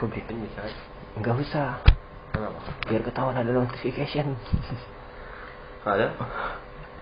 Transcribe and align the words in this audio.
Gue 0.00 0.08
bisa. 0.08 0.64
Enggak 1.12 1.34
usah 1.36 1.68
Kenapa? 2.32 2.60
Biar 2.88 3.02
ketahuan 3.04 3.36
ada 3.36 3.52
notification 3.52 4.32
Ada? 5.84 6.14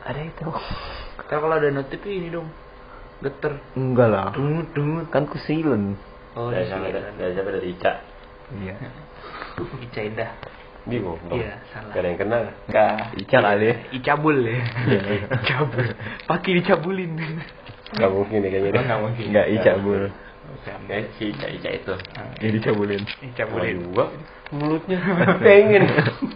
Ada 0.03 0.21
itu 0.25 0.43
Kan 1.19 1.39
kalau 1.39 1.55
ada 1.55 1.69
notif 1.71 2.01
ini 2.03 2.33
dong. 2.33 2.49
Geter. 3.21 3.59
Enggak 3.75 4.09
lah 4.09 4.27
Dungut 4.35 4.73
dungut. 4.73 5.07
Kan 5.11 5.31
ku 5.31 5.39
silent 5.39 5.95
Oh, 6.35 6.51
Dari 6.51 6.67
sana 6.67 6.87
sini. 6.87 6.95
ada. 6.95 7.11
Dari 7.15 7.33
siapa 7.35 7.51
dari 7.51 7.69
Ica? 7.71 7.93
Iya 8.59 8.75
Ica 9.87 10.01
Indah. 10.03 10.31
Bingung 10.89 11.21
dong. 11.29 11.37
Iya, 11.37 11.61
salah. 11.69 11.93
Gak 11.93 12.01
ada 12.01 12.09
yang 12.09 12.19
kenal. 12.19 12.43
Enggak 12.67 12.93
Ica 13.15 13.39
kali 13.39 13.69
Icabul 13.93 14.37
ya. 14.41 14.59
Iya. 14.87 15.27
Icabul. 15.43 15.87
Pakai 16.25 16.51
dicabulin. 16.63 17.13
Gak 17.95 18.11
mungkin 18.11 18.39
nih 18.41 18.51
kayaknya. 18.51 18.81
Nggak 18.81 19.01
mungkin. 19.03 19.25
Enggak 19.31 19.47
Ica 19.53 19.73
Ya, 20.89 21.05
si 21.17 21.29
Ica, 21.29 21.47
Ica 21.47 21.71
itu. 21.71 21.95
Ya 22.41 22.49
dicabulin 22.51 23.03
Dicabulin. 23.21 23.93
Gua 23.93 24.09
mulutnya 24.51 24.97
pengen. 25.45 25.85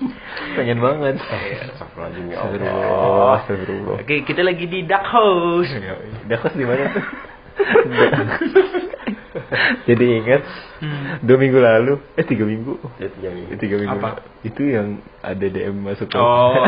Pengen 0.57 0.79
banget 0.79 1.16
Astagfirullahaladzim 1.16 2.27
ya 2.29 2.37
Allah. 2.38 2.52
Astagfirullah 2.52 3.33
Astagfirullah 3.38 3.97
Oke, 4.01 4.15
kita 4.23 4.41
lagi 4.43 4.65
di 4.66 4.85
Dark 4.85 5.07
House. 5.07 5.69
Dakos 6.29 6.52
di 6.52 6.65
mana 6.65 6.88
tuh? 6.91 7.05
Jadi 9.85 10.05
ingat 10.19 10.43
Hmm. 10.83 11.23
dua 11.23 11.38
minggu 11.38 11.57
lalu, 11.57 11.95
eh 12.19 12.27
tiga 12.27 12.43
minggu, 12.43 12.74
Jadi 12.99 13.16
yang 13.23 13.37
Eh, 13.47 13.55
tiga 13.55 13.79
minggu 13.79 14.02
Apa? 14.02 14.19
itu 14.43 14.66
yang 14.66 14.99
ada 15.23 15.47
DM 15.47 15.79
masuk 15.79 16.10
ke 16.10 16.19
Oh. 16.19 16.66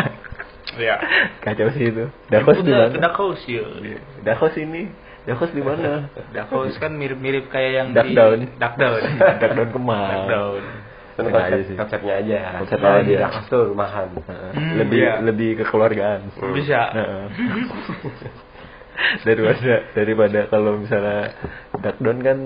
Ya. 0.78 1.02
kacau 1.42 1.66
sih 1.72 1.90
itu. 1.90 2.06
Dakos 2.30 2.62
di 2.62 2.70
mana? 2.70 2.94
Dark 2.94 3.18
House 3.18 3.42
ya. 3.44 3.66
Dakos 4.22 4.54
ini, 4.54 4.86
Dakos 5.24 5.50
di 5.56 5.62
mana? 5.64 6.12
Dark 6.36 6.52
House 6.52 6.76
kan 6.76 6.92
mirip-mirip 6.92 7.48
kayak 7.48 7.72
yang 7.72 7.88
Dark 7.96 8.12
di 8.12 8.16
Down. 8.16 8.38
Dark 8.60 8.76
Down. 8.76 9.00
Dark 9.40 9.52
Down 9.56 9.70
Kemang. 9.72 10.10
Dark 10.12 10.28
Down. 10.28 10.62
Kan 11.14 11.22
Enak 11.30 11.30
aja 11.30 11.46
konsep, 11.46 11.62
sih. 11.70 11.76
konsepnya 11.78 12.14
aja. 12.20 12.38
Konsepnya 12.58 12.82
Kalau 12.84 12.98
aja. 13.00 13.06
di 13.06 13.14
Dakas 13.16 13.44
tuh 13.46 13.62
rumahan. 13.70 14.08
Heeh. 14.18 14.50
Hmm, 14.52 14.74
lebih 14.82 15.00
iya. 15.00 15.12
lebih 15.22 15.50
kekeluargaan. 15.62 16.20
Bisa. 16.52 16.80
Heeh. 16.92 17.24
daripada 19.26 19.72
daripada 19.90 20.40
kalau 20.46 20.78
misalnya 20.78 21.34
Dark 21.82 21.98
Down 21.98 22.20
kan 22.22 22.38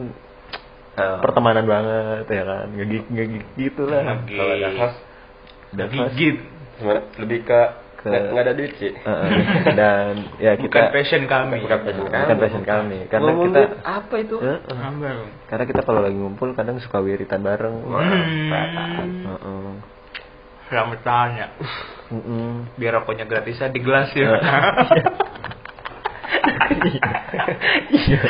Nah, 0.99 1.23
pertemanan 1.23 1.63
banget 1.63 2.27
ya 2.27 2.43
kan 2.43 2.75
ngegig 2.75 3.07
ngegig 3.07 3.47
gitu 3.55 3.87
lah 3.87 4.03
Ngegig. 4.19 4.35
Kalau 4.35 4.55
Dakas 4.59 4.93
Dakos 5.71 6.11
Gigit. 6.19 6.37
lebih 7.23 7.47
ke 7.47 7.61
Ke- 7.99 8.07
nggak 8.07 8.23
nggak 8.31 8.45
ada 8.45 8.55
duit 8.55 8.73
sih. 8.77 8.93
Heeh. 8.95 9.31
dan 9.75 10.13
ya 10.39 10.55
Bukan 10.55 10.65
kita 10.65 10.79
passion 10.89 11.23
kami. 11.27 11.59
Bukan 11.61 11.79
passion 11.83 12.07
kami. 12.07 12.23
bukan 12.23 12.37
passion 12.39 12.65
kami 12.65 12.99
karena 13.07 13.27
Ngomong 13.27 13.47
kita 13.49 13.59
duit, 13.61 13.73
apa 13.83 14.15
itu? 14.17 14.37
Heeh. 14.39 14.79
Ambil. 14.81 15.17
karena 15.47 15.65
kita 15.67 15.81
kalau 15.83 16.01
lagi 16.01 16.15
ngumpul 16.15 16.49
kadang 16.53 16.79
suka 16.79 16.99
wiritan 16.99 17.43
bareng 17.43 17.75
Hmm. 17.83 18.55
Heeh. 19.27 19.71
Selamat 20.69 21.01
tanya. 21.03 21.47
Heeh. 22.09 22.51
Biar 22.75 22.93
rokoknya 22.97 23.25
gratisan 23.25 23.71
di 23.71 23.81
gelas 23.81 24.13
ya. 24.13 24.31
Iya. 27.89 28.21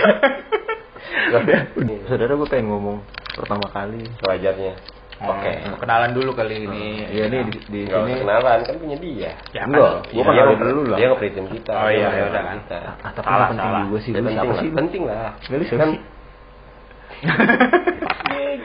Saudara 2.08 2.32
gue 2.34 2.48
pengen 2.48 2.70
ngomong 2.70 2.98
pertama 3.34 3.66
kali. 3.68 4.02
Wajarnya. 4.20 4.74
Oke, 5.18 5.50
kenalan 5.82 6.14
dulu 6.14 6.30
kali 6.30 6.62
ini. 6.62 7.10
Iya 7.10 7.26
nih 7.26 7.40
di, 7.50 7.58
di 7.66 7.80
sini. 7.84 8.22
kenalan 8.22 8.58
kan 8.62 8.74
punya 8.78 8.96
dia. 8.96 9.34
Ya 9.50 9.66
Enggak, 9.66 10.06
kan? 10.06 10.14
gua 10.14 10.22
kenalin 10.24 10.54
dia 10.54 10.66
dulu 10.70 10.82
lah. 10.86 10.98
Dia 10.98 11.06
ngepritin 11.10 11.46
kita. 11.50 11.72
Oh, 11.74 11.90
iya, 11.90 12.08
ya 12.08 12.22
udah 12.30 12.42
kan. 12.44 12.58
Ah, 13.02 13.10
tapi 13.10 13.26
Salah, 13.26 13.34
nggak 13.34 13.50
penting 13.50 13.66
salah. 13.66 13.82
juga 13.82 13.98
sih. 13.98 14.10
Ya, 14.10 14.20
penting 14.20 14.38
sih? 14.54 14.70
penting 14.70 15.02
lah. 15.10 15.30
Nggak 15.42 15.60
bisa 15.60 15.74
Kan 15.74 15.88
sih. 15.90 16.00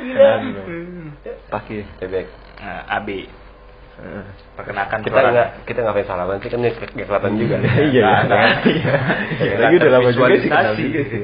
Gila. 0.03 0.31
Pakai. 1.53 1.79
Cebek. 1.97 2.25
Nah, 2.61 2.81
Abi, 2.87 3.19
Heeh. 3.93 4.23
perkenalkan 4.53 4.99
Kita 5.01 5.13
suara. 5.15 5.29
nggak 5.29 5.49
kita 5.65 5.79
ngapain 5.81 6.05
salaman 6.05 6.37
sih 6.37 6.49
kan 6.49 6.59
nggak 6.61 6.73
nggak 6.93 7.07
kelihatan 7.07 7.33
juga. 7.35 7.55
Iya, 7.61 8.09
iya. 8.63 8.93
Lagi 9.57 9.75
udah 9.77 9.89
lama 9.91 10.09
juga 10.11 10.33
sih 10.33 10.49
kenal 10.49 10.73
juga 10.73 11.01
sih. 11.03 11.19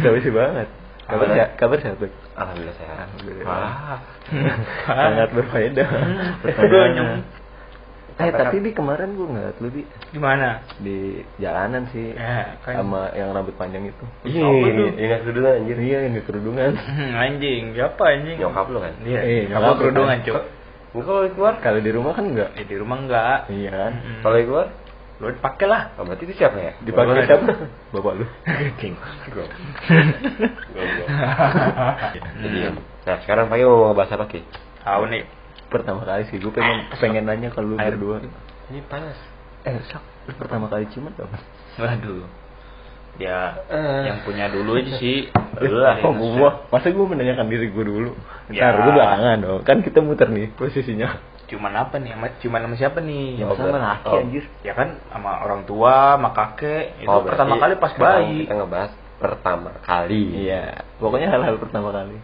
Basi 0.00 0.30
banget. 0.30 0.68
Kabar 1.02 1.26
sehat, 1.28 1.50
kabar 1.56 1.78
sehat, 1.78 1.96
Bek? 1.98 2.12
Alhamdulillah 2.32 2.76
sehat. 2.76 2.96
Alhamdulillah. 3.04 3.44
Wah. 3.44 3.98
Sangat 4.86 5.28
berfaedah. 5.30 5.88
Pertanyaannya. 6.40 7.04
Eh, 8.12 8.28
tapi 8.30 8.60
Bi 8.60 8.70
kemarin 8.70 9.16
gue 9.16 9.24
ngeliat 9.24 9.56
lu 9.58 9.68
Bi 9.68 9.82
Gimana? 10.12 10.62
di 10.78 11.24
jalanan 11.36 11.88
sih 11.90 12.12
Ya, 12.12 12.54
kan. 12.60 12.78
sama 12.78 13.10
yang 13.12 13.32
rambut 13.32 13.56
panjang 13.56 13.88
itu. 13.88 14.04
Iya, 14.22 14.46
ini 14.46 14.84
nggak 14.94 15.20
kerudungan 15.24 15.52
anjir. 15.58 15.76
Iya, 15.80 15.98
yang 16.06 16.14
di 16.14 16.22
kerudungan. 16.22 16.70
Hmm, 16.76 17.10
anjing, 17.18 17.62
siapa 17.72 18.02
anjing? 18.04 18.36
Nyokap 18.38 18.66
lu 18.68 18.78
kan? 18.78 18.94
Iya, 19.02 19.20
Eh, 19.20 19.42
nyokap 19.48 19.58
nyokap 19.58 19.76
kerudungan, 19.80 20.18
kan. 20.20 20.26
Cuk. 20.28 20.42
Enggak 20.92 21.04
kalau 21.08 21.20
keluar. 21.32 21.54
Kalau 21.64 21.80
di 21.80 21.90
rumah 21.90 22.12
kan 22.12 22.24
enggak. 22.28 22.50
Eh, 22.52 22.64
di 22.68 22.76
rumah 22.76 22.96
enggak. 23.00 23.38
Iya 23.48 23.70
kan? 23.72 23.92
Hmm. 23.96 24.20
Kalau 24.22 24.36
keluar, 24.38 24.66
Lu 25.22 25.30
pakai 25.38 25.66
lah. 25.70 25.94
oh, 25.94 26.02
berarti 26.02 26.26
itu 26.26 26.34
siapa 26.34 26.58
ya? 26.58 26.72
Dipakai 26.82 27.14
Bapak 27.14 27.26
siapa? 27.30 27.46
Bapak 27.94 28.12
lu. 28.18 28.26
King. 28.82 28.98
Jadi, 32.42 32.58
nah 33.06 33.16
sekarang 33.22 33.46
pagi 33.46 33.62
mau 33.62 33.94
ngebahas 33.94 34.18
apa 34.18 34.24
ki? 34.26 34.40
Tahu 34.82 35.02
nih. 35.14 35.22
Pertama 35.70 36.02
kali 36.02 36.26
sih 36.28 36.36
gue 36.36 36.50
pengen 36.52 36.90
pengen 36.98 37.24
nanya 37.24 37.48
ke 37.48 37.62
lu 37.62 37.78
Air. 37.78 37.94
berdua. 37.96 38.20
Ini 38.68 38.82
panas. 38.90 39.16
Eh, 39.62 39.78
sak, 39.88 40.02
lu 40.26 40.34
pertama 40.34 40.66
kali 40.66 40.90
ciuman 40.90 41.14
dong? 41.14 41.30
Waduh. 41.78 42.26
Ya, 43.20 43.60
Eh. 43.68 44.08
yang 44.08 44.24
punya 44.24 44.48
dulu 44.48 44.74
aja 44.80 44.96
sih. 44.98 45.28
Lah, 45.60 46.00
oh, 46.02 46.16
gua. 46.16 46.64
Masa 46.72 46.90
gua 46.90 47.06
menanyakan 47.06 47.46
diri 47.46 47.68
gua 47.70 47.84
dulu? 47.84 48.10
Ya. 48.48 48.72
Ntar 48.72 48.88
gua 48.88 48.92
belakangan 48.96 49.36
dong. 49.38 49.60
Kan 49.62 49.84
kita 49.84 50.00
muter 50.02 50.32
nih 50.32 50.50
posisinya. 50.56 51.20
Cuman 51.52 51.72
apa 51.76 52.00
nih? 52.00 52.16
Sama, 52.16 52.26
cuman 52.40 52.60
sama 52.64 52.74
siapa 52.80 52.98
nih? 53.04 53.36
Ya, 53.36 53.44
sama 53.52 53.76
laki 53.76 54.08
Oh. 54.08 54.22
anjir. 54.24 54.44
Ya 54.64 54.72
kan 54.72 54.88
sama 55.12 55.44
orang 55.44 55.68
tua, 55.68 56.16
sama 56.16 56.32
kakek. 56.32 56.96
Itu 57.04 57.12
Oh, 57.12 57.20
pertama 57.20 57.60
kali 57.60 57.76
pas 57.76 57.92
bayi. 57.92 58.48
Kita 58.48 58.56
ngebahas 58.56 58.92
pertama 59.20 59.70
kali. 59.84 60.48
Iya, 60.48 60.80
pokoknya 60.96 61.28
hal-hal 61.28 61.60
pertama 61.60 61.92
kali. 61.92 62.16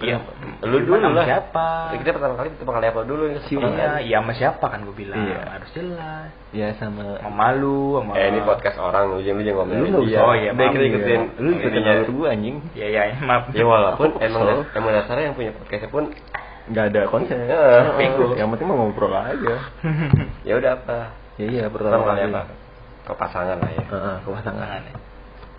Iya. 0.00 0.16
Lu 0.64 0.80
Cuman 0.80 0.84
dulu 0.88 0.96
sama 1.04 1.16
lah. 1.20 1.26
Siapa? 1.28 1.66
Kita 1.92 2.16
pertama 2.16 2.34
kali 2.40 2.48
pertama 2.56 2.72
kali 2.80 2.86
apa 2.88 3.00
dulu 3.04 3.22
yang 3.28 3.40
Cium. 3.44 3.68
Iya, 3.68 4.00
iya 4.00 4.16
sama 4.24 4.32
siapa 4.32 4.64
kan 4.64 4.80
gue 4.80 4.96
bilang. 4.96 5.20
Iya. 5.20 5.44
Harus 5.44 5.70
jelas. 5.76 6.28
Ya 6.56 6.72
sama 6.80 7.20
Sama 7.20 7.52
lu, 7.52 8.00
sama 8.00 8.16
Eh 8.16 8.32
ini 8.32 8.40
podcast 8.40 8.80
orang 8.80 9.12
lu 9.12 9.20
jangan 9.20 9.36
lu 9.36 9.44
jangan 9.44 9.58
ngomongin 9.60 9.92
lu 9.92 10.00
dia. 10.08 10.18
Oh, 10.24 10.32
iya, 10.32 10.50
Udah 10.50 10.64
maaf. 10.64 10.72
kita 10.72 10.84
ikutin. 10.88 11.20
Lu 11.36 11.48
ikutin 11.52 11.72
ininya. 11.76 11.92
alur 12.00 12.10
gua 12.16 12.28
anjing. 12.32 12.56
Ya 12.72 12.86
ya, 12.88 13.02
maaf. 13.20 13.42
Ya 13.52 13.64
walaupun 13.68 14.08
emang 14.24 14.42
emang 14.72 14.92
dasarnya 14.96 15.24
yang 15.28 15.36
punya 15.36 15.52
podcastnya 15.52 15.92
pun 15.92 16.04
Nggak 16.70 16.84
ada 16.94 17.00
konsep. 17.10 17.34
Ya, 17.34 17.90
bego. 17.98 18.38
Yang 18.38 18.48
penting 18.54 18.66
mau 18.70 18.76
ngobrol 18.78 19.10
aja. 19.10 19.54
ya 20.48 20.52
udah 20.54 20.70
apa? 20.78 20.98
Ya 21.36 21.46
iya 21.50 21.64
Pertama 21.66 22.14
kali 22.14 22.30
apa? 22.30 22.42
Ke 23.04 23.12
pasangan 23.18 23.56
lah 23.58 23.70
ya. 23.74 23.84
Heeh, 23.84 24.16
ke 24.22 24.28
pasangan. 24.30 24.80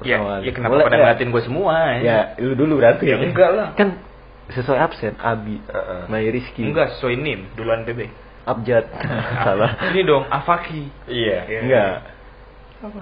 Ya, 0.01 0.17
ya 0.41 0.51
kenapa 0.55 0.73
Boleh, 0.73 0.85
pada 0.89 0.97
ya. 0.97 1.01
ngeliatin 1.05 1.29
gue 1.29 1.43
semua? 1.45 1.73
Ya, 2.01 2.33
lu 2.41 2.57
dulu 2.57 2.81
berarti. 2.81 3.05
Ya, 3.05 3.21
enggak 3.21 3.51
lah. 3.53 3.67
Kan 3.77 4.01
sesuai 4.49 4.79
absen 4.81 5.13
Abi, 5.21 5.61
Heeh. 5.61 6.01
Mai 6.09 6.27
Rizky, 6.33 6.65
Enggak, 6.65 6.97
sesuai 6.97 7.15
nim, 7.21 7.45
duluan 7.53 7.85
PB. 7.85 8.09
Abjad. 8.49 8.89
Salah. 9.45 9.77
Ini 9.93 10.01
dong, 10.01 10.25
Afaki. 10.25 10.89
Iya. 11.05 11.37
Ya. 11.45 11.59
Enggak. 11.61 11.93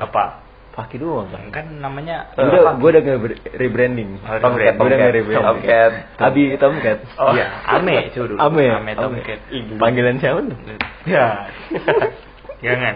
Apa? 0.04 0.49
Paki 0.80 0.96
doang 0.96 1.28
kan. 1.28 1.44
Kan 1.52 1.66
namanya 1.78 2.32
Gua 2.32 2.48
udah 2.48 2.74
gua 2.74 2.90
udah 2.90 3.02
nge- 3.04 3.20
rebranding. 3.54 4.16
Oh, 4.18 4.40
Tomcat, 4.40 4.74
Gua 4.74 4.88
udah 4.88 4.96
Tomcat. 4.96 5.00
nge-rebranding. 5.02 5.44
Tomcat. 5.44 5.92
Abi 6.18 6.44
Tomcat. 6.56 6.98
Oh, 7.20 7.36
iya, 7.36 7.46
Ame 7.68 7.96
itu 8.08 8.20
dulu. 8.24 8.40
Ame. 8.40 8.66
Ame 8.72 8.92
Tomcat. 8.94 9.40
Panggilan 9.76 10.16
siapa 10.18 10.40
tuh? 10.42 10.58
Ya. 11.04 11.52
Jangan. 12.64 12.96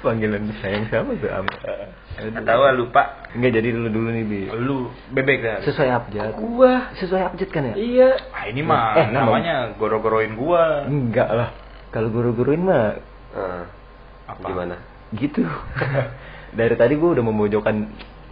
Panggilan 0.00 0.42
sayang 0.56 0.86
siapa 0.86 1.10
tuh? 1.12 1.30
Ame. 1.32 1.50
Enggak 2.16 2.44
tahu 2.44 2.60
ah, 2.62 2.72
lupa. 2.72 3.02
Enggak 3.34 3.52
jadi 3.54 3.68
dulu 3.70 3.88
dulu 3.90 4.08
nih 4.08 4.24
Bi. 4.24 4.40
Lu 4.56 4.76
bebek 5.10 5.38
kan? 5.40 5.58
Sesuai 5.62 5.90
abjad. 5.90 6.30
Gua. 6.32 6.94
Sesuai 6.94 7.22
abjad 7.24 7.50
kan 7.50 7.62
ya? 7.66 7.74
Iya. 7.74 8.08
Ah, 8.30 8.46
ini 8.46 8.62
mah 8.62 8.94
Eh, 8.96 9.06
nama- 9.10 9.34
namanya 9.34 9.74
goro-goroin 9.74 10.32
gua. 10.32 10.86
Enggak 10.86 11.28
lah. 11.28 11.50
Kalau 11.90 12.06
guru-guruin 12.08 12.62
mah 12.62 13.02
Heeh. 13.32 13.62
Apa? 14.26 14.46
Gimana? 14.46 14.76
gitu. 15.12 15.42
Dari 16.56 16.74
tadi 16.74 16.96
gua 16.96 17.12
udah 17.12 17.24
memojokkan 17.28 17.76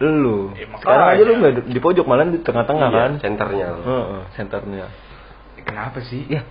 lu. 0.01 0.51
Makanya. 0.51 0.81
Sekarang 0.81 1.07
aja 1.13 1.21
lu 1.23 1.33
nggak 1.39 1.53
di 1.71 1.79
pojok 1.79 2.05
malah 2.09 2.27
di 2.27 2.41
tengah-tengah 2.43 2.89
Iya, 2.91 2.97
kan? 2.99 3.11
Centernya 3.21 3.65
lu. 3.71 3.81
Heeh, 3.85 4.21
senternya. 4.35 4.85
Kenapa 5.63 6.03
sih? 6.03 6.25
Ya. 6.27 6.43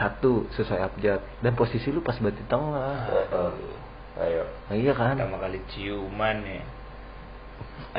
Satu 0.00 0.48
sesuai 0.56 0.80
abjad 0.80 1.20
dan 1.44 1.52
posisi 1.52 1.92
lu 1.92 2.00
pas 2.00 2.16
banget 2.16 2.40
di 2.40 2.44
tengah. 2.48 3.10
Heeh. 3.12 3.52
Ayo. 4.20 4.44
Nah, 4.70 4.76
iya 4.76 4.92
kan? 4.96 5.16
Pertama 5.20 5.36
kali 5.42 5.60
ciuman 5.74 6.36
ya. 6.44 6.64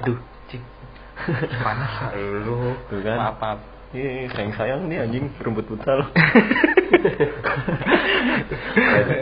Aduh, 0.02 0.18
Cik. 0.50 0.62
Panas 1.62 2.16
lu. 2.18 2.74
Tuh 2.90 3.00
kan. 3.06 3.18
Maaf, 3.20 3.38
maaf. 3.38 3.60
Iya, 3.92 4.32
sayang 4.32 4.54
sayang 4.56 4.82
nih 4.88 5.04
anjing 5.04 5.26
rumput 5.38 5.68
butal. 5.68 6.00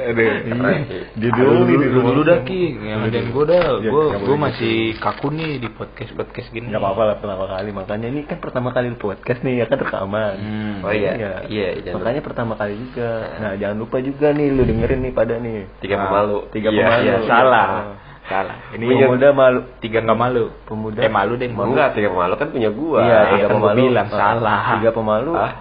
Aduh, 0.10 0.30
Iya. 0.46 0.74
Dia 1.16 1.30
Dulu, 1.32 1.42
dulu 1.42 1.62
nih 1.64 1.76
di 1.76 1.88
dulu, 1.88 1.96
rumah. 1.96 2.12
dulu 2.12 2.22
dah 2.24 2.40
ki, 2.44 2.62
ngeludahin 2.76 3.28
gue 3.30 3.46
dah, 3.46 3.66
Ya, 3.80 3.90
gue 3.90 4.04
nggak 4.04 4.22
gue 4.22 4.38
masih 4.40 4.76
kaku 4.98 5.28
nih 5.32 5.52
di 5.58 5.70
podcast 5.70 6.12
podcast 6.14 6.48
gini. 6.50 6.70
Gak 6.70 6.78
apa-apa 6.78 7.02
lah 7.04 7.16
pertama 7.18 7.46
kali 7.48 7.70
makanya 7.72 8.08
ini 8.08 8.22
kan 8.24 8.38
pertama 8.38 8.70
kali 8.70 8.88
podcast 8.96 9.40
nih 9.42 9.54
ya 9.56 9.66
kan 9.66 9.78
rekaman. 9.80 10.36
Hmm. 10.38 10.76
Oh 10.82 10.94
iya, 10.94 11.12
iya, 11.48 11.66
jangan 11.82 11.98
Makanya 12.00 12.22
pertama 12.22 12.54
kali 12.54 12.74
juga. 12.78 13.10
Nah 13.38 13.52
jangan 13.56 13.78
lupa 13.80 13.98
juga 14.00 14.28
nih 14.32 14.48
lu 14.50 14.62
dengerin 14.64 15.02
nih 15.02 15.14
pada 15.14 15.36
nih. 15.36 15.66
Tiga 15.80 15.96
Ah, 15.96 16.02
pemalu. 16.06 16.38
Tiga 16.52 16.70
Iya, 16.70 16.78
pemalu. 16.80 17.04
iya. 17.04 17.16
salah, 17.26 17.70
Oh. 17.70 17.96
Salah. 18.30 18.58
Ini 18.72 18.86
Ini 18.86 19.04
pemuda 19.04 19.30
malu. 19.34 19.60
tiga 19.80 20.00
nggak 20.00 20.16
malu. 20.16 20.46
Pemuda. 20.64 21.00
Eh 21.02 21.10
malu 21.10 21.34
deh. 21.36 21.50
Enggak, 21.50 21.90
tiga 21.92 22.10
pemalu 22.10 22.34
kan 22.36 22.48
punya 22.50 22.70
gua. 22.70 23.00
Iya, 23.02 23.18
kan 23.20 23.30
tiga 23.34 23.46
gua 23.46 23.54
pemalu. 23.58 23.78
bilang, 23.82 24.08
Ah, 24.08 24.16
salah. 24.16 24.62
Tiga 24.78 24.90
pemalu. 24.94 25.32
Ah, 25.34 25.52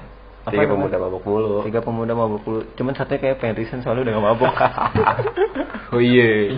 Apa 0.48 0.52
tiga 0.54 0.64
namanya? 0.64 0.74
pemuda 0.74 0.96
mabuk 0.98 1.22
mulu. 1.22 1.56
Tiga 1.62 1.80
pemuda 1.80 2.12
mabuk 2.12 2.40
dulu. 2.42 2.60
Cuman 2.74 2.92
satunya 2.92 3.20
kayak 3.20 3.36
pengen 3.38 3.56
resign 3.56 3.80
soalnya 3.80 4.02
udah 4.02 4.12
gak 4.14 4.26
mabuk. 4.26 4.54
Oh 5.88 6.04
iya. 6.04 6.52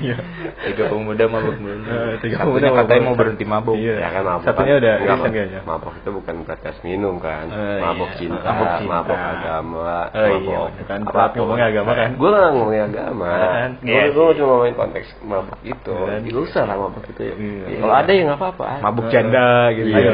Tiga 0.66 0.90
pemuda 0.90 1.30
mabuk 1.30 1.54
dulu. 1.54 1.70
Eh, 1.86 2.18
tiga 2.18 2.42
Satunya 2.42 2.66
pemuda 2.66 2.66
katanya 2.82 2.98
mabuk. 2.98 3.06
mau 3.06 3.14
berhenti 3.14 3.44
mabuk. 3.46 3.76
Iya. 3.78 3.94
Ya 4.02 4.08
kan 4.10 4.22
mabuk. 4.26 4.42
Satunya 4.42 4.74
kan. 4.74 4.80
udah 4.82 4.94
resign 4.98 5.30
kayaknya. 5.30 5.60
Mabuk 5.62 5.92
itu 5.94 6.10
bukan 6.10 6.34
batas 6.42 6.76
minum 6.82 7.14
kan. 7.22 7.46
Eh, 7.46 7.78
mabuk 7.78 8.10
iya. 8.10 8.18
cinta, 8.18 8.42
Mabuk 8.42 8.66
mabuk, 8.90 9.14
cinta. 9.14 9.30
agama, 9.30 9.94
Oh, 10.10 10.26
iya, 10.26 10.58
mabuk 10.58 10.82
kan. 10.82 11.00
apa 11.00 11.06
pun. 11.06 11.14
Berat 11.14 11.30
ngomongnya 11.38 11.66
agama 11.70 11.90
kan. 11.94 12.10
Gue 12.18 12.28
gak 12.34 12.50
ngomongin 12.50 12.82
agama. 12.90 13.28
Kan. 13.30 13.70
Gue 13.78 13.86
Iya 13.86 14.02
gue 14.10 14.24
cuma 14.34 14.48
ngomongin 14.50 14.74
konteks 14.74 15.08
mabuk 15.22 15.58
itu. 15.62 15.94
Kan. 15.94 16.20
Gak 16.26 16.42
usah 16.50 16.62
lah 16.66 16.76
mabuk 16.76 17.04
itu 17.06 17.22
ya. 17.22 17.34
Iya. 17.38 17.64
Ya, 17.70 17.78
Kalau 17.78 17.94
ada 17.94 18.10
ya 18.10 18.22
nggak 18.26 18.38
apa-apa. 18.42 18.68
Mabuk 18.82 19.06
janda 19.14 19.46
gitu. 19.78 19.88
Iya. 19.94 20.10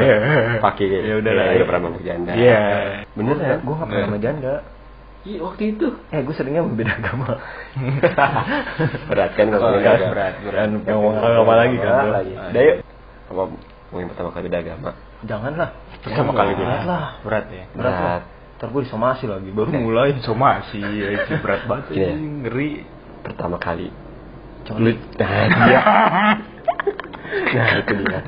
Pakai. 0.61 0.85
Ya 1.09 1.13
udah 1.17 1.31
lah. 1.33 1.45
Udah 1.57 1.65
pernah 1.65 1.81
mabuk 1.89 2.03
janda. 2.05 2.31
Iya. 2.37 2.61
Bener 3.17 3.35
ya? 3.41 3.55
Gue 3.67 3.75
gak 3.75 3.85
pernah 3.85 3.99
Bener. 3.99 4.07
sama 4.07 4.19
janda. 4.23 4.53
Iya 5.21 5.39
waktu 5.43 5.63
itu. 5.75 5.87
Eh 6.07 6.19
gue 6.23 6.31
seringnya 6.31 6.63
sama 6.63 6.71
beda 6.73 6.93
agama. 6.95 7.27
Berat 9.11 9.31
kan 9.35 9.45
Oh, 9.45 9.51
ngomongin 9.51 9.83
iya, 9.83 10.07
berat, 10.07 10.33
berat. 10.39 10.55
Dan 10.55 10.69
ngomong 10.87 11.13
agama 11.17 11.53
lagi 11.57 11.75
kan. 11.77 11.91
Lagi. 12.09 12.33
Ah, 12.33 12.47
Udah 12.47 12.61
yuk. 12.63 12.77
Apa 13.27 13.41
ngomongin 13.91 14.07
pertama 14.07 14.29
kali 14.31 14.43
beda 14.47 14.59
agama? 14.61 14.89
Janganlah. 15.21 15.69
Pertama 15.99 16.31
kali 16.31 16.51
Berat 16.53 16.63
beda. 16.63 16.85
lah. 16.85 17.05
Berat 17.21 17.45
ya. 17.49 17.63
Berat. 17.73 17.93
Berat. 17.93 18.21
Ntar 18.57 18.67
gue 18.71 18.81
disomasi 18.81 19.23
lagi. 19.27 19.49
Baru 19.51 19.69
mulai. 19.69 20.09
Somasi, 20.23 20.79
ya, 20.81 21.07
itu 21.13 21.31
berat 21.39 21.61
banget. 21.65 21.85
Gini 21.91 22.25
Ngeri. 22.41 22.71
Pertama 23.21 23.59
kali. 23.59 23.91
Coli. 24.63 24.95
Nah, 25.19 25.45
dia. 25.67 25.81
nah, 27.27 27.69
itu 27.77 27.93
dia. 27.97 28.19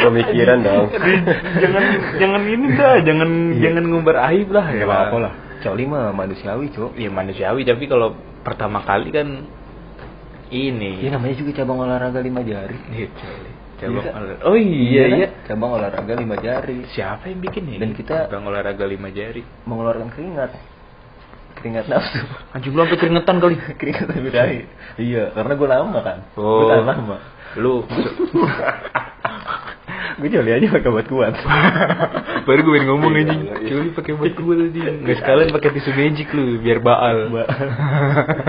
Pemikiran 0.00 0.58
dong. 0.60 0.86
jangan 1.56 1.84
jangan 2.16 2.42
ini 2.44 2.66
dah, 2.72 2.94
jangan 3.00 3.28
Iya. 3.52 3.60
jangan 3.62 3.84
ngumbar 3.88 4.16
aib 4.28 4.48
lah. 4.50 4.66
Gak 4.68 4.84
apa-apa 4.84 5.16
lah. 5.18 5.32
Coli 5.62 5.84
mah 5.86 6.10
manusiawi 6.10 6.68
cok. 6.70 6.96
Ya 6.96 7.08
manusiawi, 7.08 7.62
tapi 7.62 7.86
kalau 7.86 8.12
pertama 8.42 8.82
kali 8.82 9.08
kan 9.08 9.28
ini. 10.48 11.00
Iya 11.00 11.16
namanya 11.16 11.34
juga 11.34 11.50
cabang 11.56 11.78
olahraga 11.80 12.20
lima 12.20 12.40
jari. 12.42 12.76
Iya. 12.92 13.08
Iya, 13.82 13.90
Cabang 13.98 14.14
olahraga. 14.14 14.42
Oh 14.46 14.54
iya 14.54 15.02
kan? 15.02 15.16
iya. 15.16 15.26
Cabang 15.48 15.70
olahraga 15.74 16.12
lima 16.14 16.36
jari. 16.38 16.78
Siapa 16.88 17.24
yang 17.26 17.40
bikin 17.40 17.62
ya? 17.66 17.78
Dan 17.80 17.90
kita- 17.94 18.28
Cabang 18.28 18.46
olahraga 18.46 18.84
lima 18.84 19.08
jari. 19.08 19.42
Mengeluarkan 19.64 20.08
keringat. 20.12 20.50
Keringat 21.62 21.86
nafsu. 21.86 22.18
Anjing 22.50 22.74
lu 22.74 22.82
sampai 22.82 22.98
keringetan 22.98 23.38
kali. 23.38 23.54
keringat 23.80 24.10
birahi. 24.10 24.66
Iya, 24.98 25.30
karena 25.30 25.52
gue 25.54 25.68
lama 25.70 25.98
kan. 26.02 26.18
Oh. 26.34 26.66
Gue 26.66 26.74
tahan 26.74 26.86
lama. 26.90 27.16
Lu 27.62 27.86
gue 30.22 30.30
joli 30.30 30.50
aja 30.52 30.66
pakai 30.70 30.88
buat 30.88 31.06
kuat. 31.06 31.34
baru 32.46 32.60
gue 32.62 32.78
ngomong 32.84 33.10
Iya, 33.12 33.20
anjing. 33.20 33.40
iya. 33.42 33.54
Coli 33.66 33.88
pakai 33.90 34.12
buat 34.14 34.32
gue 34.32 34.54
anjing. 34.56 34.84
Enggak 35.02 35.16
sekalian 35.18 35.48
pakai 35.50 35.70
tisu 35.72 35.90
magic 35.92 36.28
lu 36.30 36.44
biar 36.58 36.78
baal. 36.78 37.16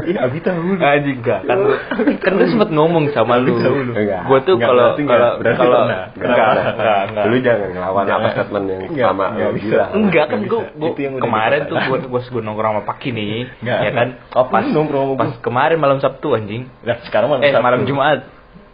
Iya, 0.03 0.19
Abi 0.21 0.39
tahu. 0.39 0.59
lu. 0.59 0.73
Anjing 0.77 1.17
enggak 1.19 1.41
kan 1.43 1.57
lu 1.57 1.73
kan 2.19 2.31
gue 2.33 2.47
sempet 2.47 2.69
ngomong 2.69 3.09
sama 3.11 3.35
lu. 3.37 3.57
Lu. 3.57 3.93
Gue 3.97 4.39
tuh 4.43 4.55
kalau 4.55 4.93
kalau 4.95 5.31
Berarti 5.41 5.57
kalau 5.57 5.81
enggak 5.83 6.05
enggak. 7.09 7.23
Lu 7.25 7.35
jangan 7.39 7.69
ngelawan 7.71 8.05
apa 8.05 8.27
statement 8.31 8.65
yang 8.69 8.81
sama 9.09 9.23
enggak 9.33 9.49
lu 9.49 9.55
bisa. 9.57 9.67
bilang. 9.67 9.89
Enggak 9.93 10.25
kan 10.29 10.39
Nggak 10.39 10.65
gue 10.75 10.91
yang 10.99 11.13
kemarin 11.17 11.59
tuh 11.65 11.75
gue 11.79 11.97
gue 12.03 12.21
gue 12.23 12.41
nongkrong 12.43 12.73
sama 12.73 12.83
Paki 12.83 13.09
nih 13.09 13.47
Nggak. 13.59 13.79
ya 13.79 13.91
kan 13.91 14.07
Kapan 14.29 14.51
pas 14.53 14.65
nongkrong 14.69 15.09
pas 15.15 15.31
kemarin 15.39 15.77
malam 15.79 15.97
Sabtu 15.97 16.27
anjing 16.33 16.67
sekarang 17.07 17.31
malam 17.31 17.41
eh 17.41 17.51
malam 17.55 17.81
Jumat 17.83 18.19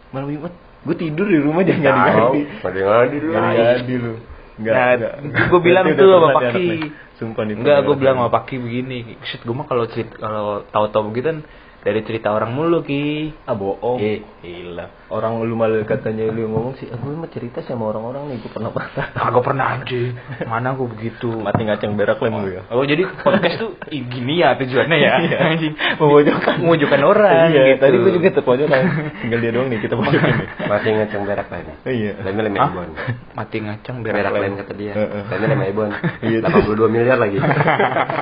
Malam 0.09 0.27
Jumat. 0.27 0.53
Gue 0.79 0.95
tidur 0.95 1.27
di 1.27 1.39
rumah 1.39 1.61
jangan 1.61 1.81
Tahu. 1.81 1.91
ganti-ganti. 1.91 2.41
Pada 2.63 2.79
ngadi 2.79 3.17
lu. 3.19 3.31
Jangan 3.33 3.53
ganti 3.55 3.95
lu. 3.95 4.13
Enggak, 4.59 4.73
Nah, 4.75 4.91
enggak. 5.23 5.43
gua 5.47 5.59
bilang 5.63 5.85
tuh 5.93 6.07
sama 6.09 6.27
pernah 6.35 6.51
Paki. 6.51 6.67
Sumpah 7.15 7.43
nih. 7.43 7.55
enggak 7.55 7.77
gue 7.83 7.95
bilang 7.95 8.15
sama 8.15 8.29
Paki 8.29 8.55
begini 8.57 8.97
shit 9.23 9.41
gue 9.43 9.51
mah 9.51 9.67
kalau 9.67 9.83
cerita 9.87 10.15
kalau 10.15 10.63
tahu-tahu 10.67 11.11
begitu 11.11 11.27
kan 11.31 11.39
dari 11.79 12.01
cerita 12.01 12.29
orang 12.29 12.51
mulu 12.51 12.81
ki 12.81 13.31
Ah 13.43 13.53
bohong. 13.53 13.97
eh 13.97 14.19
gila 14.39 14.87
Orang 15.09 15.41
lu 15.41 15.53
malah 15.53 15.81
katanya 15.83 16.27
lu 16.27 16.45
ngomong 16.45 16.75
sih, 16.75 16.85
ah, 16.85 16.95
gue 16.95 17.09
mah 17.09 17.25
cerita 17.27 17.59
sama 17.61 17.87
orang-orang 17.87 18.29
nih, 18.29 18.37
gue 18.37 18.51
pernah 18.51 18.69
pernah. 18.69 19.09
kagak 19.17 19.41
pernah 19.41 19.65
anjing 19.73 20.13
mana 20.45 20.69
gue 20.71 20.85
begitu 20.87 21.33
Mati 21.33 21.63
ngaceng 21.63 21.95
berak 21.95 22.19
lem 22.19 22.35
lu 22.35 22.49
ya. 22.51 22.61
Oh 22.69 22.83
jadi 22.83 23.03
podcast 23.15 23.57
tuh 23.57 23.73
gini 24.13 24.37
ya 24.37 24.53
tujuannya 24.53 24.97
ya 24.97 25.11
anjing 25.41 25.73
Memojokkan. 25.97 26.59
memojokkan 26.59 27.01
orang 27.01 27.49
Iya, 27.49 27.61
gitu. 27.73 27.81
tadi 27.81 27.95
gue 27.97 28.11
juga 28.13 28.27
terpojokan. 28.31 28.81
Tinggal 29.19 29.39
dia 29.39 29.51
doang 29.51 29.67
nih 29.67 29.79
kita 29.79 29.93
pojokin 29.93 30.33
nih. 30.35 30.47
Masih 30.63 30.91
ngeceng 30.93 31.23
berak 31.23 31.47
lagi. 31.47 31.73
Iya. 31.83 32.11
Lemnya 32.21 32.43
lem 32.45 32.55
ebon. 32.55 32.89
mati 33.33 33.57
ngacang 33.59 33.95
Berak 33.99 34.15
berak 34.15 34.31
lem 34.31 34.43
lem 34.43 34.53
kata 34.57 34.73
dia. 34.75 34.93
Lemnya 35.25 35.47
lem 35.49 35.61
ebon. 35.65 35.89
Iya. 36.21 36.39
82 36.45 36.85
miliar 36.87 37.17
lagi. 37.17 37.39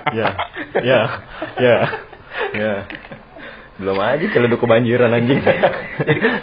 Ya, 0.08 0.30
ya, 0.80 1.00
ya, 1.60 1.76
ya. 2.54 2.74
Belum 3.78 3.98
aja 4.02 4.26
celeduk 4.34 4.60
kebanjiran 4.62 5.14
anjing. 5.14 5.40
Jadi 6.02 6.20
kan 6.22 6.34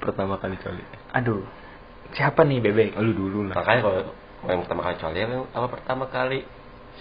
pertama 0.00 0.40
kali 0.40 0.56
coli. 0.56 0.84
aduh 1.12 1.44
siapa 2.16 2.40
nih 2.48 2.64
bebek 2.64 2.96
Lu 2.96 3.12
dulu 3.12 3.38
lah. 3.52 3.60
Makanya 3.60 3.80
kalau 3.84 4.02
yang 4.48 4.60
pertama 4.64 4.80
kali 4.88 4.96
coli 4.96 5.18
kalau 5.52 5.68
pertama 5.68 6.04
kali 6.08 6.38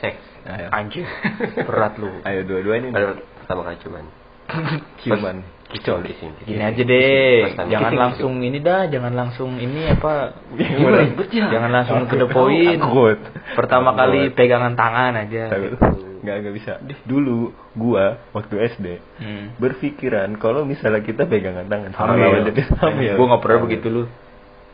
seks. 0.03 0.19
Ayo, 0.47 0.67
anjing 0.71 1.07
berat 1.63 1.95
lu 1.99 2.11
ayo 2.27 2.39
dua-duanya 2.43 2.91
nih. 2.91 2.91
Pada 2.91 3.07
pertama 3.43 3.61
kali 3.71 3.77
cuman. 3.83 4.05
Ciuman. 5.03 5.37
Coli 5.67 6.15
sih. 6.15 6.31
gini 6.47 6.63
aja 6.63 6.79
deh 6.79 7.51
jangan 7.67 7.91
langsung 7.91 8.39
ini 8.39 8.63
dah 8.63 8.87
jangan 8.87 9.11
langsung 9.11 9.59
ini 9.59 9.91
apa 9.91 10.39
ya. 10.55 11.51
jangan 11.51 11.71
langsung 11.75 12.07
to 12.07 12.15
the 12.15 12.27
point 12.31 12.79
pertama 13.51 13.91
kali 13.91 14.31
pegangan 14.31 14.79
tangan 14.79 15.27
aja 15.27 15.51
gitu. 15.51 15.75
Nggak, 16.27 16.37
nggak 16.43 16.55
bisa. 16.59 16.71
Dulu 17.07 17.55
gua 17.79 18.19
waktu 18.35 18.67
SD 18.75 18.87
hmm. 19.23 19.45
berpikiran 19.63 20.35
kalau 20.35 20.67
misalnya 20.67 20.99
kita 20.99 21.23
pegangan 21.23 21.71
tangan 21.71 21.95
sama 21.95 22.19
lawan 22.19 22.43
jenis 22.51 22.67
hamil. 22.83 23.15
gue 23.15 23.25
nggak 23.31 23.41
pernah 23.47 23.59
begitu 23.63 23.87
lu 23.87 24.03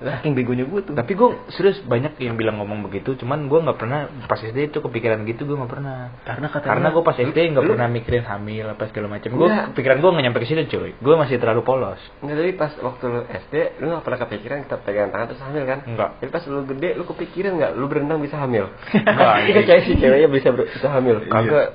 Saking 0.03 0.33
begonya 0.33 0.65
gua 0.65 0.81
tuh. 0.81 0.93
tapi 0.93 1.11
gue 1.13 1.29
serius 1.49 1.79
banyak 1.81 2.19
yang 2.19 2.35
bilang 2.35 2.59
ngomong 2.59 2.83
begitu 2.83 3.15
cuman 3.15 3.47
gue 3.47 3.59
nggak 3.59 3.77
pernah 3.77 3.99
pas 4.27 4.37
SD 4.37 4.69
itu 4.69 4.79
kepikiran 4.79 5.23
gitu 5.23 5.43
gue 5.43 5.55
nggak 5.55 5.71
pernah 5.71 6.11
karena 6.23 6.47
katanya 6.47 6.69
karena 6.69 6.87
gue 6.91 7.03
pas 7.03 7.15
SD 7.15 7.37
nggak 7.53 7.65
pernah 7.65 7.87
mikirin 7.87 8.23
hamil 8.23 8.65
apa 8.67 8.83
segala 8.87 9.07
macam 9.07 9.29
gue 9.31 9.47
Enggak. 9.47 9.65
pikiran 9.73 9.97
gue 9.97 10.09
nggak 10.11 10.23
nyampe 10.23 10.39
ke 10.39 10.47
situ 10.47 10.63
cuy 10.69 10.91
gue 10.93 11.13
masih 11.15 11.35
terlalu 11.37 11.61
polos 11.61 12.01
Enggak 12.19 12.35
tapi 12.35 12.51
pas 12.53 12.71
waktu 12.75 13.03
lu 13.05 13.21
SD 13.23 13.53
lu 13.79 13.85
gak 13.91 14.03
pernah 14.03 14.19
kepikiran 14.19 14.57
kita 14.61 14.75
pegangan 14.79 15.09
tangan 15.09 15.25
terus 15.27 15.41
hamil 15.41 15.63
kan? 15.63 15.79
Enggak. 15.85 16.09
Jadi 16.17 16.29
pas 16.29 16.43
lu 16.45 16.59
gede 16.65 16.89
lu 16.93 17.03
kepikiran 17.03 17.51
nggak 17.53 17.71
lu 17.73 17.85
berenang 17.87 18.19
bisa 18.19 18.35
hamil? 18.37 18.65
Enggak, 18.91 19.33
Iya 19.43 19.51
anjing. 19.53 19.65
kayak 19.65 19.81
si 19.83 19.91
ceweknya 19.95 20.29
bisa 20.29 20.49
bisa 20.51 20.87
hamil. 20.89 21.17
Iya. 21.21 21.31
Kagak 21.31 21.67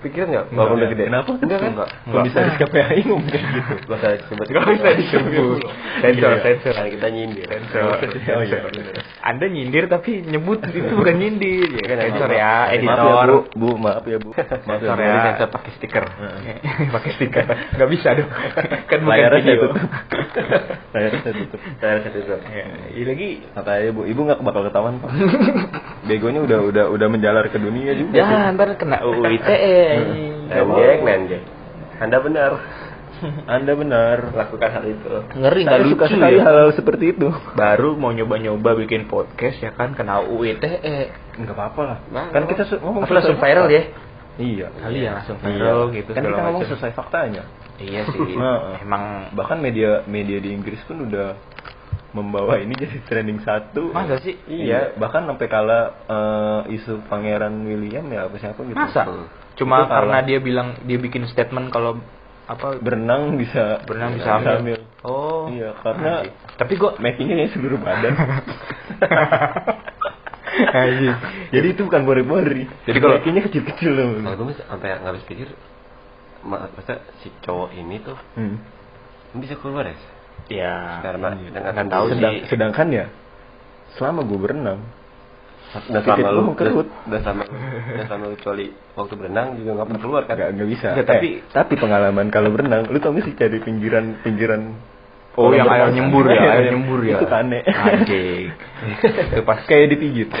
kepikiran 0.00 0.26
nggak? 0.26 0.44
Enggak, 0.48 0.56
Kalau 0.56 0.72
udah 0.72 0.80
enggak. 0.80 0.92
gede. 0.96 1.04
Kenapa? 1.06 1.30
Enggak 1.36 1.58
kan? 1.60 1.70
Enggak. 1.70 1.88
Kalau 2.00 2.22
bisa 2.24 2.38
di 2.40 2.56
KPI 2.56 3.00
ngomong 3.04 3.28
kayak 3.28 3.44
gitu. 3.44 3.72
Gak 3.84 3.98
usah 4.00 4.10
disebut. 4.16 4.46
Nggak 4.48 4.64
bisa 4.66 4.88
disebut. 4.96 5.60
Sensor, 6.00 6.30
Iya. 6.30 6.40
sensor. 6.42 6.74
Kita 6.90 7.06
nyindir. 7.12 7.46
Sensor. 7.46 7.96
Oh 8.30 8.42
iya. 8.42 8.58
anda 9.20 9.46
nyindir 9.46 9.84
tapi 9.86 10.24
nyebut 10.24 10.58
itu 10.64 10.94
bukan 10.96 11.14
nyindir 11.14 11.68
ya 11.76 11.84
kan 11.84 11.96
sensor 12.00 12.30
ya 12.32 12.38
ya 12.40 12.52
editor 12.72 13.26
bu, 13.28 13.38
bu 13.52 13.68
maaf 13.76 14.04
ya 14.08 14.16
bu. 14.16 14.32
Maaf 14.68 14.80
sensor 14.80 14.96
ya 14.96 15.14
sensor 15.36 15.48
pakai 15.52 15.70
stiker. 15.76 16.04
pakai 16.96 17.10
stiker 17.20 17.44
nggak 17.76 17.90
bisa 17.90 18.08
dong 18.16 18.30
kan 18.90 18.98
bukan 19.04 19.18
saya 19.18 19.28
video 19.36 19.54
tutup. 19.60 19.76
Layarnya 20.94 21.18
saya 21.20 21.34
tutup. 21.36 21.60
Saya 21.80 21.96
satu 22.00 22.18
itu. 22.18 22.34
Ya, 22.50 22.64
ini 22.96 23.04
lagi 23.04 23.28
Kata 23.50 23.72
bu, 23.92 24.00
ibu 24.06 24.20
nggak 24.24 24.40
bakal 24.40 24.62
ketahuan 24.70 24.94
pak. 25.02 25.10
Begonya 26.06 26.40
udah 26.42 26.58
udah 26.64 26.84
udah 26.90 27.08
menjalar 27.10 27.44
ke 27.50 27.58
dunia 27.60 27.92
juga. 27.94 28.16
ya 28.18 28.50
ntar 28.54 28.72
kena 28.78 29.04
UU 29.04 29.22
ITE 29.36 29.76
Nggak 30.46 30.64
boleh, 30.66 30.94
nggak 30.98 31.42
Anda 32.00 32.18
benar. 32.18 32.52
Anda 33.54 33.72
benar. 33.76 34.16
Lakukan 34.32 34.70
hal 34.70 34.84
itu. 34.86 35.12
ngeri 35.36 35.60
nggak 35.62 35.76
Saya 35.76 35.84
lucu 35.84 35.92
suka 35.92 36.06
sekali 36.08 36.36
ya 36.36 36.44
hal-hal 36.46 36.70
seperti 36.72 37.04
itu. 37.12 37.28
baru 37.52 37.90
mau 37.94 38.10
nyoba-nyoba 38.10 38.70
bikin 38.78 39.04
podcast 39.06 39.60
ya 39.60 39.70
kan 39.70 39.92
kena 39.92 40.24
UU 40.24 40.56
ITE 40.56 41.12
Enggak 41.36 41.54
apa-apa 41.56 41.80
lah. 41.84 41.98
Bang, 42.08 42.32
Kan 42.32 42.42
kita 42.46 42.64
ngomong 42.78 43.04
langsung 43.04 43.36
viral 43.36 43.68
ya 43.68 43.82
Iya. 44.40 44.66
kali 44.72 45.04
ya 45.04 45.10
langsung 45.20 45.36
Iya. 45.36 45.44
viral 45.46 45.80
gitu 45.92 46.10
Kan 46.16 46.22
kita 46.24 46.40
ngomong 46.40 46.64
sesuai 46.66 46.92
faktanya. 46.92 47.42
iya 47.76 48.00
sih 48.06 48.20
Heeh. 48.20 48.74
emang 48.84 49.28
Bahkan 49.36 49.58
media 49.60 50.00
media 50.06 50.40
di 50.40 50.50
Inggris 50.50 50.80
pun 50.84 51.04
udah 51.04 51.36
membawa 52.10 52.58
ini 52.58 52.74
jadi 52.74 52.98
trending 53.06 53.38
satu. 53.40 53.94
Masa 53.94 54.18
sih? 54.18 54.34
Iya, 54.44 54.98
bahkan 54.98 55.30
sampai 55.30 55.46
kala 55.46 55.80
eh, 56.08 56.74
isu 56.74 57.06
Pangeran 57.06 57.62
William 57.62 58.02
ya 58.08 58.26
apa 58.26 58.34
siapa 58.34 58.66
gitu. 58.66 58.74
Masa? 58.74 59.06
Cuma 59.54 59.82
Itu 59.82 59.90
karena 59.90 60.16
kalah. 60.16 60.26
dia 60.26 60.38
bilang 60.38 60.68
dia 60.82 60.96
bikin 60.96 61.26
statement 61.26 61.68
kalau 61.68 61.98
apa 62.44 62.76
berenang 62.76 63.36
bisa 63.36 63.78
berenang 63.84 64.14
bisa 64.14 64.30
hamil. 64.34 64.82
Oh. 65.00 65.46
Iya, 65.46 65.74
karena 65.78 66.26
Tapi 66.56 66.72
gua 66.74 66.92
mackingnya 66.96 67.34
kayak 67.38 67.52
seluruh 67.52 67.78
badan. 67.78 68.12
Jadi 71.50 71.66
itu 71.68 71.82
bukan 71.82 72.02
bori-bori. 72.02 72.66
Jadi 72.84 72.98
kalau- 72.98 73.16
mackingnya 73.16 73.42
kecil-kecil 73.46 73.90
loh. 73.90 74.08
Kalau 74.18 74.36
gue 74.36 74.46
masih 74.50 74.64
sampai 74.66 74.88
nggak 74.92 75.08
habis 75.08 75.24
pikir, 75.24 75.48
ma- 76.42 76.68
masa 76.68 77.00
si 77.18 77.30
cowok 77.40 77.70
ini 77.72 77.96
tuh 78.00 78.18
Hmm. 78.34 78.58
bisa 79.34 79.54
keluar 79.56 79.86
ya? 79.86 79.96
ya 80.50 80.74
Karena 81.00 81.32
Iya. 81.32 81.50
dengan 81.54 81.86
tahu 81.88 82.04
Sedang, 82.10 82.32
sih. 82.34 82.42
sedangkan 82.48 82.88
ya 82.90 83.06
selama 83.92 84.20
gue 84.22 84.38
berenang 84.38 84.80
Titik 85.70 86.02
selama 86.18 86.34
lu 86.34 86.52
kerut. 86.52 86.88
dan 87.06 87.20
selama 87.22 87.42
dan 87.46 88.04
selama 88.04 88.24
lu 88.26 88.34
kecuali 88.34 88.66
waktu 88.92 89.14
berenang 89.14 89.46
juga 89.54 89.70
nggak 89.72 89.86
pernah 89.86 90.02
keluar 90.02 90.22
kan? 90.24 90.34
Gak, 90.34 90.50
nggak 90.52 90.68
bisa. 90.68 90.88
Nggak, 90.92 91.06
tapi- 91.06 91.34
Eh, 91.38 91.52
tapi 91.52 91.72
pengalaman 91.74 92.26
kalau 92.28 92.50
berenang, 92.50 92.80
lu 92.86 92.98
tau 92.98 93.12
gak 93.12 93.22
sih 93.22 93.34
cari 93.34 93.58
pinggiran 93.58 94.18
pinggiran 94.20 94.62
Oh, 95.38 95.54
yang 95.54 95.70
air 95.70 95.94
nyembur 95.94 96.26
ya, 96.26 96.34
Iya, 96.34 96.50
air 96.52 96.64
nyembur 96.74 97.00
ya. 97.00 97.16
Itu 97.16 97.26
kane. 97.26 97.62
Anjing. 97.62 98.50
Itu 99.30 99.42
pas 99.42 99.62
Kayak 99.62 99.94
dipijit. 99.94 100.26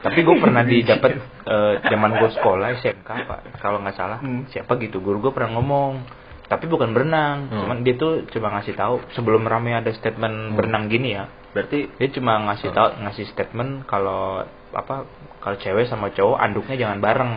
Tapi 0.00 0.18
gue 0.18 0.36
pernah 0.40 0.64
didapat 0.64 1.12
eh, 1.44 1.74
zaman 1.84 2.16
gue 2.16 2.30
sekolah 2.32 2.72
SMK 2.74 3.08
pak, 3.28 3.40
kalau 3.60 3.84
nggak 3.84 3.92
salah 3.94 4.18
Hmm. 4.18 4.48
siapa 4.48 4.80
gitu 4.80 4.98
guru 4.98 5.20
gue 5.20 5.32
pernah 5.32 5.52
ngomong. 5.52 6.00
Tapi 6.48 6.64
bukan 6.64 6.90
berenang, 6.90 7.46
Hmm. 7.46 7.60
cuman 7.62 7.78
dia 7.84 7.94
tuh 7.94 8.24
cuma 8.26 8.50
ngasih 8.50 8.72
tahu 8.72 9.04
sebelum 9.12 9.44
rame 9.44 9.70
ada 9.70 9.92
statement 9.92 10.56
berenang 10.56 10.88
gini 10.88 11.14
ya. 11.14 11.28
Berarti 11.50 11.90
Dia 11.98 12.08
cuma 12.14 12.38
ngasih 12.50 12.70
tahu 12.70 12.88
ngasih 13.02 13.26
statement 13.34 13.90
kalau 13.90 14.46
apa 14.70 15.02
kalau 15.42 15.56
cewek 15.58 15.90
sama 15.90 16.14
cowok 16.14 16.38
anduknya 16.38 16.86
jangan 16.86 17.02
bareng. 17.02 17.34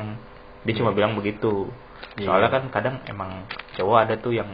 Dia 0.64 0.74
cuma 0.78 0.94
bilang 0.94 1.18
begitu. 1.18 1.74
Iya. 2.20 2.30
Soalnya 2.30 2.50
kan 2.54 2.64
kadang 2.70 2.96
emang 3.10 3.50
cowok 3.74 3.98
ada 4.06 4.16
tuh 4.22 4.38
yang 4.38 4.50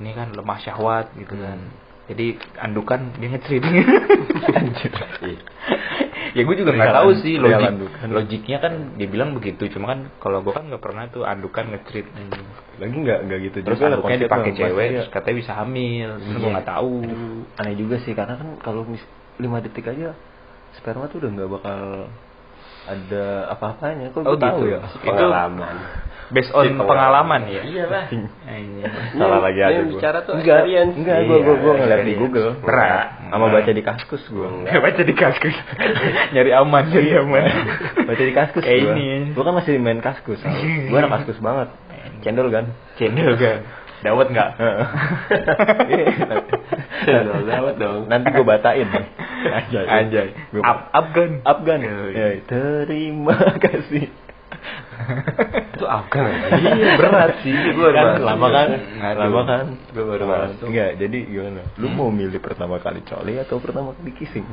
ini 0.00 0.16
kan 0.16 0.32
lemah 0.32 0.58
syahwat 0.62 1.12
gitu 1.20 1.36
kan. 1.36 1.60
Jadi 2.08 2.36
andukan 2.60 3.16
dia 3.16 3.28
ngecerit. 3.32 3.64
Iya. 6.32 6.40
ya 6.40 6.42
gue 6.42 6.56
juga 6.56 6.70
nggak 6.72 6.94
tahu 6.96 7.10
sih 7.20 7.34
logik 7.36 7.68
andukan. 7.68 8.06
logiknya 8.08 8.58
kan 8.58 8.72
dibilang 8.96 9.30
begitu 9.36 9.68
cuma 9.68 9.92
kan 9.92 10.00
kalau 10.18 10.40
gue 10.40 10.52
kan 10.52 10.64
nggak 10.64 10.80
pernah 10.80 11.04
tuh 11.12 11.22
andukan 11.22 11.64
ngecerit 11.70 12.06
lagi 12.74 12.96
nggak 12.96 13.18
nggak 13.28 13.38
gitu 13.44 13.56
terus 13.60 13.76
juga 13.76 13.88
anduknya 13.92 14.18
dipakai 14.24 14.50
cewek 14.50 14.72
Maksudnya, 14.72 15.00
terus 15.04 15.12
katanya 15.12 15.36
bisa 15.38 15.52
hamil 15.54 16.08
terus 16.16 16.32
gue 16.32 16.40
Iya. 16.40 16.54
nggak 16.56 16.68
tahu 16.68 16.94
aneh 17.54 17.74
juga 17.76 17.96
sih 18.00 18.12
karena 18.12 18.34
kan 18.34 18.48
kalau 18.58 18.82
5 18.86 18.96
detik 19.60 19.86
aja 19.86 20.16
sperma 20.74 21.06
tuh 21.06 21.20
udah 21.20 21.30
nggak 21.30 21.50
bakal 21.50 21.80
ada 22.84 23.24
apa-apanya 23.48 24.06
kok 24.10 24.20
Oh, 24.20 24.24
gue 24.30 24.38
tahu 24.38 24.58
gitu. 24.60 24.66
ya 24.70 24.80
Itu- 24.82 25.00
Pengalaman. 25.06 25.76
based 26.26 26.50
on 26.50 26.64
pengalaman. 26.64 26.88
pengalaman 26.88 27.42
ya 27.46 27.62
Iya 27.62 27.84
lah. 27.86 28.04
Anjir. 28.44 28.88
salah 29.14 29.40
lagi 29.40 29.60
aja 29.60 29.76
gua. 29.78 29.90
bicara 29.90 30.18
tuh 30.20 30.32
enggak 30.34 30.58
experience. 30.58 30.92
enggak 30.94 31.16
gue 31.22 31.38
gue 31.38 31.54
gue 31.54 31.64
Iya, 31.66 31.78
ngeliat 31.78 31.88
di 31.94 32.04
experience. 32.06 32.20
Google 32.22 32.50
Pernah. 32.60 33.02
sama 33.28 33.46
baca 33.50 33.70
di 33.70 33.82
kaskus 33.82 34.22
gue 34.26 34.46
Enggak. 34.46 34.80
baca 34.80 35.02
di 35.02 35.14
kaskus 35.14 35.56
nyari 36.34 36.50
aman 36.52 36.82
nyari 36.86 37.10
aman 37.14 37.44
baca 38.08 38.22
di 38.22 38.32
kaskus 38.32 38.64
ini. 38.64 39.08
gue 39.30 39.42
kan 39.42 39.54
masih 39.54 39.72
main 39.76 40.00
kaskus 40.00 40.40
gue 40.42 40.92
anak 40.94 41.10
kaskus 41.18 41.38
banget 41.38 41.68
cendol 42.20 42.48
kan 42.48 42.64
cendol 42.94 43.32
kan 43.34 43.58
dawet 44.04 44.28
nggak? 44.30 44.50
Dawet 47.44 47.74
dong. 47.76 48.08
nanti 48.08 48.26
gue 48.30 48.44
batain 48.44 48.88
anjay. 49.44 49.84
Anjay. 49.84 50.28
Up 50.56 50.88
up 50.90 51.06
kan 51.12 51.30
Afgan. 51.42 51.80
Oh, 51.84 52.08
ya, 52.10 52.40
terima 52.44 53.36
kasih. 53.64 54.08
Itu 55.74 55.84
Afgan 55.84 56.24
iya 56.54 56.96
berat 56.96 57.42
sih. 57.42 57.52
Gua 57.74 57.90
kan 57.90 58.16
baru 58.16 58.24
lama 58.24 58.48
kan? 58.48 58.68
Lama 59.14 59.40
kan? 59.44 59.64
Gua 59.92 60.04
baru 60.06 60.24
masuk. 60.24 60.66
enggak 60.68 60.90
jadi 60.96 61.18
gimana? 61.24 61.62
Lu 61.76 61.86
Hmm. 61.88 61.96
mau 61.98 62.08
milih 62.08 62.40
pertama 62.40 62.78
kali 62.78 63.04
coli 63.04 63.36
atau 63.36 63.60
pertama 63.60 63.92
kali 63.92 64.12
kissing? 64.14 64.46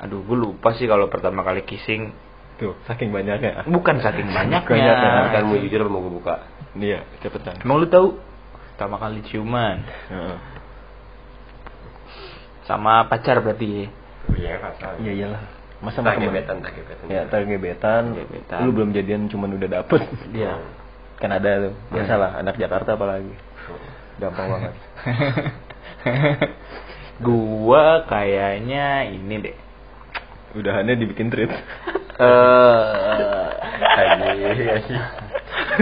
Aduh 0.00 0.20
gue 0.20 0.36
lupa 0.36 0.72
sih 0.72 0.84
kalau 0.84 1.08
pertama 1.08 1.40
kali 1.42 1.64
kissing. 1.64 2.12
Tuh 2.56 2.78
saking 2.84 3.10
banyaknya. 3.10 3.66
Bukan 3.66 3.98
saking 3.98 4.30
Banyaknya. 4.30 4.64
banyaknya. 4.64 5.10
Kan 5.28 5.42
mau 5.44 5.58
jujur 5.58 5.80
mau 5.86 6.00
gue 6.00 6.14
buka. 6.14 6.36
iya 6.74 7.04
cepetan. 7.20 7.60
Emang 7.60 7.78
lu 7.78 7.86
tahu 7.86 8.16
pertama 8.74 8.98
kali 8.98 9.22
ciuman. 9.24 9.78
Heeh. 10.10 10.38
sama 12.64 13.04
pacar 13.06 13.38
berarti 13.38 13.86
Iya 14.34 14.56
kasar. 14.56 14.96
iya 14.98 15.12
iyalah. 15.14 15.42
Masa 15.78 16.00
Tak 16.00 16.02
sama 16.02 16.10
temen? 16.16 16.32
gebetan, 16.32 16.56
tak 16.58 16.72
gebetan. 16.72 17.06
ya 17.06 17.22
tak 17.28 17.44
gebetan. 17.44 18.02
Gebetan. 18.16 18.58
lu 18.64 18.70
belum 18.72 18.90
jadian 18.90 19.28
cuman 19.28 19.52
udah 19.54 19.68
dapet. 19.70 20.00
Iya. 20.32 20.58
kan 21.14 21.30
ada 21.30 21.50
tuh. 21.60 21.74
Biasalah 21.92 22.40
anak 22.40 22.56
Jakarta 22.56 22.96
apalagi. 22.96 23.36
Gampang 24.16 24.48
banget. 24.48 24.74
Gua 27.22 28.02
kayaknya 28.04 29.06
ini 29.06 29.34
deh. 29.40 29.56
Udahannya 30.54 30.94
dibikin 30.96 31.30
treat. 31.30 31.50
Eh 32.18 33.50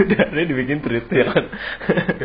udahannya 0.01 0.43
dibikin 0.49 0.79
treat 0.81 1.05
ya 1.11 1.25
kan 1.29 1.45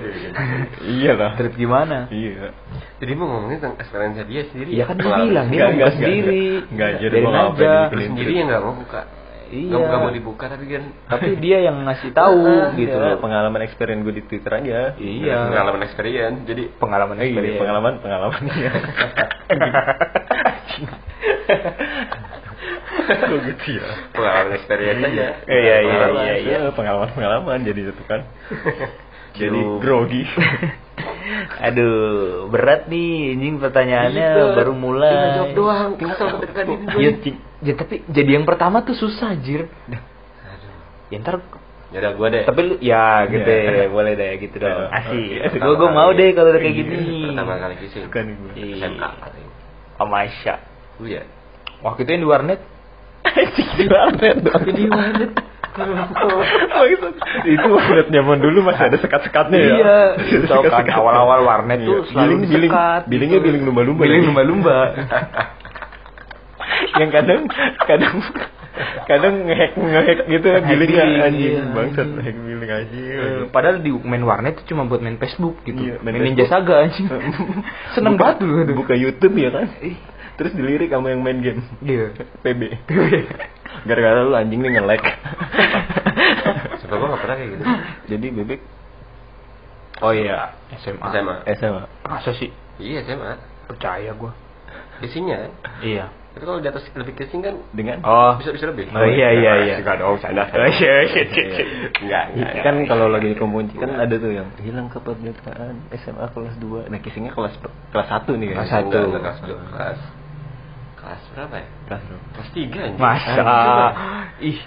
iya 0.99 1.13
lah 1.19 1.31
Trip 1.37 1.55
gimana 1.55 2.09
iya 2.09 2.55
Jadi 2.99 3.13
mau 3.15 3.31
ngomongin 3.31 3.63
tentang 3.63 3.79
experience 3.79 4.19
dia 4.27 4.43
sendiri. 4.51 4.69
Iya 4.75 4.85
kan 4.91 4.99
dia 4.99 5.07
bilang 5.07 5.47
dia 5.55 5.63
mau 5.63 5.71
enggak, 5.71 5.93
sendiri. 5.95 6.43
jadi 6.67 6.67
nggak 6.75 6.89
aja. 6.99 7.07
apa-apa 7.23 7.95
Lu 7.95 8.03
sendiri 8.11 8.33
yang 8.35 8.47
nggak 8.51 8.63
mau 8.67 8.75
buka. 8.75 9.03
Iya. 9.49 9.71
Nggak 9.71 9.81
nggak 9.83 10.01
mau 10.01 10.13
dibuka 10.13 10.45
tapi 10.47 10.65
kan 10.67 10.85
Tapi 11.07 11.29
dia 11.43 11.59
yang 11.63 11.81
ngasih 11.83 12.11
tahu 12.13 12.45
gitu 12.75 12.93
Iya, 12.93 13.15
loh. 13.15 13.19
pengalaman 13.19 13.61
experience 13.63 14.03
gue 14.03 14.15
di 14.15 14.25
Twitter 14.25 14.53
aja 14.55 14.79
Iya. 14.95 15.37
pengalaman 15.49 15.83
experience. 15.83 16.39
Jadi 16.45 16.63
Pengalaman 16.75 17.17
iya, 17.17 17.25
experience. 17.25 17.59
pengalaman 17.59 17.93
pengalaman 17.99 18.43
iya 18.51 18.73
kok 23.09 23.41
gitu 23.41 23.67
ya 23.75 23.87
pengalaman 24.13 24.53
experience 24.55 25.01
aja. 25.03 25.27
Iya, 25.47 25.77
iya, 25.77 25.77
Pengalaman, 25.81 26.23
iya, 26.23 26.35
iya. 26.39 26.59
pengalaman 26.71 27.09
pengalaman 27.11 27.59
jadi 27.65 27.81
itu 27.89 28.05
kan 28.05 28.21
jadi 29.41 29.61
grogi 29.81 30.25
Aduh, 31.61 32.49
berat 32.49 32.89
nih 32.89 33.37
anjing 33.37 33.61
pertanyaannya 33.61 34.29
Ribet. 34.33 34.57
baru 34.57 34.73
mulai. 34.73 35.13
Tinggal 35.13 35.37
jawab 35.37 35.53
doang, 35.55 35.91
tinggal 35.95 36.17
sama 36.17 36.37
dekat 36.41 36.65
ini. 36.65 36.85
Iya, 36.97 37.11
ya, 37.61 37.75
tapi 37.75 38.03
jadi 38.07 38.31
yang 38.35 38.45
pertama 38.45 38.81
tuh 38.81 38.95
susah, 38.95 39.35
Jir. 39.37 39.67
Ya 41.09 41.19
ntar 41.19 41.41
Ya 41.89 42.05
udah 42.05 42.13
gua 42.15 42.29
deh. 42.29 42.45
tapi 42.45 42.61
lu 42.63 42.75
ya 42.79 43.25
gitu 43.25 43.49
Iya. 43.49 43.73
ya, 43.81 43.89
boleh 43.97 44.13
deh 44.13 44.33
gitu 44.39 44.61
dong. 44.61 44.69
Iya. 44.69 44.93
Asik. 44.93 45.17
Iya. 45.17 45.45
Gue 45.57 45.75
gue 45.75 45.89
mau 45.89 46.11
deh 46.13 46.29
kalau 46.37 46.53
udah 46.53 46.61
kayak 46.61 46.75
Iya. 46.75 46.85
gini. 46.85 46.97
Pertama 47.33 47.53
kali. 47.57 47.75
Suka 47.89 48.19
nih 48.21 48.35
gue. 48.37 48.53
Iya. 48.55 48.75
SMA 48.85 49.09
katanya. 49.19 49.51
Sama 49.97 50.15
Aisyah. 50.21 50.59
Lu 51.01 51.07
ya. 51.09 51.23
Waktu 51.81 52.01
itu 52.05 52.11
yang 52.13 52.23
di 52.23 52.29
warnet. 52.29 52.61
di 53.81 53.87
warnet 53.89 54.37
Di 54.69 54.85
warnet. 54.85 55.33
Itu 57.47 57.67
warnet 57.71 58.09
zaman 58.11 58.37
dulu 58.37 58.67
masih 58.67 58.91
ada 58.91 58.99
sekat-sekatnya 58.99 59.57
ya 59.57 59.71
Iya, 59.71 59.99
tau 60.45 60.61
kan 60.61 60.83
Sekat-sekat. 60.83 60.99
awal-awal 60.99 61.41
warnet 61.41 61.79
tuh 61.81 62.03
Iya. 62.03 62.09
selalu 62.11 62.35
biling 62.35 62.51
biling 62.51 62.73
bilingnya 63.07 63.39
gitu. 63.39 63.47
biling 63.47 63.63
lumba-lumba 63.65 64.03
Biling 64.03 64.19
lagi. 64.19 64.29
lumba-lumba. 64.29 64.77
Yang 66.99 67.11
kadang 67.11 67.41
kadang 67.83 68.15
kadang 69.05 69.35
ngehack 69.45 69.73
ngehack 69.75 70.19
gitu 70.25 70.47
ya 70.47 70.59
billing, 70.61 70.95
anjing 71.19 71.55
iya. 71.57 71.63
bangsat 71.71 72.09
hack 72.15 72.37
billing 72.37 72.71
aja 72.71 72.99
Eh, 73.01 73.43
Padahal 73.49 73.79
di 73.79 73.91
main 73.91 74.23
warnet 74.23 74.55
itu 74.55 74.71
cuma 74.71 74.85
buat 74.85 74.99
main 74.99 75.17
Facebook 75.17 75.59
gitu. 75.63 75.79
Iya, 75.79 75.99
main 75.99 76.15
main, 76.15 76.31
Ninja. 76.31 76.47
Saga 76.47 76.87
anjing. 76.87 77.11
Seneng 77.95 78.15
Buka- 78.15 78.35
banget 78.35 78.37
dulu. 78.41 78.59
buka 78.77 78.95
YouTube 78.95 79.35
ya 79.35 79.51
kan 79.51 79.67
terus 80.39 80.55
dilirik 80.55 80.87
sama 80.89 81.11
yang 81.11 81.19
main 81.19 81.43
game 81.43 81.67
Iya. 81.81 82.15
PB 82.41 82.61
gara-gara 83.83 84.23
lu 84.23 84.31
anjing 84.33 84.63
nih 84.63 84.71
nge-lag 84.73 85.03
Coba 86.79 86.95
gua 86.95 87.07
nggak 87.11 87.21
pernah 87.21 87.37
kayak 87.37 87.51
gitu. 87.51 87.65
jadi 88.07 88.27
bebek 88.33 88.61
Oh 89.99 90.15
iya, 90.15 90.55
SMA. 90.79 91.03
SMA. 91.11 91.37
SMA 91.59 91.83
Masa 92.07 92.31
sih? 92.33 92.55
Iya 92.79 93.03
SMA. 93.03 93.35
Percaya 93.67 94.15
gua. 94.15 94.31
Kissingnya 95.03 95.43
kan. 95.43 95.53
Iya. 95.83 96.07
Tapi 96.29 96.45
kalau 96.45 96.61
di 96.61 96.69
atas 96.69 96.85
lebih 96.95 97.15
kissing 97.19 97.41
kan 97.41 97.57
dengan 97.75 97.99
Oh. 98.07 98.37
bisa 98.39 98.53
bisa 98.55 98.71
lebih. 98.71 98.87
Oh 98.93 99.07
iya 99.09 99.29
iya 99.35 99.53
iya. 99.65 99.75
Enggak 99.81 99.99
dong, 99.99 100.21
canda. 100.23 100.45
Oh 100.47 100.69
iya 100.71 100.95
iya 101.09 101.23
iya. 101.25 101.65
Enggak, 101.99 102.25
enggak. 102.37 102.53
kan 102.63 102.75
kalau 102.87 103.07
lagi 103.11 103.33
di 103.33 103.37
kompunci 103.39 103.75
kan 103.75 103.91
ada 103.97 104.15
tuh 104.15 104.31
yang 104.31 104.49
hilang 104.63 104.87
keperdekaan 104.93 105.83
SMA 105.99 106.27
kelas 106.31 106.55
2 106.63 106.93
nah 106.93 106.99
kissingnya 107.01 107.33
kelas 107.35 107.55
kelas 107.91 108.09
1 108.13 108.39
nih 108.39 108.47
Kelas 108.55 108.69
kan 108.71 108.87
satu. 108.87 108.99
Enggak, 108.99 109.03
enggak, 109.09 109.23
kelas 109.25 109.39
dua. 109.43 109.59
kelas 109.73 110.01
kelas 110.99 111.23
berapa 111.33 111.55
ya? 111.57 111.69
kelas 111.89 112.03
berapa? 112.05 112.25
Kelas 112.37 112.49
tiga 112.53 112.79
anjing. 112.85 113.01
Masa 113.01 113.45
ih 114.45 114.59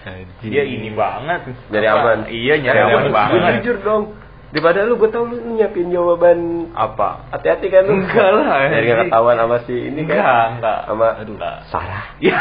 dia 0.42 0.64
ini 0.66 0.90
banget. 0.92 1.40
Apa? 1.70 1.78
aman. 1.96 2.20
Iya 2.32 2.54
nyari 2.60 2.80
aman. 2.88 3.04
banget. 3.14 3.54
Jujur 3.62 3.78
dong. 3.86 4.04
Daripada 4.52 4.84
lu 4.84 5.00
gue 5.00 5.08
tau 5.08 5.24
lu 5.24 5.40
nyiapin 5.56 5.88
jawaban 5.96 6.68
Apa? 6.76 7.32
hati-hati 7.32 7.72
kan 7.72 7.88
lu. 7.88 8.04
Enggak 8.04 8.30
lah, 8.36 8.68
Dari 8.68 8.84
nggak 8.84 9.08
ketahuan 9.08 9.36
sama 9.40 9.58
si 9.64 9.76
ini 9.80 10.04
kan. 10.04 10.20
Enggak, 10.20 10.46
enggak. 10.60 10.80
Sama 10.92 11.08
Aduh. 11.24 11.36
Sarah. 11.72 12.04
Ya, 12.22 12.38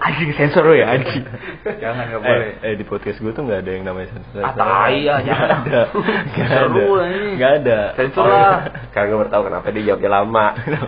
anjing 0.00 0.32
sensor 0.32 0.64
lu 0.64 0.78
ya 0.78 0.96
anjing. 0.96 1.26
Jangan 1.66 2.08
nggak 2.08 2.22
boleh. 2.22 2.50
Eh, 2.64 2.72
eh, 2.72 2.74
di 2.78 2.84
podcast 2.88 3.20
gue 3.20 3.32
tuh 3.36 3.42
nggak 3.44 3.66
ada 3.66 3.70
yang 3.74 3.84
namanya 3.84 4.08
sensor. 4.16 4.40
Ah, 4.46 4.54
tai 4.56 5.04
ya, 5.04 5.20
jangan. 5.20 5.48
ada. 5.60 5.82
Seru 6.56 6.96
ada. 6.96 7.18
Nggak 7.36 7.52
ada. 7.60 7.80
Sensor 7.98 8.24
lah. 8.24 8.56
Sekarang 8.94 9.08
gue 9.12 9.18
baru 9.26 9.30
tahu 9.34 9.42
kenapa 9.50 9.66
dia 9.74 9.82
jawabnya 9.92 10.10
lama. 10.22 10.46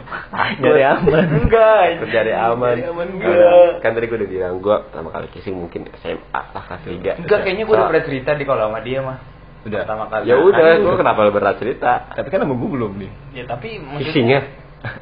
Nyari 0.62 0.82
aman. 0.86 1.26
Enggak. 1.44 1.84
Cari 2.08 2.32
aman. 2.32 2.76
Enggak. 3.02 3.68
Kan 3.82 3.90
tadi 3.98 4.06
gue 4.06 4.16
udah 4.16 4.30
bilang 4.30 4.54
gue 4.62 4.76
pertama 4.88 5.08
kali 5.10 5.26
kissing 5.34 5.58
mungkin 5.58 5.90
SMA 5.98 6.42
lah 6.54 6.62
kelas 6.70 6.82
3. 6.86 7.26
Enggak, 7.26 7.38
kayaknya 7.42 7.64
gue 7.66 7.74
udah 7.74 7.88
pernah 7.90 8.04
cerita 8.06 8.30
di 8.38 8.44
kalau 8.46 8.70
sama 8.70 8.80
dia 8.80 9.02
mah. 9.02 9.31
Udah. 9.62 9.80
Pertama 9.86 10.04
kali. 10.06 10.24
Ya 10.26 10.36
udah, 10.36 10.66
gue 10.76 10.94
kenapa 10.96 11.18
lu 11.22 11.30
berat 11.30 11.56
cerita? 11.56 12.10
Tapi 12.10 12.28
kan 12.28 12.42
sama 12.42 12.54
gue 12.54 12.70
belum 12.70 12.92
nih. 12.98 13.10
Ya 13.32 13.44
tapi 13.46 13.78
maksudnya- 13.78 14.02
Kissingnya? 14.02 14.40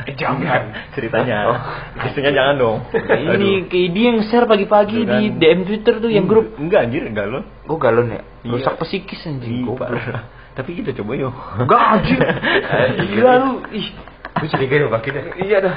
Eh, 0.05 0.13
jangan. 0.13 0.63
Ceritanya. 0.95 1.37
Oh. 1.49 1.59
Kissingnya 2.05 2.33
jangan 2.37 2.55
dong. 2.57 2.79
Ini 2.93 3.65
kayak 3.67 3.89
dia 3.91 4.05
yang 4.13 4.21
share 4.29 4.45
pagi-pagi 4.45 5.09
kan. 5.09 5.17
di 5.17 5.33
DM 5.33 5.61
Twitter 5.65 5.95
tuh 5.97 6.11
yang 6.13 6.29
grup. 6.29 6.53
Enggak 6.61 6.85
anjir, 6.85 7.09
enggak 7.09 7.27
lo. 7.27 7.41
Gue 7.65 7.79
galon 7.81 8.13
ya. 8.13 8.21
Iya. 8.45 8.53
Rusak 8.53 8.77
psikis 8.85 9.25
anjing. 9.25 9.65
Iya. 9.65 10.21
Tapi 10.61 10.71
kita 10.77 10.93
coba 10.93 11.13
yuk. 11.17 11.33
Enggak 11.57 11.81
anjing. 11.81 12.21
Eh, 12.21 12.89
Gila 13.09 13.33
lu. 13.41 13.53
Ih. 13.73 13.89
Gue 14.41 14.49
curiga 14.49 14.75
dong 14.81 14.93
kaki 14.93 15.09
dah. 15.11 15.25
Iya 15.37 15.59
dah. 15.61 15.77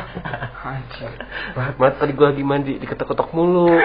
Anjing. 0.64 1.14
Banget 1.54 1.76
banget 1.76 1.96
tadi 2.00 2.12
gue 2.14 2.28
lagi 2.28 2.44
mandi 2.44 2.74
diketok-ketok 2.80 3.30
mulu. 3.32 3.76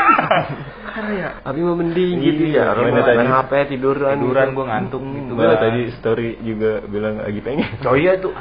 Karena 0.88 1.12
ya. 1.12 1.30
Abi 1.42 1.61
mau 1.61 1.75
mending 1.75 2.16
gitu 2.18 2.42
Iya, 2.47 2.62
ya. 2.62 2.73
Orang 2.73 2.90
main 2.90 3.02
tadi? 3.02 3.26
HP 3.26 3.52
tiduran. 3.75 4.16
Tiduran 4.16 4.47
gitu. 4.47 4.56
gue 4.56 4.64
ngantuk 4.64 5.02
gitu. 5.02 5.32
Malah 5.35 5.49
Bang. 5.50 5.62
tadi 5.62 5.80
story 5.92 6.28
juga 6.40 6.70
bilang 6.85 7.14
lagi 7.18 7.40
pengen. 7.42 7.68
Oh 7.82 7.99
iya 7.99 8.14
tuh. 8.16 8.32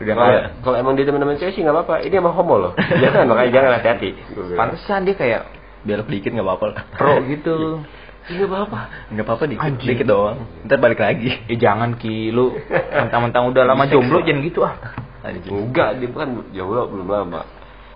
Udah 0.00 0.14
Kalau 0.16 0.32
kalau 0.64 0.76
emang 0.80 0.96
dia 0.96 1.04
teman-teman 1.04 1.36
cewek 1.36 1.52
sih 1.52 1.60
nggak 1.60 1.76
apa-apa. 1.76 1.94
Ini 2.02 2.14
emang 2.16 2.32
homo 2.32 2.54
loh. 2.56 2.72
Jangan 2.74 3.28
makanya 3.28 3.50
jangan 3.52 3.70
hati-hati. 3.76 4.10
Pantesan 4.56 5.04
dia 5.04 5.14
kayak 5.14 5.42
Belok 5.80 6.08
dikit 6.08 6.32
nggak 6.32 6.44
apa-apa 6.44 6.64
lah. 6.72 6.82
pro 6.92 7.20
gitu. 7.24 7.84
Iya 8.28 8.44
apa-apa. 8.44 8.80
Nggak 9.12 9.24
apa-apa 9.24 9.44
dikit, 9.44 9.64
Anjing. 9.64 9.88
dikit 9.92 10.06
doang. 10.06 10.38
Ntar 10.64 10.76
balik 10.76 11.00
lagi. 11.00 11.36
Eh 11.48 11.56
jangan 11.56 11.96
ki 11.96 12.32
lu 12.32 12.52
mentang-mentang 12.90 13.48
udah 13.48 13.64
lama 13.64 13.84
jomblo 13.84 14.20
jangan 14.20 14.40
gitu 14.40 14.60
ah. 14.64 14.76
Enggak, 15.24 16.00
dia 16.00 16.08
kan 16.12 16.28
jomblo 16.50 16.88
belum 16.88 17.08
lama. 17.08 17.42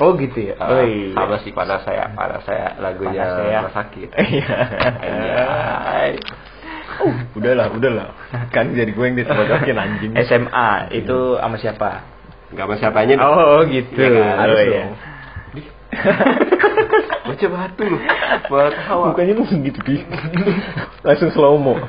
Oh 0.02 0.18
gitu 0.18 0.50
ya. 0.50 0.54
Ah, 0.58 0.74
Oh 0.74 0.82
iya. 0.82 1.14
Sama 1.14 1.36
sih 1.46 1.54
pada 1.54 1.78
saya, 1.86 2.10
pada 2.12 2.42
saya 2.42 2.74
lagunya 2.82 3.22
Panas 3.22 3.36
saya. 3.38 3.58
Rumah 3.62 3.74
Sakit. 3.74 4.08
Iya. 4.34 4.56
Anjay. 4.98 6.12
udahlah, 7.34 7.66
udahlah. 7.74 8.08
Kan 8.50 8.74
jadi 8.74 8.90
gue 8.90 9.04
yang 9.06 9.16
disebagakin 9.18 9.76
anjing. 9.78 10.12
SMA 10.26 10.70
itu 10.94 11.38
sama 11.38 11.56
siapa? 11.58 11.90
Enggak 12.50 12.64
sama 12.70 12.76
siapanya. 12.78 13.14
Oh 13.22 13.62
gitu. 13.70 13.94
Iya 13.98 14.08
kan, 14.10 14.34
harus 14.42 14.56
Oh, 14.58 14.64
iya. 14.66 14.84
Baca 17.24 17.46
batu 17.48 17.82
lu. 17.88 17.98
Buat 18.52 18.74
hawa. 18.84 19.16
Mukanya 19.16 19.32
langsung 19.40 19.64
gitu, 19.64 19.80
Pi. 19.80 20.04
langsung 21.08 21.32
slow 21.32 21.56
mo. 21.56 21.80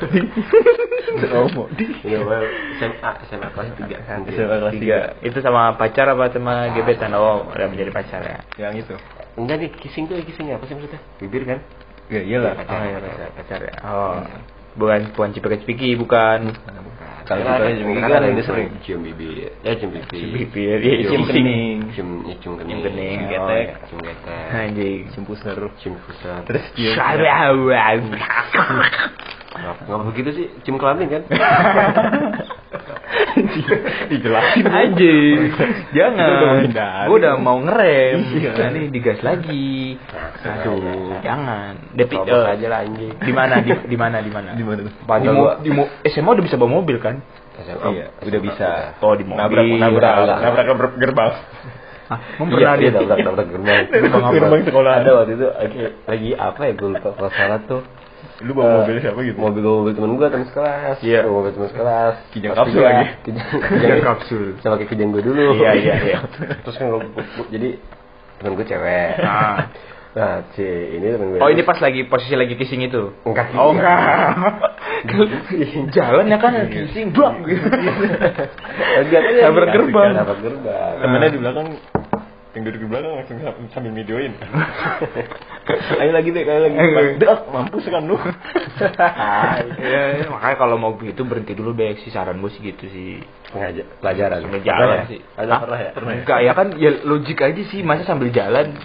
slow 1.19 1.45
mo. 1.51 1.67
Iya, 2.07 2.23
well, 2.23 2.47
SMA, 2.79 3.11
SMA 3.27 3.47
kelas 3.51 3.69
3. 3.75 4.31
SMA 4.31 4.55
kelas 4.63 4.73
Tiga. 4.79 4.99
Itu 5.19 5.43
sama 5.43 5.75
pacar 5.75 6.07
apa 6.07 6.31
sama 6.31 6.71
gebetan? 6.71 7.11
Oh, 7.19 7.43
udah 7.51 7.67
menjadi 7.67 7.91
pacar 7.91 8.23
ya. 8.23 8.39
Yang 8.55 8.87
itu. 8.87 8.95
Enggak 9.35 9.59
nih, 9.59 9.69
kissing 9.75 10.07
tuh 10.07 10.15
kissing 10.23 10.55
apa 10.55 10.63
sih 10.71 10.73
maksudnya? 10.79 10.99
Bibir 11.19 11.43
kan? 11.43 11.59
Ya 12.07 12.21
iyalah. 12.23 12.55
Oh, 12.55 12.83
iya, 12.87 12.97
pacar, 13.03 13.29
pacar 13.35 13.59
ya. 13.59 13.75
Oh. 13.83 14.23
Bukan 14.75 15.15
puan 15.15 15.31
cipika-cipiki, 15.31 15.95
bukan. 15.95 16.51
Kalau 17.25 17.41
Karena 17.41 17.57
kita 17.57 17.65
ada- 17.65 17.73
juga 17.73 17.89
karena 18.05 18.21
kan 18.21 18.37
ada 18.37 18.43
sering. 18.45 18.69
cium 18.85 19.01
bibir. 19.01 19.49
Ya 19.65 19.73
cium 19.81 19.89
bibir. 19.89 20.29
Bibir, 20.29 20.77
iya, 20.77 20.93
Cium 21.01 21.09
cium 21.09 21.23
kening. 21.25 21.77
Cium, 21.97 22.09
ya, 22.21 22.37
cium 22.37 22.53
kening. 22.53 22.69
Cium 22.69 22.85
kening, 22.85 23.17
Oh, 23.17 23.29
getek. 23.33 23.65
iya, 23.65 23.81
Cium 23.89 23.99
getek. 24.05 24.45
Anjing. 24.53 24.99
Cium 25.09 25.25
pusar. 25.25 25.57
Cium 25.81 25.97
pusat. 26.05 26.41
Terus 26.45 26.61
cium. 26.77 26.93
Ngapa 29.55 30.03
begitu 30.11 30.29
sih? 30.35 30.45
Cium 30.63 30.75
kelamin 30.75 31.07
kan? 31.07 31.21
Dijelasin. 34.11 34.63
Udah 34.67 35.59
Jangan. 35.91 36.59
Gue 37.07 37.17
udah 37.19 37.33
mau 37.39 37.57
ngerem. 37.59 38.17
Iya. 38.35 38.51
Nah, 38.55 38.67
ini 38.75 38.81
digas 38.91 39.19
lagi. 39.23 39.99
Aduh, 40.43 41.19
jangan. 41.23 41.95
Depi 41.95 42.15
eh, 42.15 42.45
aja 42.45 42.67
lah 42.67 42.79
anjing. 42.83 43.13
di 43.19 43.33
mana 43.33 43.59
di 43.63 43.71
di 43.71 43.97
mana 43.97 44.17
di 44.19 44.31
mana? 44.31 44.49
Di 44.55 44.63
mana? 44.63 44.81
Di, 44.83 44.91
Padahal 45.03 45.35
mo- 45.35 45.57
di 45.59 45.69
mo- 45.71 45.89
SMA 46.05 46.31
udah 46.35 46.43
bisa 46.45 46.55
bawa 46.59 46.71
mobil 46.81 46.97
kan? 46.99 47.19
SMA. 47.59 47.87
Iya, 47.91 48.05
udah 48.23 48.39
bisa. 48.43 48.67
Oh, 48.99 49.15
di 49.15 49.23
mobil. 49.23 49.39
Nabrak, 49.39 49.65
nabrak, 49.79 50.13
Nabrak. 50.15 50.39
nabrak, 50.43 50.65
nabrak 50.67 50.93
gerbang. 50.99 51.31
Ah, 52.05 52.19
Iya, 52.21 52.45
pernah 52.45 52.73
dia 52.77 52.91
nabrak 52.93 53.17
nabrak 53.25 53.47
gerbang. 53.49 53.83
Gerbang 54.35 54.61
sekolah. 54.67 54.91
Ada 55.01 55.11
waktu 55.17 55.31
itu 55.39 55.47
lagi 56.05 56.29
apa 56.37 56.61
ya 56.69 56.73
gue 56.77 56.89
lupa 56.93 57.09
salah 57.33 57.59
tuh. 57.65 57.81
Lu 58.37 58.51
bawa 58.51 58.67
Eh, 58.67 58.75
mobil 58.81 58.95
siapa 58.99 59.19
gitu? 59.21 59.37
Mobil 59.37 59.63
mobil 59.63 59.93
temen 59.93 60.11
gue 60.13 60.27
temen 60.27 60.45
sekelas. 60.45 60.97
Iya. 60.99 61.23
Bawa 61.23 61.33
mobil 61.39 61.51
temen 61.51 61.69
sekelas. 61.69 62.15
Kijang 62.29 62.51
Kelas 62.51 62.59
kapsul 62.61 62.81
lagi. 62.81 63.05
Kijang, 63.23 63.47
Kijang 63.71 64.01
kapsul. 64.01 64.43
Sama 64.59 64.75
kayak 64.75 64.89
kijang 64.89 65.09
gue 65.09 65.23
dulu. 65.23 65.43
Iya, 65.55 65.71
iya, 65.73 65.95
iya. 66.01 66.17
Terus 66.63 66.75
kan 66.75 66.85
gua- 66.89 67.07
gua- 67.07 67.49
jadi 67.49 67.69
temen 68.35 68.51
gue 68.53 68.65
cewek. 68.65 69.11
Ah. 69.19 69.71
Nah, 70.11 70.47
si 70.51 70.63
ini 70.63 71.07
temen 71.09 71.27
gue. 71.29 71.39
Oh, 71.39 71.47
ini 71.47 71.61
pas 71.61 71.75
lagi 71.77 72.03
posisi 72.03 72.33
lagi 72.33 72.55
kissing 72.55 72.83
itu. 72.83 73.15
enggak 73.23 73.51
Oh, 73.53 73.71
enggak. 73.71 74.31
Jalan 75.91 76.25
ya 76.25 76.37
kan 76.37 76.51
Iya. 76.53 76.65
kissing, 76.67 77.11
blok 77.11 77.35
gitu. 77.41 77.67
Enggak, 77.67 79.21
Nabrak 79.41 79.69
gerbang. 79.71 80.11
Nabrak 80.13 80.39
gerbang. 80.39 80.93
Temennya 80.99 81.29
di 81.29 81.39
belakang 81.39 81.67
yang 82.55 82.63
duduk 82.63 82.79
di 82.79 82.87
belakang 82.87 83.13
langsung 83.19 83.37
sam- 83.43 83.67
sambil 83.75 83.91
videoin. 83.91 84.31
ayo 86.01 86.11
lagi 86.15 86.29
deh, 86.31 86.43
ayo 86.47 86.61
lagi. 86.71 86.75
Eh. 86.79 87.19
Dek, 87.19 87.39
mampus 87.51 87.83
kan 87.91 88.03
lu. 88.07 88.15
Ya, 89.85 90.27
makanya 90.27 90.55
kalau 90.59 90.75
mau 90.79 90.95
gitu 90.99 91.23
berhenti 91.27 91.55
dulu 91.55 91.75
deh 91.75 91.95
sih 92.03 92.11
saran 92.11 92.39
gue 92.39 92.51
sih 92.55 92.63
gitu 92.63 92.87
sih. 92.87 93.19
Sengaja 93.51 93.83
pelajaran. 93.99 94.39
Sambil 94.43 94.63
jalan 94.63 94.87
ya? 94.87 95.05
sih. 95.07 95.19
Ada 95.35 95.51
pernah 95.63 95.79
ya? 95.79 95.91
Pernah 95.91 96.11
ya? 96.11 96.21
Enggak 96.23 96.39
ya 96.43 96.51
kan 96.55 96.67
ya 96.79 96.91
logik 97.03 97.39
aja 97.43 97.61
sih 97.67 97.79
masa 97.83 98.03
sambil 98.07 98.31
jalan. 98.31 98.75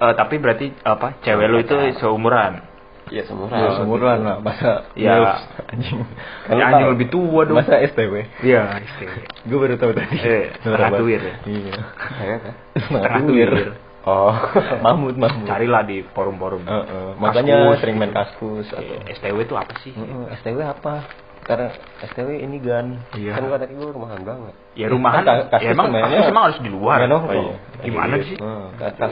Eh, 0.00 0.14
tapi 0.16 0.38
berarti 0.38 0.72
apa? 0.86 1.18
Cewek 1.26 1.46
lu 1.50 1.58
itu 1.60 1.76
seumuran. 1.98 2.69
Iya, 3.10 3.22
semua. 3.26 3.50
Ya, 3.50 3.74
seumuran 3.74 4.18
lah, 4.22 4.38
masa 4.38 4.86
Ya. 4.94 5.42
anjing. 5.66 5.98
Ya, 6.46 6.54
lu 6.54 6.62
anjing 6.62 6.88
lebih 6.94 7.06
tua 7.10 7.42
dong. 7.42 7.58
Masa 7.58 7.82
STW. 7.82 8.22
Iya, 8.40 8.70
istilah. 8.80 9.14
Gue 9.42 9.58
baru 9.58 9.74
tahu 9.76 9.92
tadi. 9.92 10.14
Eh, 10.16 10.54
setengah 10.56 10.70
Norak 10.70 10.88
banget. 10.88 11.00
tuir 11.02 11.20
ya? 11.20 11.34
Iya. 11.44 11.74
Saya 12.08 12.36
kan? 12.38 12.54
Setengah 12.72 13.02
Setengah 13.02 13.20
tuir. 13.26 13.48
tuir. 13.50 13.70
Oh. 14.00 14.32
Mahmud, 14.86 15.14
Mahmud. 15.14 15.44
Carilah 15.44 15.82
di 15.84 16.06
forum-forum. 16.08 16.62
Heeh, 16.64 17.08
makanya 17.18 17.56
Kaskus. 17.68 17.78
sering 17.82 17.96
main 17.98 18.12
kaskus 18.14 18.66
atau 18.70 18.94
Eh, 18.96 19.12
STW 19.12 19.36
itu 19.42 19.54
apa 19.58 19.72
sih? 19.82 19.92
Heeh, 19.92 20.24
STW 20.40 20.58
apa? 20.62 21.04
Karena 21.44 21.68
STW 22.06 22.30
ini 22.38 22.62
gan. 22.62 22.94
Iya. 23.12 23.34
Kan 23.34 23.44
gua 23.44 23.58
tadi 23.58 23.74
gua 23.74 23.90
rumahan 23.90 24.22
banget. 24.22 24.54
Ya 24.72 24.86
rumahan, 24.86 25.20
Kan 25.20 25.50
ya 25.58 25.68
emang 25.68 25.90
emang 25.92 26.42
harus 26.46 26.62
di 26.62 26.70
luar. 26.70 27.02
Iya, 27.02 27.10
nongkrong. 27.10 27.44
Oh, 27.44 27.52
iya. 27.52 27.82
Gimana 27.82 28.14
Iya. 28.16 28.24
sih? 28.24 28.36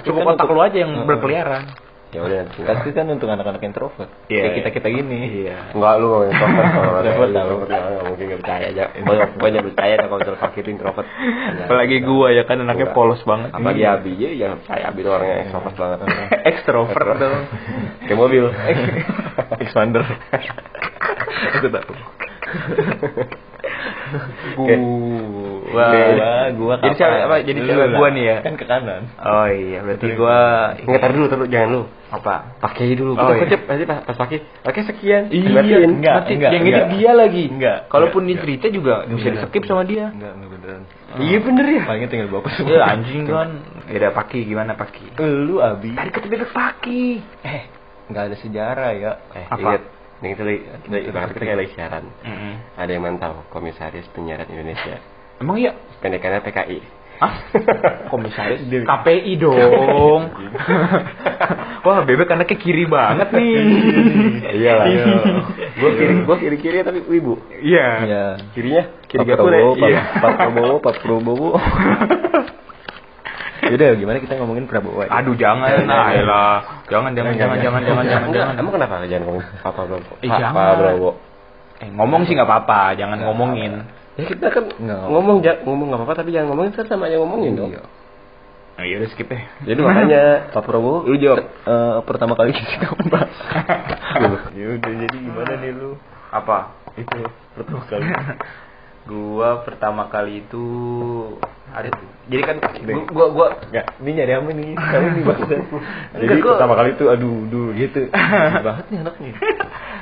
Cukup 0.07 0.23
kan 0.25 0.35
otak 0.39 0.49
lu 0.49 0.61
aja 0.63 0.77
yang 0.79 0.93
Heeh. 0.95 1.05
berkeliaran. 1.05 1.65
Ya 2.09 2.25
udah 2.25 2.37
nanti. 2.41 2.65
Kaskus 2.65 2.97
kan 2.97 3.05
untuk 3.13 3.29
anak-anak 3.29 3.61
introvert. 3.61 4.09
Iya. 4.33 4.49
Kayak 4.49 4.55
kita-kita 4.65 4.89
gini. 4.89 5.45
Iya. 5.45 5.77
Enggak 5.77 5.95
lu 6.01 6.25
introvert 6.25 6.69
kalau 6.73 6.93
Introvert 7.05 7.33
tahu. 7.37 7.49
tahu. 7.53 7.57
Enggak 7.69 8.05
mungkin 8.09 8.25
enggak 8.25 8.41
percaya 8.41 8.65
aja. 8.73 8.85
Banyak 9.05 9.29
banyak 9.37 9.63
percaya 9.69 9.95
kalau 10.01 10.21
introvert 10.25 10.53
itu 10.57 10.69
introvert. 10.73 11.09
Apalagi 11.69 11.97
gua 12.01 12.29
ya 12.33 12.43
kan 12.49 12.57
anaknya 12.65 12.97
polos 12.97 13.21
banget. 13.29 13.53
Apalagi 13.53 13.83
Abi 13.85 14.13
ya 14.17 14.31
yang 14.33 14.57
percaya 14.65 14.89
Abi 14.89 15.01
itu 15.05 15.11
orangnya 15.13 15.37
ekstrovert 15.45 15.75
banget. 15.77 15.99
Extrovert 16.57 17.17
dong. 17.21 17.37
Kayak 18.09 18.19
mobil. 18.19 18.45
Expander. 19.61 20.05
Itu 21.61 21.69
tahu. 21.69 21.93
Oke. 24.57 24.75
Gua, 25.69 25.85
Gua, 25.85 26.33
gua 26.57 26.75
jadi 26.81 26.97
cewek 26.97 27.21
apa? 27.23 27.37
Jadi 27.45 27.61
cewek 27.61 27.87
lah. 27.87 27.99
gua 28.01 28.09
nih 28.09 28.25
ya. 28.25 28.37
Kan 28.41 28.55
ke 28.57 28.65
kanan. 28.65 29.03
Oh 29.19 29.47
iya, 29.47 29.79
berarti 29.85 30.07
gua 30.13 30.39
Enggak 30.75 31.01
tar 31.01 31.11
dulu, 31.13 31.25
tar 31.27 31.37
dulu 31.37 31.49
jangan 31.49 31.69
lu. 31.69 31.83
apa? 32.09 32.35
Pakai 32.57 32.97
dulu. 32.97 33.13
Oh, 33.13 33.29
iya. 33.29 33.45
kocep 33.45 33.61
nanti 33.63 33.85
pas, 33.85 33.99
pas 34.01 34.17
pakai. 34.17 34.39
Oke 34.65 34.81
sekian. 34.83 35.29
Iya, 35.29 35.85
enggak, 35.85 36.15
nanti 36.25 36.33
enggak, 36.35 36.51
yang 36.51 36.65
ini 36.65 36.73
enggak. 36.73 36.89
dia 36.89 37.11
lagi. 37.13 37.45
Enggak, 37.49 37.79
Kalaupun 37.87 38.21
enggak, 38.23 38.33
dia 38.33 38.43
cerita 38.43 38.67
juga 38.73 38.95
bisa 39.05 39.29
di 39.29 39.39
skip 39.39 39.65
sama 39.65 39.85
dia. 39.85 40.09
Enggak, 40.09 40.33
enggak 40.33 40.51
beneran. 40.51 40.83
Iya 41.19 41.39
bener 41.41 41.67
ya. 41.69 41.83
Palingnya 41.85 42.09
tinggal 42.09 42.29
bawa 42.29 42.43
ke 42.43 42.51
Ya 42.65 42.81
anjing 42.87 43.25
kan. 43.25 43.49
Beda 43.85 44.09
paki 44.11 44.39
gimana 44.45 44.73
paki? 44.73 45.05
Lu 45.21 45.61
Abi. 45.61 45.93
Tadi 45.93 46.09
kata 46.09 46.27
bebek 46.27 46.49
paki. 46.49 47.21
Eh, 47.45 47.63
enggak 48.09 48.23
ada 48.25 48.37
sejarah 48.37 48.91
ya. 48.95 49.13
Eh, 49.37 49.45
Apa? 49.47 49.98
Nih 50.19 50.35
itu 50.35 50.43
lagi, 50.43 50.61
lagi, 50.91 51.09
bahkan 51.15 51.31
kita 51.31 51.45
kayak 51.47 51.59
lagi 51.63 51.71
siaran. 51.79 52.05
Ada 52.75 52.91
yang 52.91 53.03
mantau 53.07 53.47
Komisaris 53.55 54.07
Penyiaran 54.11 54.51
Indonesia. 54.51 54.99
Emang 55.39 55.63
iya? 55.63 55.79
Pendekannya 56.03 56.43
PKI. 56.43 56.79
Hah? 57.19 57.35
Komisaris 58.11 58.63
KPI 58.67 59.33
dong. 59.39 60.23
Wah, 61.87 62.03
bebek 62.03 62.31
anaknya 62.31 62.59
kiri 62.59 62.87
banget 62.91 63.31
nih. 63.31 63.55
Iya 64.59 64.73
lah. 64.75 64.87
Gue 65.79 65.91
kiri, 65.95 66.15
gue 66.27 66.37
kiri 66.43 66.57
kiri 66.59 66.77
tapi 66.83 66.99
wibu. 67.07 67.39
Iya. 67.55 67.87
Iya. 68.03 68.25
Kirinya 68.55 68.83
kiri. 69.07 69.23
Prabowo, 69.23 69.79
Pak, 69.79 69.87
Iya. 69.87 70.03
Pak 70.19 70.31
Prabowo, 70.35 70.75
Pak 70.83 70.95
Prabowo. 71.03 71.51
Yaudah, 73.71 73.91
gimana 73.99 74.17
kita 74.23 74.39
ngomongin 74.39 74.65
Prabowo 74.71 75.03
aja? 75.03 75.11
Aduh, 75.19 75.35
jangan 75.35 75.83
lah, 75.91 76.15
elah. 76.15 76.57
Jangan, 76.87 77.11
jangan, 77.13 77.35
jangan, 77.35 77.59
jangan, 77.59 77.83
jangan, 77.83 78.05
jangan, 78.07 78.29
jangan. 78.31 78.55
Emang 78.55 78.73
kenapa 78.75 78.95
jangan 79.07 79.25
ngomong 79.27 79.45
Papa 79.63 79.83
Prabowo? 79.85 80.15
Eh, 80.23 80.29
Pak 80.31 80.39
jangan. 80.39 80.75
Prabowo. 80.79 81.11
Eh, 81.79 81.89
ngomong 81.95 82.23
sih 82.27 82.35
nggak 82.35 82.49
apa-apa, 82.49 82.95
jangan 82.99 83.19
ngomongin. 83.23 83.73
Ya 84.19 84.27
kita 84.27 84.51
kan 84.51 84.67
Nggak. 84.67 84.99
ngomong 85.15 85.37
ngomong 85.43 85.87
nggak 85.95 86.01
apa-apa 86.03 86.15
tapi 86.27 86.35
jangan 86.35 86.51
ngomongin 86.51 86.75
kan 86.75 86.87
sama 86.91 87.07
aja 87.07 87.23
ngomongin 87.23 87.55
dong. 87.55 87.71
Iya. 87.71 87.83
Nah, 88.79 88.85
iya 88.87 88.95
udah 89.03 89.11
skip 89.15 89.31
ya. 89.31 89.43
Jadi 89.63 89.81
makanya 89.83 90.23
Pak 90.55 90.63
Prabowo 90.67 91.07
Lu 91.07 91.15
jawab 91.19 91.43
eh, 91.47 91.99
pertama 92.03 92.35
kali 92.35 92.51
kita 92.55 92.83
kamu 92.95 93.11
bahas. 93.11 93.35
Yaudah, 94.59 94.93
jadi 95.07 95.17
gimana 95.23 95.53
nih 95.63 95.71
lu? 95.71 95.95
Apa? 96.35 96.75
Itu 96.99 97.31
pertama 97.55 97.83
kali. 97.87 98.07
Gua 99.07 99.63
pertama 99.63 100.03
kali 100.11 100.45
itu 100.45 100.67
ada 101.71 101.89
jadi 102.29 102.43
kan 102.45 102.57
gua 102.85 103.05
gua, 103.09 103.27
gua 103.31 103.49
Enggak, 103.69 103.87
ini 103.99 104.11
nyari 104.13 104.33
apa 104.35 104.51
nih? 104.51 104.69
Kamu 104.77 105.07
nih 105.11 105.23
bahasa. 105.25 105.55
Jadi 106.13 106.41
gua- 106.41 106.57
pertama 106.57 106.75
kali 106.77 106.91
itu 106.93 107.05
aduh, 107.09 107.37
aduh 107.45 107.69
gitu. 107.73 108.01
banget 108.61 108.85
nih 108.89 108.99
anaknya. 109.01 109.33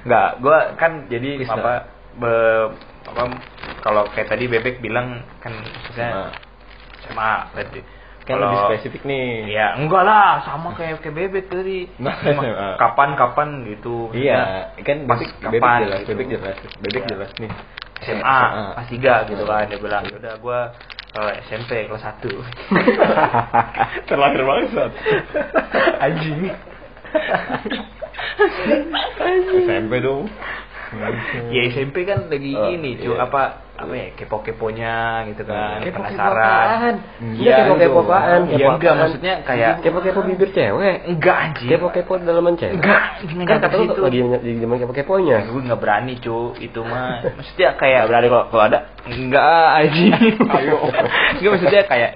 nggak 0.03 0.29
gua 0.39 0.59
kan 0.75 0.93
jadi 1.07 1.29
Bisa. 1.39 1.55
apa 1.55 1.73
be- 2.17 2.71
apa 3.07 3.23
kalau 3.83 4.03
kayak 4.11 4.29
tadi 4.29 4.45
bebek 4.47 4.79
bilang 4.81 5.23
kan 5.39 5.55
maksudnya 5.55 6.35
sama 7.03 7.51
berarti 7.55 7.81
Kan 8.27 8.43
lebih 8.43 8.59
spesifik 8.59 9.07
nih. 9.07 9.55
Ya 9.55 9.79
enggak 9.79 10.03
lah, 10.03 10.43
sama 10.43 10.75
kayak 10.75 10.99
kayak 10.99 11.15
bebek 11.15 11.47
tadi. 11.47 11.87
Nah, 12.03 12.11
Cuma 12.19 12.43
SMA. 12.43 12.69
Kapan-kapan 12.75 13.49
gitu. 13.71 14.11
Iya, 14.11 14.75
kan 14.83 15.07
pas 15.07 15.23
bebek, 15.23 15.31
kapan 15.39 15.55
bebek 15.55 15.79
jelas, 15.79 15.99
gitu. 16.03 16.09
bebek 16.11 16.27
jelas, 16.35 16.57
bebek 16.83 17.03
Iya. 17.07 17.11
jelas 17.15 17.31
nih. 17.39 17.51
SMA, 18.03 18.39
kelas 18.75 18.89
3 18.91 19.31
gitu 19.31 19.43
kan 19.47 19.71
dia 19.71 19.79
bilang, 19.79 20.05
"Udah 20.11 20.35
gua 20.43 20.61
eh, 21.17 21.43
SMP 21.49 21.89
kelas 21.89 22.05
1." 22.05 22.29
Terlahir 24.09 24.43
bangsat. 24.45 24.93
Anjing. 26.01 26.41
SMP 29.67 29.93
dong. 30.01 30.29
Ya 31.51 31.63
SMP 31.75 32.07
kan 32.07 32.31
lagi 32.31 32.55
Oh, 32.55 32.71
ini, 32.71 32.95
iya. 32.97 33.11
cu 33.11 33.13
apa 33.19 33.66
apa 33.77 33.93
ya 33.93 34.07
kepo-keponya 34.15 34.95
gitu 35.29 35.43
kan, 35.45 35.79
Kepo-kepo 35.79 36.09
penasaran. 36.09 36.33
apaan? 36.33 36.95
Iya, 37.21 37.37
Iya, 37.37 37.55
kepo-kepo 37.63 37.99
apaan? 38.03 38.41
Iya 38.43 38.57
Kepo 38.57 38.71
enggak 38.75 38.95
maksudnya 38.97 39.35
kayak 39.43 39.73
kepo-kepo 39.81 40.21
bibir 40.23 40.49
cewek. 40.51 40.97
enggak 41.07 41.37
anjing. 41.39 41.69
Kepo-kepo 41.69 42.13
dalaman 42.19 42.55
cewek. 42.55 42.75
Enggak, 42.75 43.03
Kan 43.45 43.59
kata 43.61 43.75
lu 43.75 43.85
lagi 43.99 44.19
di 44.41 44.53
zaman 44.57 44.77
kepo-keponya. 44.79 45.37
gue 45.47 45.61
nggak 45.63 45.79
berani 45.79 46.15
cu 46.17 46.37
itu 46.57 46.81
mah 46.81 47.21
maksudnya 47.31 47.69
kayak 47.75 47.99
Nggak 47.99 48.09
berani 48.09 48.27
kok 48.27 48.45
kalau 48.47 48.65
ada. 48.65 48.79
enggak 49.07 49.67
aja 49.77 50.17
Ayo. 50.57 50.77
enggak 51.37 51.51
maksudnya 51.53 51.83
kayak 51.85 52.11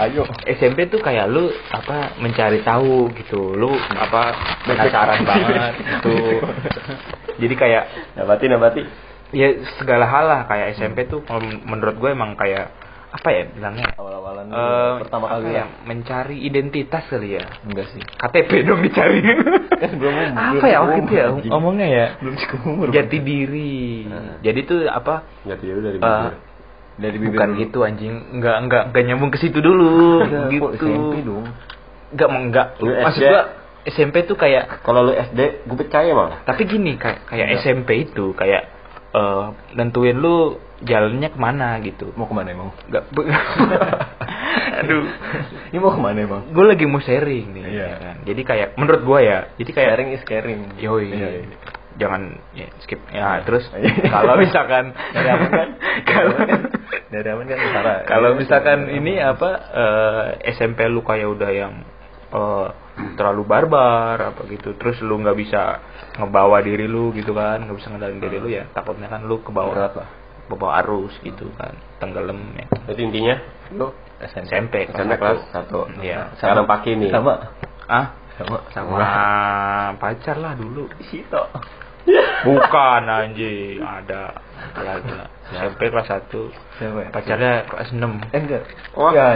ayo. 0.00 0.22
SMP 0.48 0.78
tuh 0.86 0.98
kayak 0.98 1.26
lu 1.26 1.44
apa 1.68 1.96
mencari 2.16 2.60
tahu 2.60 3.10
gitu 3.14 3.52
lu 3.52 3.68
apa 3.90 4.32
penasaran 4.62 5.20
banget 5.28 5.74
gitu 5.76 6.16
jadi 7.36 7.54
kayak 7.56 7.84
Nabati 8.12 8.46
nabati. 8.46 8.82
Ya 9.32 9.48
segala 9.76 10.04
hal 10.04 10.24
lah 10.24 10.40
kayak 10.44 10.74
SMP 10.74 11.04
tuh 11.04 11.22
kalau 11.22 11.40
menurut 11.42 11.96
gue 11.96 12.10
emang 12.10 12.34
kayak 12.34 12.70
apa 13.10 13.26
ya 13.28 13.42
bilangnya 13.48 13.90
Awal-awalan 13.92 14.46
Eh, 14.46 14.92
pertama 15.00 15.26
kali 15.28 15.50
ya 15.52 15.66
mencari 15.82 16.36
identitas 16.40 17.02
kali 17.04 17.34
ya 17.34 17.44
Enggak 17.60 17.90
sih. 17.90 17.98
KTP 17.98 18.50
dong 18.68 18.80
dicari 18.80 19.18
Kan 19.72 19.90
belum 19.96 20.14
apa 20.30 20.30
belum 20.52 20.62
ya 20.64 20.78
umur, 20.78 20.86
waktu 20.88 21.00
itu 21.00 21.12
ya 21.12 21.26
anjing. 21.28 21.50
ngomongnya 21.50 21.88
ya 21.88 22.06
Belum 22.16 22.34
cukup 22.36 22.60
umur. 22.64 22.86
jati 22.90 23.18
diri 23.18 24.06
Nah. 24.06 24.38
jadi 24.40 24.60
tuh 24.62 24.78
apa 24.86 25.26
Nggak 25.42 25.58
tahu 25.58 25.80
dari 25.80 25.98
bibir. 25.98 26.34
Dari 26.96 27.16
bibir 27.16 27.30
bukan 27.34 27.48
dulu. 27.48 27.60
gitu 27.60 27.78
anjing 27.82 28.14
nggak 28.36 28.56
nggak 28.64 28.82
nggak 28.88 29.02
nyambung 29.04 29.30
ke 29.30 29.38
situ 29.38 29.58
dulu 29.58 29.90
Enggak, 30.22 30.46
gitu 30.48 30.62
kok 30.62 30.72
SMP 30.76 31.16
dong. 31.24 31.46
nggak 32.10 32.28
mau 32.28 32.40
nggak 32.44 32.66
Lu 32.78 32.90
maksud 32.96 33.18
SD? 33.18 33.26
gua 33.26 33.42
SMP 33.82 34.16
tuh 34.22 34.36
kayak 34.36 34.64
Kalau 34.80 35.00
lu 35.02 35.12
SD, 35.12 35.40
gue 35.64 35.76
percaya 35.76 36.10
malah. 36.12 36.38
tapi 36.44 36.62
gini 36.62 36.94
kayak 36.94 37.26
kayak 37.26 37.46
Enggak. 37.48 37.62
SMP 37.64 37.88
itu 38.04 38.30
kayak 38.32 38.70
eh 39.10 39.46
nentuin 39.74 40.14
lu 40.14 40.54
jalannya 40.80 41.28
ke 41.28 41.36
mana 41.36 41.76
gitu 41.80 42.14
Mau 42.14 42.24
ke 42.24 42.32
mana 42.32 42.48
emang? 42.48 42.70
nggak 42.86 43.04
aduh 44.80 45.02
Ini 45.68 45.78
mau 45.78 45.90
ke 45.90 46.00
mana 46.00 46.18
emang? 46.18 46.42
gue 46.48 46.64
lagi 46.64 46.84
mau 46.84 46.98
sharing 46.98 47.46
nih 47.50 47.62
Iya. 47.64 47.84
ya 47.84 47.96
kan. 47.98 48.16
jadi 48.24 48.40
kayak 48.42 48.68
menurut 48.76 49.02
gua 49.02 49.18
ya 49.20 49.38
jadi 49.54 49.70
kayak 49.70 49.88
Sharing 49.90 50.08
is 50.10 50.22
caring. 50.24 50.60
Yoi. 50.76 51.06
Iya, 51.10 51.28
iya. 51.36 51.56
Jangan 51.92 52.22
ya, 52.54 52.64
skip. 52.80 52.96
Ya, 53.10 53.42
terus 53.42 53.66
Iya. 53.76 54.08
kalau 54.08 54.34
misalkan 54.36 54.94
Dari 55.10 55.28
aman 55.34 55.50
kan? 55.50 55.68
kalau 56.06 56.32
Dari 57.10 57.28
aman 57.28 57.44
kan? 57.44 57.58
Kalau 58.06 58.28
Iya, 58.30 58.38
misalkan 58.38 58.78
iya. 58.86 58.94
ini 58.94 59.12
apa 59.18 59.50
eh, 59.74 60.24
SMP 60.54 60.86
lu 60.86 61.02
kayak 61.02 61.28
udah 61.28 61.50
yang 61.50 61.74
eh, 62.30 62.66
terlalu 63.16 63.42
barbar 63.46 64.16
apa 64.20 64.40
gitu. 64.48 64.74
Terus 64.76 65.00
lu 65.02 65.20
nggak 65.20 65.36
bisa 65.38 65.80
ngebawa 66.18 66.60
diri 66.60 66.84
lu 66.86 67.10
gitu 67.12 67.32
kan, 67.32 67.62
nggak 67.64 67.76
bisa 67.76 67.88
ngendalin 67.92 68.20
diri 68.20 68.38
lu 68.38 68.48
ya. 68.50 68.64
Takutnya 68.72 69.08
kan 69.08 69.24
lu 69.24 69.40
ke 69.40 69.50
bawah 69.50 69.72
Berat 69.74 69.94
lah. 69.96 70.08
bawa 70.50 70.82
arus 70.82 71.14
gitu 71.22 71.46
kan, 71.54 71.70
tenggelam 72.02 72.42
ya. 72.58 72.66
Jadi 72.90 73.00
intinya 73.06 73.36
Lu 73.70 73.94
SMP. 74.18 74.50
SMP 74.50 74.74
SMP 74.90 75.12
kelas 75.14 75.46
satu. 75.54 75.86
Iya. 76.02 76.34
Sekarang 76.42 76.66
paki 76.66 76.98
nih. 76.98 77.14
Sama. 77.14 77.54
Ah, 77.86 78.18
Sama. 78.34 78.58
sama 78.74 78.98
pacar 79.94 80.36
lah 80.42 80.58
dulu. 80.58 80.90
Sito. 81.06 81.46
Bukan 82.42 83.02
anjing, 83.06 83.78
ada 83.78 84.32
lagi. 84.74 85.12
SMP 85.54 85.92
kelas 85.92 86.08
1. 86.08 86.50
Siapa 86.80 86.98
ya? 86.98 87.08
Pacarnya 87.12 87.52
kelas 87.68 87.90
6. 87.92 88.34
Eh, 88.34 88.40
enggak. 88.40 88.62
Wah. 88.96 89.12
Ya. 89.14 89.26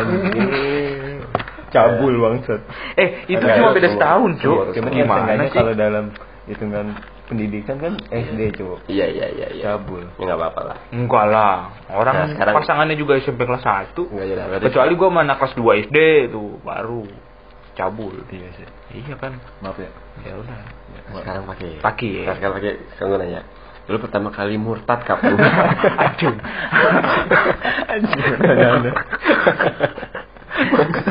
Cabul 1.75 2.15
bangsat. 2.17 2.61
Eh, 2.95 3.27
itu 3.27 3.37
Enggak, 3.37 3.59
cuma 3.59 3.67
itu 3.67 3.75
beda 3.75 3.85
keluar. 3.85 3.95
setahun, 3.99 4.31
Cuk. 4.39 4.59
Gimana 4.87 5.31
sih? 5.43 5.51
kalau 5.51 5.73
dalam 5.75 6.05
hitungan 6.47 6.87
pendidikan 7.25 7.77
kan 7.77 7.93
SD, 8.07 8.41
Cuk. 8.55 8.79
Iya 8.87 9.07
iya 9.09 9.27
iya 9.29 9.47
iya. 9.51 9.63
Cabul. 9.75 10.07
Ya 10.15 10.23
nggak 10.25 10.39
apa-apa 10.39 10.61
lah. 10.65 10.77
Enggak 10.89 11.25
lah. 11.27 11.57
Orang 11.89 12.15
Nah, 12.15 12.27
sekarang- 12.31 12.55
pasangannya 12.55 12.95
juga 12.95 13.19
SMP 13.19 13.43
kelas 13.43 13.61
1. 13.61 14.07
Enggak. 14.07 14.63
Kecuali 14.63 14.93
gua 14.95 15.11
mana 15.11 15.35
kelas 15.35 15.53
2 15.53 15.83
SD 15.83 16.31
tuh 16.31 16.61
baru 16.61 17.03
cabul. 17.75 18.23
Iya 18.29 18.49
sih. 18.55 18.67
Iya 18.95 19.19
kan. 19.19 19.35
Maaf 19.59 19.77
ya. 19.77 19.91
Ya 20.23 20.39
udah. 20.39 20.59
Nah, 21.11 21.19
sekarang 21.19 21.45
pakai. 21.45 21.83
Pakai 21.83 22.11
ya. 22.15 22.25
Nah, 22.25 22.35
sekarang 22.39 22.55
pakai. 22.55 22.73
Sekarang 22.95 23.11
gue 23.11 23.19
nanya. 23.19 23.43
Dulu 23.85 23.99
pertama 24.01 24.31
kali 24.31 24.55
murtad 24.57 25.03
kapan? 25.03 25.35
Aduh. 26.09 26.35
Ada. 27.85 28.91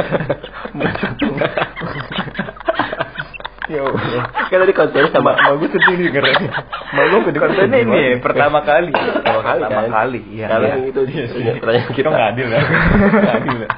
Ya 3.70 3.86
Allah. 3.86 4.26
kan 4.50 4.58
tadi 4.66 4.74
kontennya 4.74 5.14
sama. 5.14 5.30
Sama 5.38 5.54
gue 5.62 5.70
nih 5.70 6.10
karena 6.10 6.34
Mak 6.90 7.04
gue 7.06 7.20
kedua 7.30 7.42
Kontennya 7.46 7.78
ini 7.86 7.98
ya, 8.02 8.10
pertama 8.18 8.58
kali. 8.66 8.90
Pertama 8.90 9.40
kali 9.46 9.60
Pertama 9.62 9.90
kali, 9.94 10.20
iya. 10.34 10.46
Kalau 10.50 10.66
Iya. 10.66 10.74
yang 10.74 10.82
itu 10.90 11.00
dia 11.06 11.22
punya 11.30 11.52
pertanyaan 11.62 11.92
Kita 11.94 12.08
nggak 12.10 12.28
adil 12.34 12.46
ya. 12.50 12.62
Adil 13.38 13.56
ya. 13.62 13.68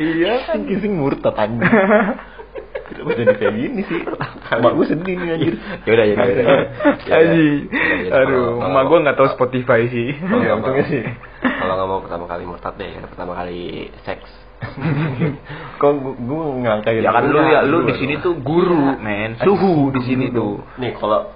Iya 0.00 0.32
kan. 0.48 0.56
Kan 0.56 0.60
kissing 0.72 0.92
murtad 0.96 1.36
anjing. 1.36 1.68
Kenapa 2.90 3.10
jadi 3.12 3.34
kayak 3.36 3.54
gini 3.60 3.82
sih? 3.84 4.00
Mak 4.56 4.72
gue 4.72 4.86
sedih 4.88 5.14
nih 5.20 5.28
anjir. 5.36 5.54
Ya 5.84 5.90
udah 5.92 6.06
ya 6.08 6.14
udah. 6.16 6.46
Aji. 7.12 7.48
Aduh, 8.08 8.64
emak 8.64 8.84
gua 8.88 8.98
nggak 9.04 9.16
tahu 9.20 9.28
Spotify 9.36 9.84
sih. 9.92 10.16
Ya, 10.16 10.56
untungnya 10.56 10.84
sih. 10.88 11.04
Kalau 11.44 11.76
nggak 11.76 11.88
mau 11.92 12.00
pertama 12.00 12.24
kali 12.24 12.48
murtad 12.48 12.72
deh, 12.80 12.88
pertama 13.04 13.36
kali 13.36 13.92
seks. 14.08 14.28
Kok 15.80 15.92
gue 16.20 16.44
ngangkain 16.60 17.00
Ya 17.00 17.10
kan 17.10 17.24
lu 17.32 17.40
ya 17.40 17.60
lu 17.64 17.88
di 17.88 17.94
sini 17.96 18.20
tuh 18.20 18.36
guru, 18.40 19.00
men. 19.00 19.40
Suhu 19.40 19.88
di 19.92 20.00
sini 20.04 20.28
tuh. 20.28 20.60
Nih 20.76 20.92
kalau 21.00 21.32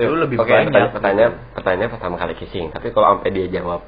Lu 0.00 0.16
lebih 0.16 0.40
Oke, 0.40 0.48
banyak. 0.48 0.72
pertanyaan, 0.72 0.92
pertanyaan, 0.96 1.32
pertanyaan 1.52 1.90
pertama 1.92 2.14
kali 2.16 2.34
kissing. 2.40 2.72
Tapi 2.72 2.96
kalau 2.96 3.12
sampai 3.12 3.28
dia 3.28 3.46
jawab 3.60 3.84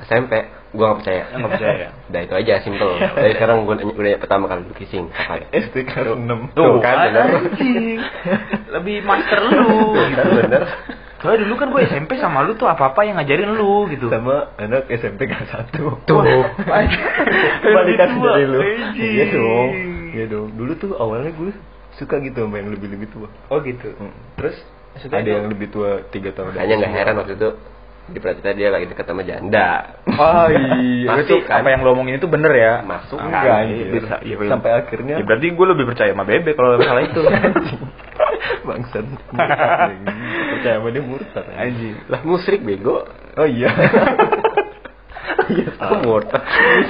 SMP, 0.00 0.32
gua 0.70 0.84
nggak 0.88 0.98
percaya. 1.00 1.22
Nggak 1.32 1.50
percaya. 1.50 1.88
Udah 2.08 2.20
itu 2.22 2.34
aja 2.36 2.54
simple. 2.60 2.92
Dari 2.96 3.32
sekarang 3.34 3.56
gua 3.62 3.74
nanya- 3.74 3.92
udah 3.92 4.10
pertama 4.16 4.44
kali 4.46 4.60
lu 4.64 4.74
kissing. 4.74 5.06
SD 5.50 5.84
kelas 5.84 6.16
6 6.16 6.56
Tuh 6.56 6.78
kan, 6.78 6.96
bener. 7.06 7.26
Lebih 8.74 8.96
master 9.02 9.38
lu 9.44 9.92
gitu. 9.92 10.22
bener. 10.36 10.62
Soalnya 11.20 11.44
dulu 11.44 11.54
kan 11.54 11.68
gue 11.68 11.84
SMP 11.84 12.16
sama 12.16 12.40
lu 12.40 12.56
tuh 12.56 12.64
apa-apa 12.64 13.04
yang 13.04 13.20
ngajarin 13.20 13.52
lu 13.52 13.84
gitu. 13.92 14.08
sama 14.08 14.56
anak 14.56 14.88
SMP 14.88 15.28
kelas 15.28 15.52
1 15.68 15.76
Tuh. 16.08 16.24
kebalikan 17.60 18.08
dari 18.16 18.44
lu 18.46 18.60
iya 18.96 19.24
dong 19.28 19.68
iya 20.10 20.24
dong 20.26 20.48
dulu 20.56 20.72
tuh 20.74 20.96
awalnya 20.96 21.28
gue 21.30 21.52
suka 21.92 22.18
gitu 22.18 22.40
sama 22.40 22.56
yang 22.56 22.72
lebih 22.72 22.88
lebih 22.88 23.08
tua 23.10 23.28
Oh 23.52 23.60
gitu. 23.60 23.92
Hmm. 24.00 24.14
Terus 24.40 24.56
maksudnya 24.96 25.18
ada 25.20 25.30
yang 25.30 25.46
lebih 25.50 25.68
tua 25.68 26.00
tiga 26.08 26.32
tahun 26.32 26.56
Makanya 26.56 26.74
nggak 26.80 26.92
heran 26.94 27.14
waktu 27.20 27.34
itu 27.36 27.48
di 28.10 28.18
ternyata 28.18 28.50
dia 28.52 28.68
lagi 28.68 28.86
deket 28.86 29.06
sama 29.06 29.22
janda. 29.22 29.70
Oh 30.10 30.46
iya, 30.48 31.14
itu 31.22 31.40
kan? 31.46 31.62
apa 31.62 31.68
yang 31.70 31.80
lo 31.82 31.94
omongin 31.94 32.18
itu 32.18 32.26
bener 32.26 32.52
ya? 32.52 32.72
Masuk 32.82 33.16
Ah, 33.16 33.26
enggak, 33.26 33.42
iya, 33.42 33.54
anjir. 33.62 33.86
bisa. 33.94 34.16
Iya, 34.20 34.34
iya. 34.36 34.50
Sampai 34.50 34.70
akhirnya 34.74 35.14
Ya 35.16 35.24
berarti 35.24 35.46
gue 35.48 35.66
lebih 35.66 35.84
percaya 35.86 36.10
sama 36.10 36.24
Bebe 36.24 36.50
kalau 36.52 36.76
masalah 36.76 37.02
itu. 37.02 37.20
Murtad. 38.66 39.06
Percaya 40.50 40.74
sama 40.78 40.88
dia 40.90 41.02
murtad. 41.02 41.44
anjing. 41.48 41.58
Anjing. 41.58 41.94
Lah 42.06 42.20
musrik 42.22 42.60
bego. 42.60 43.06
Oh 43.36 43.46
iya. 43.46 43.70
Iya, 45.50 45.66
Kok 45.74 46.06
murtad? 46.06 46.42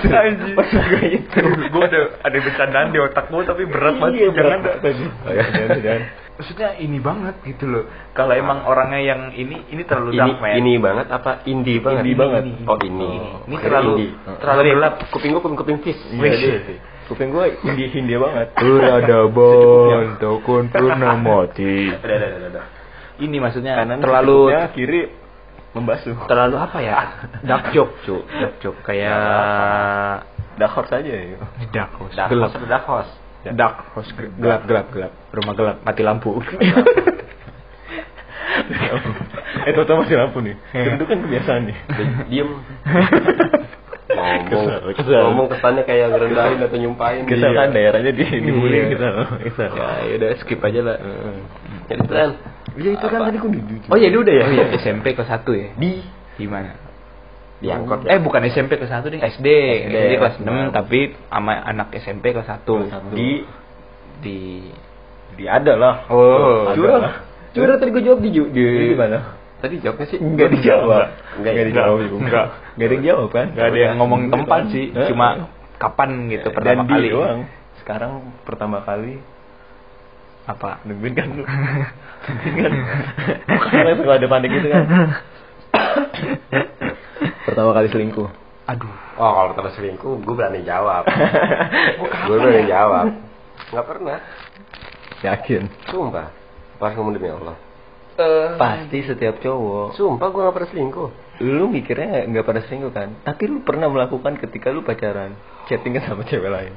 Anjing. 0.05 0.53
Pas 0.53 0.69
gue 0.69 1.05
itu. 1.17 1.41
gue 1.45 1.85
ada 1.87 2.01
ada 2.21 2.37
bercandaan 2.37 2.89
di 2.93 2.99
otakmu 3.01 3.41
tapi 3.45 3.65
berat 3.65 3.97
banget. 3.97 4.21
Iya, 4.21 4.29
berat. 4.33 4.61
Oh, 4.85 5.33
iya, 5.33 5.45
jangan. 5.81 6.03
Maksudnya 6.41 6.73
ini 6.75 6.97
banget 6.99 7.37
gitu 7.45 7.69
loh. 7.69 7.85
Kalau 8.11 8.33
emang 8.33 8.65
orangnya 8.65 8.97
yang 8.99 9.21
ini 9.31 9.61
ini 9.69 9.83
terlalu 9.85 10.17
Ini 10.17 10.19
dark 10.19 10.37
man. 10.41 10.53
ini 10.57 10.73
banget 10.81 11.07
apa 11.07 11.31
indie 11.45 11.79
banget? 11.79 12.01
Indie 12.01 12.17
banget. 12.17 12.43
Oh 12.65 12.79
ini. 12.81 13.11
Ini 13.45 13.55
Kira 13.55 13.69
terlalu 13.69 13.93
indie. 13.95 14.11
terlalu 14.41 14.61
gelap. 14.73 14.95
Kuping 15.13 15.31
gua 15.31 15.41
kuping 15.41 15.59
kuping 15.61 15.79
fish. 15.85 16.01
Iya, 16.09 16.17
Wih. 16.17 16.33
dia. 16.33 16.79
Kuping 17.07 17.29
gue 17.29 17.47
India 17.61 17.89
Hindia 17.91 18.19
banget. 18.19 18.47
Peradaban 18.55 20.15
takun 20.23 20.65
pernah 20.71 21.15
mati. 21.15 21.91
Udah, 21.91 22.07
udah, 22.07 22.29
udah, 22.31 22.49
udah. 22.55 22.65
Ini 23.21 23.37
maksudnya 23.37 23.77
Kanan 23.77 24.01
terlalu 24.01 24.39
kiri 24.73 25.01
membasuh. 25.77 26.17
terlalu 26.25 26.57
apa 26.57 26.79
ya? 26.81 26.99
Dark 27.45 27.75
joke, 27.75 28.01
cu. 28.07 28.25
Dark 28.31 28.55
joke 28.59 28.81
kayak 28.81 29.21
Dark 30.57 30.73
horse 30.73 30.93
aja 30.93 31.11
ya. 31.11 31.37
dark. 31.69 31.91
Horse 31.99 32.15
Dark 32.65 32.85
Horse? 32.87 33.13
Dark 33.43 33.77
house 33.93 34.11
gelap 34.37 34.63
gelap 34.65 34.87
gelap. 34.93 35.13
Rumah 35.31 35.55
gelap, 35.55 35.77
mati 35.87 36.03
lampu. 36.03 36.31
eh, 39.67 39.73
tau 39.75 39.97
masih 40.03 40.17
lampu 40.19 40.39
nih. 40.43 40.57
Itu 40.75 41.05
kan 41.07 41.19
kebiasaan 41.23 41.63
nih. 41.71 41.77
Diem. 42.29 42.51
ngomong 44.11 44.43
Kesel, 44.51 44.91
kesel. 44.99 45.23
ngomong 45.23 45.47
kesannya 45.49 45.83
kayak 45.87 46.11
ngerendahin 46.11 46.59
atau 46.61 46.77
nyumpahin 46.77 47.23
Kita 47.25 47.47
Iya. 47.47 47.57
kan 47.57 47.69
daerahnya 47.71 48.13
di 48.13 48.25
dibully 48.43 48.77
Iya. 48.77 48.87
kita. 48.91 49.07
Kita. 49.47 49.65
ya 50.03 50.15
udah 50.19 50.31
skip 50.43 50.61
aja 50.61 50.81
lah. 50.83 50.97
jadi 51.87 52.03
tren 52.05 52.31
Iya 52.75 52.91
itu 52.99 53.07
kan 53.07 53.21
tadi 53.27 53.37
gue 53.39 53.51
di 53.55 53.61
Oh 53.87 53.99
jadi 53.99 54.17
udah 54.19 54.35
ya? 54.35 54.45
Oh 54.47 54.53
iya 54.53 54.65
SMP 54.83 55.15
kelas 55.15 55.31
1 55.31 55.47
ya? 55.55 55.69
di 55.79 56.03
Di 56.37 56.47
mana? 56.51 56.75
diangkut 57.61 58.09
Eh 58.09 58.19
bukan 58.19 58.41
SMP 58.49 58.81
kelas 58.81 58.89
1 58.99 59.13
deh, 59.15 59.21
SD. 59.21 59.47
SD, 59.87 59.95
SD 59.95 60.13
kelas 60.19 60.37
kelas 60.41 60.69
6 60.73 60.77
tapi 60.77 60.99
sama 61.31 61.53
anak 61.61 61.89
SMP 61.95 62.35
kelas 62.35 62.49
1. 62.51 63.15
di 63.15 63.47
di 64.21 64.41
di 65.37 65.45
ada 65.47 65.73
lah. 65.77 65.95
Oh, 66.09 66.71
lah. 66.75 67.27
curang 67.51 67.79
tadi 67.79 67.91
gue 67.91 68.03
jawab 68.03 68.21
di 68.23 68.31
di 68.31 68.63
Di 68.91 68.97
mana? 68.97 69.19
tadi 69.61 69.77
jawabnya 69.77 70.07
sih 70.09 70.19
Enggak 70.19 70.49
dijawab. 70.57 71.05
Enggak, 71.37 71.53
Enggak 71.53 71.67
dijawab. 71.69 71.97
Enggak. 72.01 72.17
Enggak. 72.17 72.47
Enggak 72.73 72.87
ada 72.87 72.95
yang 72.97 73.05
jawab 73.05 73.29
kan? 73.29 73.47
Gak 73.53 73.67
ada 73.69 73.79
yang 73.79 73.95
ngomong 74.01 74.21
tempat 74.33 74.63
sih, 74.73 74.85
cuma 75.13 75.27
kapan 75.77 76.11
gitu 76.33 76.49
Dan 76.49 76.57
pertama 76.57 76.83
di 76.83 76.93
kali. 76.93 77.09
doang. 77.13 77.41
Sekarang 77.81 78.13
pertama 78.45 78.77
kali 78.81 79.15
Apa? 80.49 80.81
nungguin 80.85 81.15
kan 81.15 81.29
lu. 81.37 81.45
Nungguin 82.27 82.55
kan. 82.57 82.73
Suka 84.01 84.13
ada 84.17 84.27
panik 84.29 84.51
gitu 84.51 84.69
kan. 84.69 84.85
pertama 87.45 87.71
kali 87.73 87.89
selingkuh. 87.91 88.29
Aduh. 88.71 88.95
oh 89.19 89.31
kalau 89.35 89.53
terus 89.59 89.75
selingkuh 89.75 90.23
gue 90.23 90.35
berani 90.39 90.63
jawab 90.63 91.03
gue 92.31 92.37
berani 92.39 92.71
jawab 92.71 93.11
nggak 93.75 93.83
pernah 93.83 94.23
Yakin. 95.21 95.63
sumpah 95.87 96.33
pas 96.77 96.93
ngomong 96.97 97.15
demi 97.15 97.29
Allah 97.29 97.57
Pasti 98.61 99.01
setiap 99.01 99.41
cowok. 99.41 99.97
sumpah 99.97 100.29
gue 100.29 100.41
nggak 100.45 100.57
pernah 100.57 100.71
selingkuh 100.71 101.11
Lu 101.41 101.73
mikirnya 101.73 102.29
nggak 102.29 102.45
pada 102.45 102.61
selingkuh 102.69 102.93
kan? 102.93 103.17
Tapi 103.25 103.49
lu 103.49 103.65
pernah 103.65 103.89
melakukan 103.89 104.37
ketika 104.37 104.69
lu 104.69 104.85
pacaran, 104.85 105.33
chattingan 105.73 106.05
sama 106.05 106.21
cewek 106.29 106.53
lain. 106.53 106.75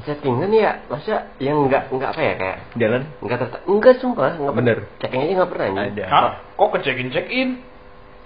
settingan 0.00 0.48
ya 0.48 0.86
masa 0.86 1.34
yang 1.42 1.66
nggak 1.66 1.90
nggak 1.90 2.10
apa 2.14 2.20
ya 2.22 2.34
kayak 2.38 2.58
Jalan 2.78 3.02
nggak 3.20 3.38
tertak 3.42 3.60
nggak 3.66 3.94
sumpah 3.98 4.32
nggak 4.38 4.54
Bener. 4.54 4.78
chatting 4.96 5.20
aja 5.20 5.32
nggak 5.34 5.50
pernah 5.50 5.66
anjing. 5.66 5.88
ada. 5.92 6.04
Hah? 6.08 6.30
Kok 6.54 6.68
ke 6.72 6.78
check 6.86 6.96
in 6.96 7.08
check 7.10 7.26
in? 7.28 7.48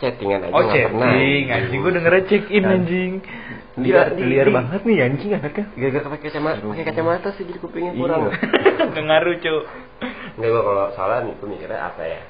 Chattingan 0.00 0.48
aja 0.48 0.52
Oh 0.56 0.60
nggak 0.64 0.88
pernah 0.90 1.12
chatting, 1.12 1.44
anjing 1.52 1.78
gue 1.84 1.92
check 2.26 2.44
in 2.48 2.64
anjing. 2.64 3.12
Liar, 3.80 4.12
Di- 4.12 4.26
liar 4.26 4.48
banget 4.50 4.80
nih 4.82 4.96
anjing 5.06 5.30
anaknya. 5.36 5.64
Gak 5.78 6.04
pakai 6.04 6.26
kacamata, 6.26 6.60
pakai 6.64 6.84
kacamata 6.90 7.28
sih 7.38 7.44
jadi 7.46 7.58
kupingnya 7.62 7.92
kurang. 7.94 8.28
Iya. 8.28 8.34
Nggak 8.90 9.04
ngaruh 9.06 9.34
cuy. 9.40 9.60
Enggak 10.36 10.50
gua 10.50 10.62
kalau 10.66 10.84
salah 10.98 11.18
nih, 11.22 11.32
gua 11.38 11.48
mikirnya 11.48 11.80
apa 11.86 12.02
ya? 12.02 12.20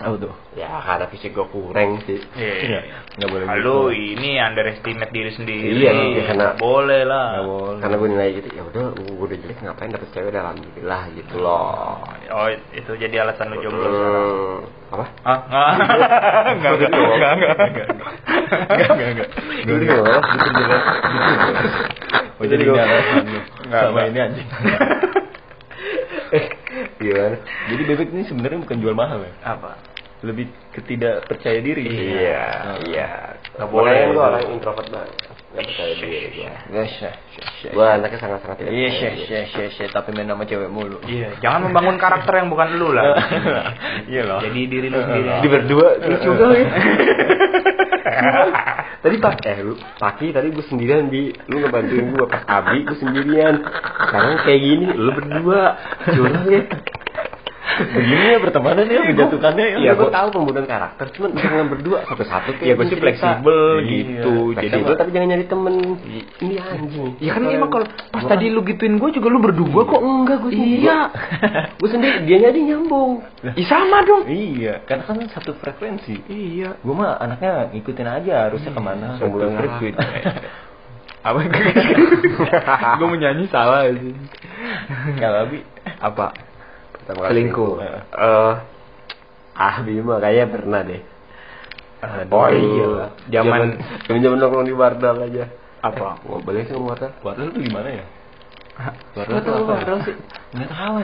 Apa 0.00 0.16
tuh? 0.16 0.32
Ya 0.56 0.80
karena 0.80 1.06
fisik 1.06 1.36
gua 1.36 1.44
kurang 1.46 2.00
sih. 2.02 2.16
Iya, 2.32 2.80
nggak 3.14 3.28
boleh 3.28 3.44
Halo, 3.44 3.92
gitu. 3.92 4.16
ini 4.16 4.40
underestimate 4.40 5.12
diri 5.12 5.28
sendiri. 5.30 5.76
Iya, 5.76 5.92
iya, 5.92 6.22
karena- 6.24 6.40
Nggak 6.40 6.56
boleh 6.56 7.00
lah. 7.04 7.26
Nggak 7.30 7.46
boleh. 7.46 7.78
Karena 7.78 7.96
gua 8.00 8.08
nilai 8.08 8.28
gitu, 8.32 8.48
ya 8.48 8.62
udah 8.64 8.84
gua 8.96 9.24
udah 9.28 9.36
jelek 9.36 9.58
ngapain 9.60 9.92
dapet 9.92 10.08
cewek 10.10 10.32
dalam 10.32 10.56
alhamdulillah 10.56 11.02
gitu 11.12 11.34
loh. 11.36 12.00
Oh, 12.32 12.48
itu 12.48 12.92
jadi 12.96 13.16
alasan 13.20 13.52
lu 13.52 13.60
jomblo 13.60 13.84
sekarang. 13.84 14.16
Hmm, 14.16 14.56
apa? 14.90 15.04
Ah, 15.20 15.38
enggak. 16.48 16.72
Enggak, 16.80 16.90
enggak, 16.96 17.12
enggak, 17.12 17.32
enggak, 17.36 17.52
enggak. 17.60 17.88
Enggak, 18.72 18.88
enggak, 18.88 19.08
enggak. 19.12 19.28
Gua 19.60 19.76
udah 19.76 19.86
ngomong. 19.92 20.24
Oh 22.40 22.46
jadi 22.48 22.62
enggak 22.64 22.86
alasan 22.88 23.20
lu 23.20 23.40
Nggak, 23.68 23.82
sama 23.84 23.92
nggak. 23.92 24.08
ini 24.08 24.18
anjing. 24.18 24.48
Gimana? 27.00 27.36
Jadi 27.68 27.82
bebek 27.82 28.08
ini 28.12 28.22
sebenarnya 28.24 28.58
bukan 28.62 28.78
jual 28.78 28.94
mahal 28.94 29.20
ya. 29.20 29.32
Apa? 29.44 29.76
Lebih 30.20 30.46
ketidak 30.70 31.24
percaya 31.24 31.58
diri. 31.58 31.84
Iya, 31.88 32.44
Nah. 32.60 32.76
iya. 32.84 33.08
Nggak 33.56 33.68
boleh. 33.68 33.96
gua 34.12 34.24
orang 34.30 34.44
introvert 34.52 34.88
banget. 34.88 35.10
Gak 35.50 35.64
percaya 35.66 35.92
diri 35.96 36.28
gua. 36.30 36.52
Yes, 36.70 36.92
yes, 37.00 37.16
yes, 37.34 37.48
yes. 37.64 37.72
Gua 37.72 37.86
anaknya 37.96 38.18
sangat-sangat 38.20 38.56
tidak 38.60 38.70
Yes, 38.70 38.92
percaya 38.92 39.00
yes, 39.00 39.16
diri. 39.16 39.32
yes, 39.32 39.48
yes, 39.56 39.72
yes, 39.80 39.90
tapi 39.90 40.08
main 40.12 40.28
nama 40.28 40.42
cewek 40.44 40.68
mulu. 40.68 40.98
Iya, 41.02 41.28
jangan 41.40 41.60
membangun 41.66 41.96
karakter 41.96 42.32
yang 42.36 42.48
bukan 42.48 42.68
lu 42.76 42.88
lah. 42.92 43.04
Iya 44.12 44.22
loh. 44.28 44.40
Jadi 44.40 44.60
diri 44.66 44.86
lu 44.86 44.98
sendiri. 45.00 45.28
Di 45.40 45.48
berdua 45.48 45.86
lucu 45.98 46.30
banget. 46.36 46.68
tadi 49.00 49.16
pak 49.16 49.34
eh 49.44 49.58
lu 49.64 49.74
pagi 49.96 50.28
tadi 50.28 50.48
gue 50.50 50.62
sendirian 50.62 51.08
di 51.08 51.32
lu 51.48 51.56
ngebantuin 51.58 52.12
gue 52.12 52.26
pas 52.26 52.42
abi 52.44 52.84
gue 52.84 52.96
sendirian 52.96 53.54
sekarang 53.96 54.34
kayak 54.44 54.60
gini 54.60 54.86
lu 54.92 55.10
berdua 55.14 55.60
curang 56.04 56.44
ya 56.44 56.62
Begini 57.80 58.24
ya 58.36 58.38
pertemanan 58.42 58.84
ya, 58.86 59.00
menjatuhkannya 59.06 59.64
ya. 59.64 59.76
Iya, 59.80 59.92
gue 59.96 60.10
tahu 60.12 60.28
pembunuhan 60.34 60.66
karakter, 60.68 61.06
cuman 61.16 61.30
jangan 61.38 61.66
berdua 61.70 61.98
satu-satu 62.08 62.48
Iya, 62.60 62.74
gue 62.76 62.86
sih 62.88 62.98
fleksibel 62.98 63.60
Iya, 63.80 63.88
gitu. 63.88 64.32
Jadi 64.52 64.68
Fleksibel 64.68 64.94
tapi 64.98 65.10
jangan 65.14 65.28
nyari 65.32 65.44
temen. 65.46 65.74
Ini 66.40 66.54
anjing. 66.60 67.10
Ya 67.22 67.30
kan 67.36 67.42
emang 67.48 67.70
kalau 67.72 67.86
pas 68.10 68.24
tadi 68.26 68.46
lu 68.52 68.60
gituin 68.66 68.96
gue 69.00 69.10
juga 69.14 69.28
lu 69.32 69.38
berdua 69.40 69.82
kok. 69.86 70.00
enggak 70.00 70.36
gue 70.44 70.50
sendiri. 70.52 70.84
Iya. 70.84 70.98
gue 71.78 71.88
sendiri 71.88 72.16
dia 72.26 72.36
nyari 72.48 72.60
nyambung. 72.66 73.12
Ih 73.56 73.66
sama 73.68 74.04
dong. 74.04 74.22
Iya, 74.28 74.84
karena 74.84 75.02
kan 75.06 75.16
satu 75.32 75.56
frekuensi. 75.56 76.26
Iya. 76.28 76.76
Gue 76.82 76.94
mah 76.94 77.16
anaknya 77.16 77.72
ngikutin 77.72 78.08
aja 78.08 78.34
harusnya 78.50 78.70
ke 78.74 78.80
mana. 78.82 79.16
Satu 79.16 79.36
neraka. 79.36 79.58
frekuensi. 79.58 79.88
Apa? 81.20 81.36
gue 82.98 83.08
menyanyi 83.08 83.44
salah 83.52 83.84
sih. 83.92 84.16
Kalau 85.20 85.38
Abi, 85.44 85.60
Apa? 86.00 86.49
Pertama 87.00 87.18
kali 87.26 87.32
Selingkuh. 87.32 87.72
Eh 87.80 88.54
ah 89.60 89.76
Bima 89.84 90.16
kayaknya 90.22 90.46
pernah 90.48 90.80
deh. 90.84 91.02
Aduh. 92.00 92.32
Oh 92.32 92.48
iya. 92.48 92.88
Zaman- 93.28 93.76
zaman 94.08 94.20
zaman 94.24 94.36
nongkrong 94.40 94.66
di 94.68 94.74
Bardal 94.76 95.16
aja. 95.20 95.44
Apa? 95.80 96.20
Mau 96.24 96.40
boleh 96.40 96.64
sih 96.64 96.72
ngomong 96.72 96.96
Bardal? 96.96 97.12
Warna 97.20 97.52
tuh 97.52 97.60
gimana 97.60 97.88
ya? 97.92 98.04
Tuh 99.12 99.24
tahu 99.28 99.56
apa? 99.68 99.72
Bardal 99.76 99.98
sih. 100.08 100.16
Nggak 100.56 100.68
tahu. 100.72 100.94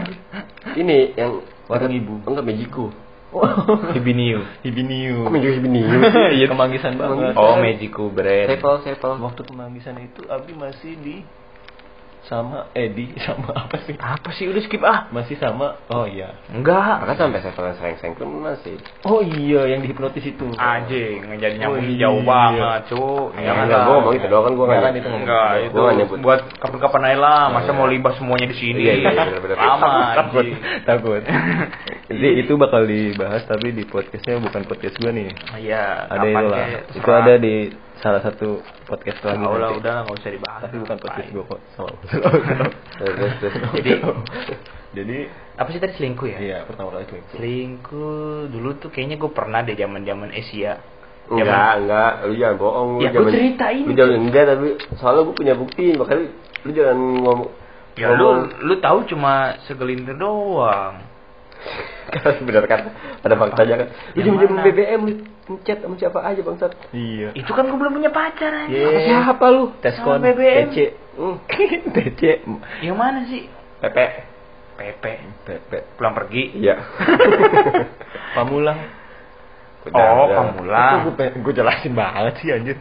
Ini 0.80 0.96
yang 1.16 1.32
Warung 1.66 1.92
ibu. 1.92 2.22
Enggak 2.24 2.46
Mejiku. 2.46 2.86
Hibiniu. 3.98 4.46
Hibiniu. 4.62 5.26
Kok 5.26 5.32
Mejiku 5.34 5.52
Hibini? 5.58 5.80
Iya, 6.38 6.46
kemanggisan 6.48 6.94
banget. 6.96 7.34
Oh, 7.34 7.58
Magiku 7.58 8.04
brand. 8.08 8.48
Sepel, 8.48 8.74
sepel. 8.86 9.12
Waktu 9.18 9.42
kemanggisan 9.44 9.98
itu 10.00 10.24
Abi 10.30 10.54
masih 10.54 10.94
di 11.02 11.16
sama 12.26 12.70
Edi 12.74 13.14
sama 13.26 13.54
apa 13.54 13.78
sih? 13.86 13.94
Apa 13.96 14.30
sih 14.34 14.50
udah 14.50 14.62
skip 14.66 14.82
ah? 14.82 15.06
Masih 15.10 15.38
sama 15.38 15.78
Oh 15.90 16.04
iya. 16.04 16.34
Enggak. 16.50 17.06
Maka 17.06 17.14
sampai 17.14 17.40
sering-sering 17.42 18.14
pun 18.14 18.42
masih. 18.42 18.76
Oh 19.06 19.22
iya 19.22 19.70
yang 19.70 19.80
dihipnotis 19.82 20.26
itu. 20.26 20.46
Anjing, 20.58 21.22
ngejadi 21.30 21.62
nyambung 21.62 21.82
Oh, 21.82 21.90
iya. 21.90 21.98
jauh 22.02 22.22
banget, 22.22 22.80
cu. 22.90 23.06
Ya, 23.38 23.50
enggak, 23.54 23.80
gue 23.86 23.94
ngomong 23.94 24.14
itu 24.18 24.26
doang 24.26 24.44
kan 24.44 24.52
gue 24.52 24.66
Jangan 24.66 24.80
nggak 24.82 24.98
itu. 24.98 25.08
Enggak, 25.08 25.48
Gua 25.70 25.90
itu 25.94 26.14
buat 26.20 26.40
kapan-kapan 26.58 27.02
aja 27.08 27.18
lah. 27.18 27.42
Masa 27.50 27.70
Iya. 27.70 27.78
mau 27.78 27.86
libas 27.86 28.14
semuanya 28.18 28.46
di 28.50 28.56
sini? 28.58 28.82
Iya, 28.82 28.94
iya. 29.00 29.10
Lama, 29.56 30.14
takut 30.14 30.44
takut 30.84 31.22
jadi 32.10 32.28
itu 32.40 32.52
bakal 32.54 32.86
dibahas 32.86 33.42
tapi 33.44 33.72
di 33.72 33.82
podcastnya 33.84 34.38
bukan 34.38 34.62
podcast 34.64 34.94
gua 34.98 35.10
nih 35.10 35.30
Iya, 35.58 36.06
ada 36.08 36.26
itu 36.26 36.46
lah 36.46 36.66
itu 36.92 37.10
ada 37.10 37.34
di 37.38 37.54
salah 37.96 38.20
satu 38.20 38.60
podcast 38.84 39.18
lagi 39.20 39.40
Tahu 39.40 39.56
lah, 39.56 39.70
udah 39.72 39.92
nggak 40.04 40.16
usah 40.16 40.30
dibahas. 40.30 40.60
tapi 40.62 40.76
bukan 40.78 40.96
podcast 40.96 41.28
gua 41.30 41.44
kok. 41.46 41.60
Jadi, 43.76 43.90
jadi 44.92 45.18
apa 45.56 45.68
sih 45.68 45.80
tadi 45.80 45.92
selingkuh 45.94 46.26
ya 46.26 46.38
Iya, 46.38 46.58
pertama 46.64 46.88
kali 46.90 47.04
itu. 47.04 47.16
selingkuh 47.32 48.48
dulu 48.48 48.70
tuh 48.76 48.88
kayaknya 48.88 49.16
gue 49.16 49.28
pernah 49.28 49.60
deh 49.60 49.74
zaman 49.74 50.02
zaman 50.02 50.30
Asia 50.30 50.80
Enggak, 51.26 51.82
enggak, 51.82 52.12
lu 52.22 52.34
jangan 52.38 52.56
bohong. 52.56 52.90
Ya, 52.96 53.10
gua 53.10 53.18
jangan- 53.18 53.34
cerita 53.34 53.66
ini. 53.74 53.82
Lu 53.82 53.92
jangan 53.92 54.14
enggak, 54.22 54.44
tapi 54.46 54.66
soalnya 54.94 55.22
gue 55.26 55.34
punya 55.34 55.54
bukti, 55.54 55.84
makanya 55.92 56.24
lu 56.62 56.70
jangan 56.70 56.98
ngomong. 57.18 57.50
ya 57.96 58.06
lu 58.12 58.28
lu 58.62 58.74
tahu 58.78 58.98
cuma 59.06 59.32
segelintir 59.64 60.14
doang 60.14 61.00
Kan 62.06 62.38
benar 62.42 62.64
kan, 62.64 62.80
ada 63.18 63.34
faktanya 63.34 63.74
kan. 63.76 63.88
Lu 64.14 64.20
jam-jam? 64.22 64.62
BBM 64.62 65.02
ngechat 65.46 65.78
sama 65.80 65.94
siapa 65.94 66.18
aja 66.20 66.40
bangsat. 66.40 66.72
Iya. 66.90 67.34
itu 67.34 67.50
kan 67.50 67.66
gue 67.66 67.74
belum 67.74 67.92
punya 67.92 68.08
pacar 68.08 68.52
aja 68.62 68.70
Iya. 68.70 69.26
Siapa 69.26 69.46
lu? 69.48 69.74
Teskon, 69.78 70.18
BBM. 70.18 70.70
TC. 70.70 70.78
Hmm. 71.14 71.36
TC. 71.94 72.22
yang 72.80 72.94
mana 72.94 73.24
sih 73.24 73.46
Pepe. 73.78 74.22
Pepe 74.76 75.12
Pepe. 75.42 75.78
pulang 75.94 76.12
pergi 76.12 76.52
Iya. 76.56 76.74
Pamulang. 78.36 78.78
oh 79.86 79.88
Udah, 79.88 80.26
pamulang 80.28 80.94
Itu 81.00 81.10
gue 81.12 81.26
gue 81.40 81.52
jelasin 81.54 81.92
banget 81.92 82.34
sih 82.38 82.50
anjir. 82.50 82.76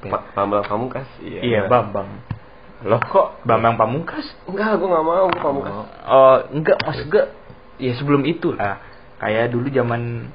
Pa- 0.00 0.26
Pamulang 0.32 0.64
Pamungkas. 0.64 1.06
Iya. 1.20 1.40
iya 1.40 1.60
bambang 1.64 2.08
loh 2.78 3.02
kok 3.02 3.42
bambang 3.42 3.74
pamungkas 3.74 4.22
Enggak, 4.46 4.78
gue 4.78 4.86
enggak 4.86 5.02
mau 5.02 5.26
Pamungkas. 5.34 5.74
oh 6.06 6.38
enggak 6.54 6.78
mas 6.78 6.98
enggak 7.02 7.26
ya 7.78 7.92
sebelum 7.94 8.22
itu 8.22 8.52
lah 8.52 8.78
kayak 9.16 9.50
dulu 9.50 9.66
zaman 9.68 10.30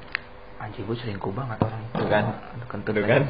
anjing 0.58 0.84
gue 0.84 0.96
selingkuh 0.96 1.32
banget 1.32 1.60
orang 1.60 1.84
Tuh 1.92 2.08
kan. 2.08 2.24
kentut 2.66 2.96
Tuh 2.96 3.04
kan. 3.04 3.22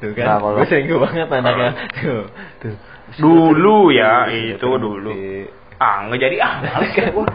Tuh 0.00 0.12
kan. 0.12 0.24
Nah, 0.26 0.36
kalau- 0.38 0.56
Gue 0.56 0.66
selingkuh 0.66 0.98
banget 0.98 1.28
anaknya. 1.30 1.70
Tuh. 2.00 2.24
Tuh. 2.58 2.76
dulu 3.14 3.92
ya 3.92 4.26
itu 4.26 4.68
dulu 4.74 5.12
Iya. 5.12 5.44
Ah 5.84 5.96
nggak 6.08 6.20
jadi. 6.24 6.36
Ah 6.40 6.52
males 6.64 6.92
kan. 6.96 7.12
Gue 7.12 7.26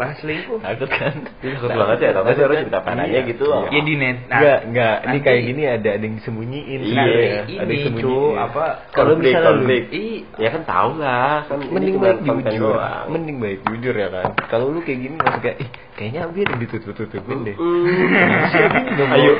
bahas 0.00 0.16
selingkuh. 0.24 0.58
Takut 0.64 0.88
kan? 0.88 1.14
Takut 1.44 1.68
banget 1.68 1.98
ya, 2.00 2.10
tapi 2.16 2.28
sih 2.32 2.44
orang 2.48 2.56
cerita 2.64 2.80
panahnya 2.80 3.20
gitu. 3.28 3.44
ya 3.52 3.80
di 3.84 3.94
net. 4.00 4.16
Nah, 4.26 4.38
enggak, 4.40 4.58
enggak. 4.72 4.96
Ini 5.04 5.18
kayak 5.20 5.40
gini 5.44 5.62
ada 5.68 5.90
ada 5.92 6.04
yang 6.08 6.16
disembunyiin. 6.16 6.80
Iya, 6.80 6.96
nah, 6.96 7.04
Iya, 7.04 7.26
ada 7.60 7.72
yang 7.72 7.84
cu 8.00 8.00
disembunyiin. 8.00 8.36
apa 8.40 8.64
Kalau 8.96 9.12
misalnya 9.20 9.50
lu 9.52 9.60
konflik. 9.60 9.84
i 9.92 10.06
Ya 10.40 10.48
kan 10.56 10.62
tau 10.64 10.90
lah, 10.96 11.44
kan 11.44 11.58
mending 11.60 11.96
baik 12.00 12.18
jujur. 12.24 12.74
mending 13.12 13.36
baik 13.36 13.58
jujur 13.68 13.94
ya 13.94 14.08
kan. 14.08 14.24
Kalau 14.48 14.72
lu 14.72 14.80
kayak 14.80 14.98
gini 15.04 15.14
masuk 15.20 15.40
kayak 15.44 15.56
ih 15.60 15.68
kayaknya 16.00 16.20
Abi 16.24 16.38
ada 16.48 16.54
ditutup 16.56 16.96
tutupin 16.96 17.44
deh 17.44 17.56
ayo. 19.10 19.32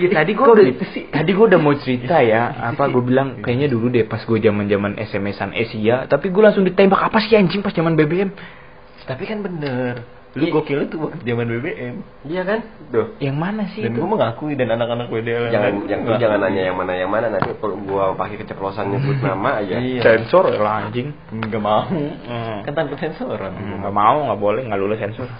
Ya 0.00 0.08
tadi 0.10 0.32
gue 0.32 0.46
udah 0.48 0.64
tadi 1.12 1.30
gue 1.30 1.46
udah 1.46 1.60
mau 1.60 1.74
cerita 1.76 2.18
ya. 2.24 2.50
Apa 2.72 2.88
gue 2.88 3.02
bilang 3.04 3.38
kayaknya 3.44 3.68
dulu 3.68 3.92
deh 3.92 4.02
pas 4.08 4.18
gue 4.24 4.38
zaman 4.40 4.66
zaman 4.66 4.96
SMS-an 4.98 5.52
Asia. 5.52 6.08
Tapi 6.08 6.32
gue 6.32 6.42
langsung 6.42 6.64
ditembak 6.64 6.98
apa 7.00 7.18
sih 7.20 7.36
anjing 7.36 7.59
pas 7.60 7.70
zaman 7.70 7.94
BBM 7.94 8.30
tapi 9.02 9.24
kan 9.24 9.40
bener 9.40 10.04
lu 10.30 10.46
Iya. 10.46 10.52
gokil 10.54 10.80
itu 10.84 10.94
waktu 10.96 11.24
zaman 11.24 11.46
BBM 11.48 11.94
Iya 12.22 12.42
kan? 12.44 12.62
Tuh. 12.88 13.18
yang 13.18 13.34
mana 13.34 13.66
sih 13.68 13.82
dan 13.82 13.90
itu 13.90 13.98
gue 13.98 14.06
mengakui 14.08 14.54
dan 14.54 14.70
anak-anak 14.70 15.10
WDL 15.10 15.50
Jangan 15.50 15.66
lain 15.74 15.78
yang 15.84 16.00
mengakui. 16.00 16.22
jangan 16.22 16.38
nanya 16.40 16.62
yang 16.64 16.76
mana 16.76 16.92
yang 16.94 17.10
mana 17.10 17.26
nanti 17.28 17.50
kalau 17.52 17.74
gua 17.80 18.14
pakai 18.14 18.38
keceplosan 18.38 18.88
nyebut 18.88 19.18
nama 19.26 19.58
aja. 19.58 19.74
Iya. 19.76 20.00
sensor 20.00 20.54
lah 20.54 20.86
anjing 20.86 21.10
nggak 21.28 21.58
mau 21.60 21.82
Hmm. 21.82 22.62
kan 22.62 22.72
tanpa 22.72 22.94
sensoran 22.96 23.50
Hmm, 23.52 23.82
nggak 23.82 23.90
mau 23.92 24.22
nggak 24.24 24.38
boleh 24.38 24.62
nggak 24.62 24.78
lulus 24.78 24.98
sensor 24.98 25.26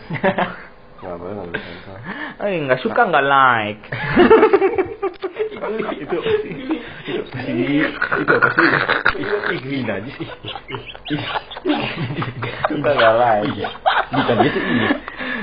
Enggak 1.00 1.16
boleh 1.16 1.32
enggak 1.32 1.48
boleh 1.48 1.62
sensor. 1.62 1.96
eh 2.42 2.58
nggak 2.60 2.80
suka 2.80 3.00
nggak 3.06 3.24
like 3.24 3.82
itu 5.70 5.86
itu 5.94 6.16
sih 6.42 6.54
itu 8.16 8.32
apa 8.32 8.48
sih 8.50 8.66
ih 9.52 9.62
ih 9.70 9.82
najis 9.82 10.16
ih 10.18 10.30
ih 10.66 10.82
Kita 11.06 11.49
enggak 12.70 12.96
lain. 13.16 13.44
iya. 13.54 13.68
Bukan 14.10 14.36
gitu 14.42 14.58
iya. 14.58 14.90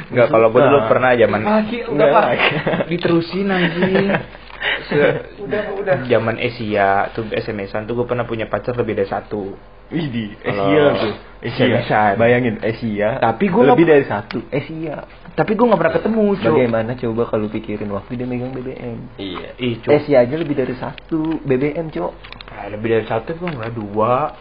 Nggak 0.08 0.28
kalau 0.30 0.48
gue 0.50 0.62
dulu 0.62 0.80
pernah 0.88 1.12
zaman 1.14 1.40
enggak 1.42 2.10
like. 2.14 2.48
Diterusin 2.88 3.48
anjing. 3.48 4.12
Se- 4.90 5.38
Udah, 5.38 5.70
udah. 5.76 5.96
zaman 6.04 6.42
Asia 6.42 7.14
tuh 7.14 7.30
SMS-an 7.30 7.86
tuh 7.86 7.94
gue 7.94 8.06
pernah 8.06 8.26
punya 8.26 8.50
pacar 8.50 8.74
lebih 8.74 8.98
dari 8.98 9.06
satu. 9.06 9.54
Wih 9.88 10.08
di 10.10 10.26
Kalau 10.36 10.68
Asia 10.68 10.84
tuh. 10.98 11.14
Asia. 11.40 12.02
Bayangin 12.16 12.58
Asia. 12.60 13.22
Tapi 13.22 13.48
gua 13.48 13.72
lebih 13.72 13.86
dari 13.86 14.04
satu. 14.04 14.44
Asia. 14.50 15.06
Tapi 15.32 15.54
gue 15.54 15.62
nggak 15.64 15.78
pernah 15.78 15.94
ketemu 15.94 16.24
cuy 16.34 16.50
bagaimana 16.50 16.92
coba 16.98 17.22
kalau 17.28 17.46
pikirin 17.48 17.88
waktu 17.88 18.18
dia 18.18 18.26
megang 18.26 18.50
BBM 18.52 18.98
Iya. 19.16 19.50
ih 19.56 19.78
cuy 19.80 19.94
Asia 19.94 20.26
aja 20.26 20.34
lebih 20.34 20.58
dari 20.58 20.74
satu 20.74 21.38
BBM 21.40 21.94
cok 21.94 22.12
Ah, 22.50 22.66
lebih 22.68 22.88
dari 22.90 23.06
satu 23.06 23.38
gue 23.38 23.46
nggak 23.48 23.72
dua. 23.72 24.34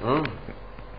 Hmm. 0.00 0.24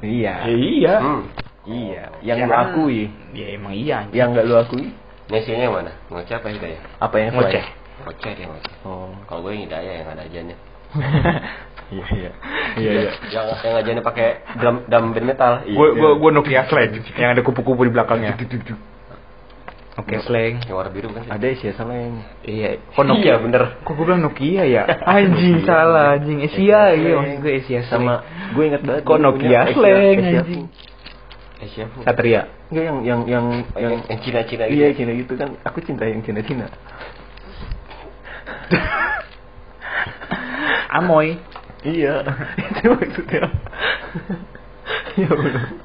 Iya 0.02 0.34
ya, 0.42 0.50
iya 0.50 0.96
Hmm. 0.98 1.24
iya 1.66 2.04
yang 2.22 2.38
Ya 2.42 2.46
lu 2.46 2.56
akui 2.58 3.02
ya 3.34 3.46
emang 3.54 3.74
iya 3.74 3.98
yang 4.12 4.34
nggak 4.34 4.46
lu 4.46 4.56
akui 4.58 4.90
Nesinya 5.32 5.64
yang 5.64 5.74
mana? 5.80 5.92
Ngoceh 6.12 6.36
apa 6.36 6.48
hidayah? 6.52 6.82
apa 7.00 7.16
yang 7.16 7.32
ngoceh? 7.32 7.64
Ngoceh 8.04 8.32
dia 8.36 8.46
ngoceh. 8.52 8.74
oh 8.84 9.16
Kalau 9.24 9.40
gue 9.48 9.52
yang 9.56 9.64
hidayah 9.64 9.94
yang 10.04 10.08
ada 10.12 10.24
ajannya. 10.28 10.58
iya 11.96 12.06
iya 12.12 12.32
iya 12.76 12.92
iya 12.92 13.12
Yang 13.32 13.46
yang 13.64 13.76
ajannya 13.80 14.04
pakai 14.04 14.28
drum 14.60 14.84
drum 14.92 15.06
band 15.16 15.28
metal. 15.28 15.52
gue 15.64 15.88
gue 15.96 16.10
gue 16.20 16.30
Nokia 16.36 16.68
Slang 16.68 16.92
yang 17.16 17.32
ada 17.32 17.42
kupu-kupu 17.42 17.88
di 17.88 17.92
belakangnya 17.96 18.36
Nokia 19.91 20.23
Slang 20.23 20.63
Yang 20.63 20.75
warna 20.75 20.91
biru 20.95 21.10
kan? 21.12 21.23
ada 21.27 21.45
Asia 21.45 21.71
Seleng 21.75 22.23
iya. 22.47 22.80
Kok 22.95 23.04
Nokia 23.04 23.43
bener. 23.43 23.84
kok 23.84 23.91
gue 23.91 24.06
bilang 24.08 24.23
Nokia 24.23 24.63
ya? 24.63 24.84
Anjing 25.19 25.67
salah 25.67 26.15
anjing. 26.15 26.39
Asia 26.47 26.95
iya 26.95 27.12
maksud 27.19 27.43
gue 27.43 27.54
Asia 27.60 27.80
sama 27.91 28.23
gue 28.56 28.63
ingat 28.65 28.82
banget 28.88 29.04
kok 29.04 29.19
Nokia 29.19 29.62
Slang 29.75 30.15
anjing? 30.15 30.63
Asia. 31.62 31.86
Satria. 32.01 32.41
Enggak 32.71 32.84
yang 32.88 32.97
yang 33.06 33.21
yang 33.27 33.45
yang 33.77 33.93
yang 34.10 34.19
Cina-Cina 34.23 34.65
gitu. 34.65 34.80
iya 34.80 34.88
Cina 34.95 35.12
gitu 35.13 35.34
kan. 35.38 35.60
Aku 35.62 35.77
cinta 35.84 36.08
yang 36.10 36.23
Cina 36.23 36.41
Cina 36.41 36.65
Amoy. 40.97 41.36
Iya. 41.84 42.23
Itu 42.80 42.95
maksudnya 42.95 43.51
ya 45.21 45.30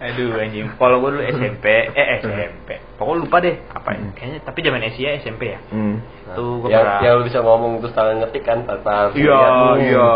Aduh 0.03 0.37
anjing. 0.37 0.67
Kalau 0.73 0.97
gue 0.99 1.11
dulu 1.13 1.23
SMP, 1.27 1.65
eh 1.91 2.07
SMP. 2.21 2.69
Pokoknya 2.95 3.21
lupa 3.23 3.37
deh 3.41 3.55
apa 3.67 3.89
ya. 3.93 4.01
Kayaknya 4.13 4.39
tapi 4.43 4.59
zaman 4.61 4.83
Asia 4.83 5.09
SMP 5.19 5.43
ya. 5.51 5.61
hmm. 5.67 5.97
Tuh 6.33 6.61
gue 6.61 6.69
yang, 6.69 6.83
pernah. 6.99 7.17
lu 7.17 7.25
bisa 7.25 7.39
ngomong 7.41 7.79
terus 7.79 7.93
tangan 7.93 8.19
ngetik 8.19 8.43
kan 8.43 8.59
tanpa 8.63 9.11
Iya, 9.13 9.39
iya. 9.79 10.09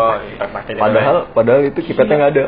padahal 0.75 1.17
padahal 1.31 1.61
itu 1.65 1.79
kipetnya 1.81 2.15
nggak 2.17 2.33
ada 2.33 2.45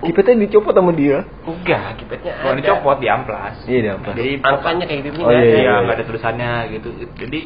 kipetnya 0.00 0.34
dicopot 0.40 0.72
sama 0.72 0.90
dia 0.90 1.28
enggak, 1.44 2.00
kipetnya 2.00 2.32
Ada. 2.32 2.42
mau 2.42 2.52
dicopot 2.56 2.96
di 2.98 3.06
amplas. 3.06 3.54
iya 3.68 3.78
dia 3.80 3.92
apa 3.94 4.16
Jadi 4.16 4.40
angkanya 4.40 4.84
kayak 4.88 5.00
gitu 5.04 5.18
Oh, 5.20 5.28
iya, 5.28 5.44
iya, 5.44 5.58
iya. 5.60 5.72
nggak 5.84 5.94
ada 5.94 6.04
tulisannya 6.08 6.50
gitu. 6.72 6.88
Jadi 7.14 7.40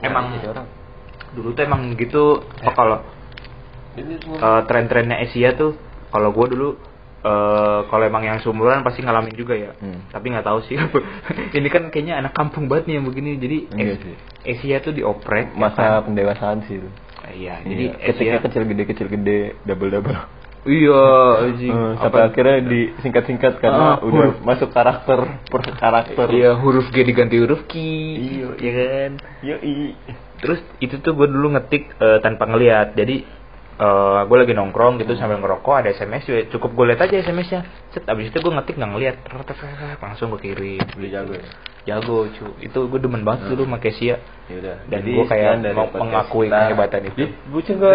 Emang- 0.00 0.38
orang 0.40 0.66
dulu 1.34 1.48
tuh 1.50 1.62
emang 1.66 1.82
gitu. 1.98 2.24
Apa 2.62 2.72
kalau 2.72 2.98
Ini 3.94 4.14
semua 4.22 4.38
eh, 4.38 4.60
tren-trennya 4.64 5.16
Asia 5.18 5.50
tuh 5.52 5.74
kalau 6.08 6.30
gue 6.30 6.46
dulu 6.48 6.68
eh 7.24 7.80
kalau 7.88 8.04
emang 8.04 8.20
yang 8.20 8.38
seumuran 8.38 8.80
pasti 8.80 9.00
ngalamin 9.00 9.32
juga 9.32 9.56
ya. 9.56 9.72
Hmm. 9.74 10.04
Tapi 10.08 10.26
nggak 10.28 10.44
tahu 10.44 10.60
sih. 10.62 10.76
Ini 11.56 11.68
kan 11.68 11.88
kayaknya 11.88 12.20
anak 12.20 12.32
kampung 12.32 12.68
banget 12.68 12.84
nih 12.86 12.94
yang 12.94 13.06
begini. 13.06 13.30
Jadi 13.36 13.58
Iya 13.72 13.94
sih. 13.96 14.14
Asia 14.46 14.76
tuh 14.78 14.92
dioprek. 14.92 15.52
masa 15.54 16.00
pendewasaan 16.00 16.60
sih 16.62 16.76
itu 16.76 16.88
Iya, 17.26 17.56
jadi 17.64 17.84
jadi 17.88 18.04
ketika 18.12 18.28
Asia 18.30 18.44
kecil 18.44 18.62
gede 18.66 18.84
kecil 18.84 19.06
gede 19.08 19.38
double 19.64 19.88
double 19.90 20.12
Iya, 20.62 21.04
anjing. 21.46 21.72
Eh, 21.72 21.92
sampai 21.98 22.20
Apa- 22.20 22.28
akhirnya 22.30 22.56
disingkat 22.62 23.24
singkat 23.24 23.54
karena 23.58 23.96
Ah, 23.96 23.96
udah 23.98 24.28
huruf. 24.28 24.36
masuk 24.40 24.68
karakter 24.70 25.20
per 25.46 25.60
karakter 25.74 26.26
Iya, 26.28 26.52
huruf 26.54 26.88
G 26.88 27.00
diganti 27.02 27.36
huruf 27.36 27.64
Q. 27.64 27.72
Iya. 27.74 28.48
ya 28.58 28.72
kan? 28.74 29.10
Yoi. 29.42 29.96
Terus 30.36 30.60
itu 30.78 30.96
tuh 30.98 31.12
gue 31.14 31.24
dulu 31.26 31.52
ngetik 31.52 31.88
eh, 31.94 32.20
tanpa 32.20 32.44
ngeliat. 32.46 32.92
Jadi 32.92 33.24
eh 33.74 34.20
gue 34.30 34.36
lagi 34.38 34.54
nongkrong 34.54 35.02
gitu 35.02 35.18
sambil 35.18 35.42
ngerokok 35.42 35.74
ada 35.82 35.90
SMS 35.90 36.22
juga 36.30 36.46
cukup 36.54 36.70
gue 36.78 36.84
lihat 36.94 37.00
aja 37.10 37.14
SMS-nya. 37.26 37.60
Set 37.90 38.06
abis 38.06 38.30
itu 38.30 38.38
gue 38.38 38.52
ngetik 38.54 38.78
nggak 38.78 38.90
ngeliat. 38.94 39.16
Langsung 39.98 40.30
gue 40.30 40.40
kirim. 40.40 40.78
beli 40.94 41.10
jago 41.10 41.34
ya 41.34 41.44
Jago 41.84 42.30
cu. 42.30 42.46
Itu 42.62 42.86
gue 42.86 43.00
demen 43.02 43.26
banget 43.26 43.50
dulu 43.50 43.66
sama 43.66 43.82
Kesia. 43.82 44.22
ya 44.46 44.54
udah 44.62 44.76
Dan 44.86 45.02
Jadi 45.02 45.10
gue 45.10 45.26
kayak 45.26 45.50
mau 45.74 45.90
mengakui 45.90 46.46
kita. 46.46 46.70
kehebatan 46.70 47.00
itu. 47.10 47.16
Di, 47.18 47.24
bucin 47.50 47.74
gue 47.82 47.94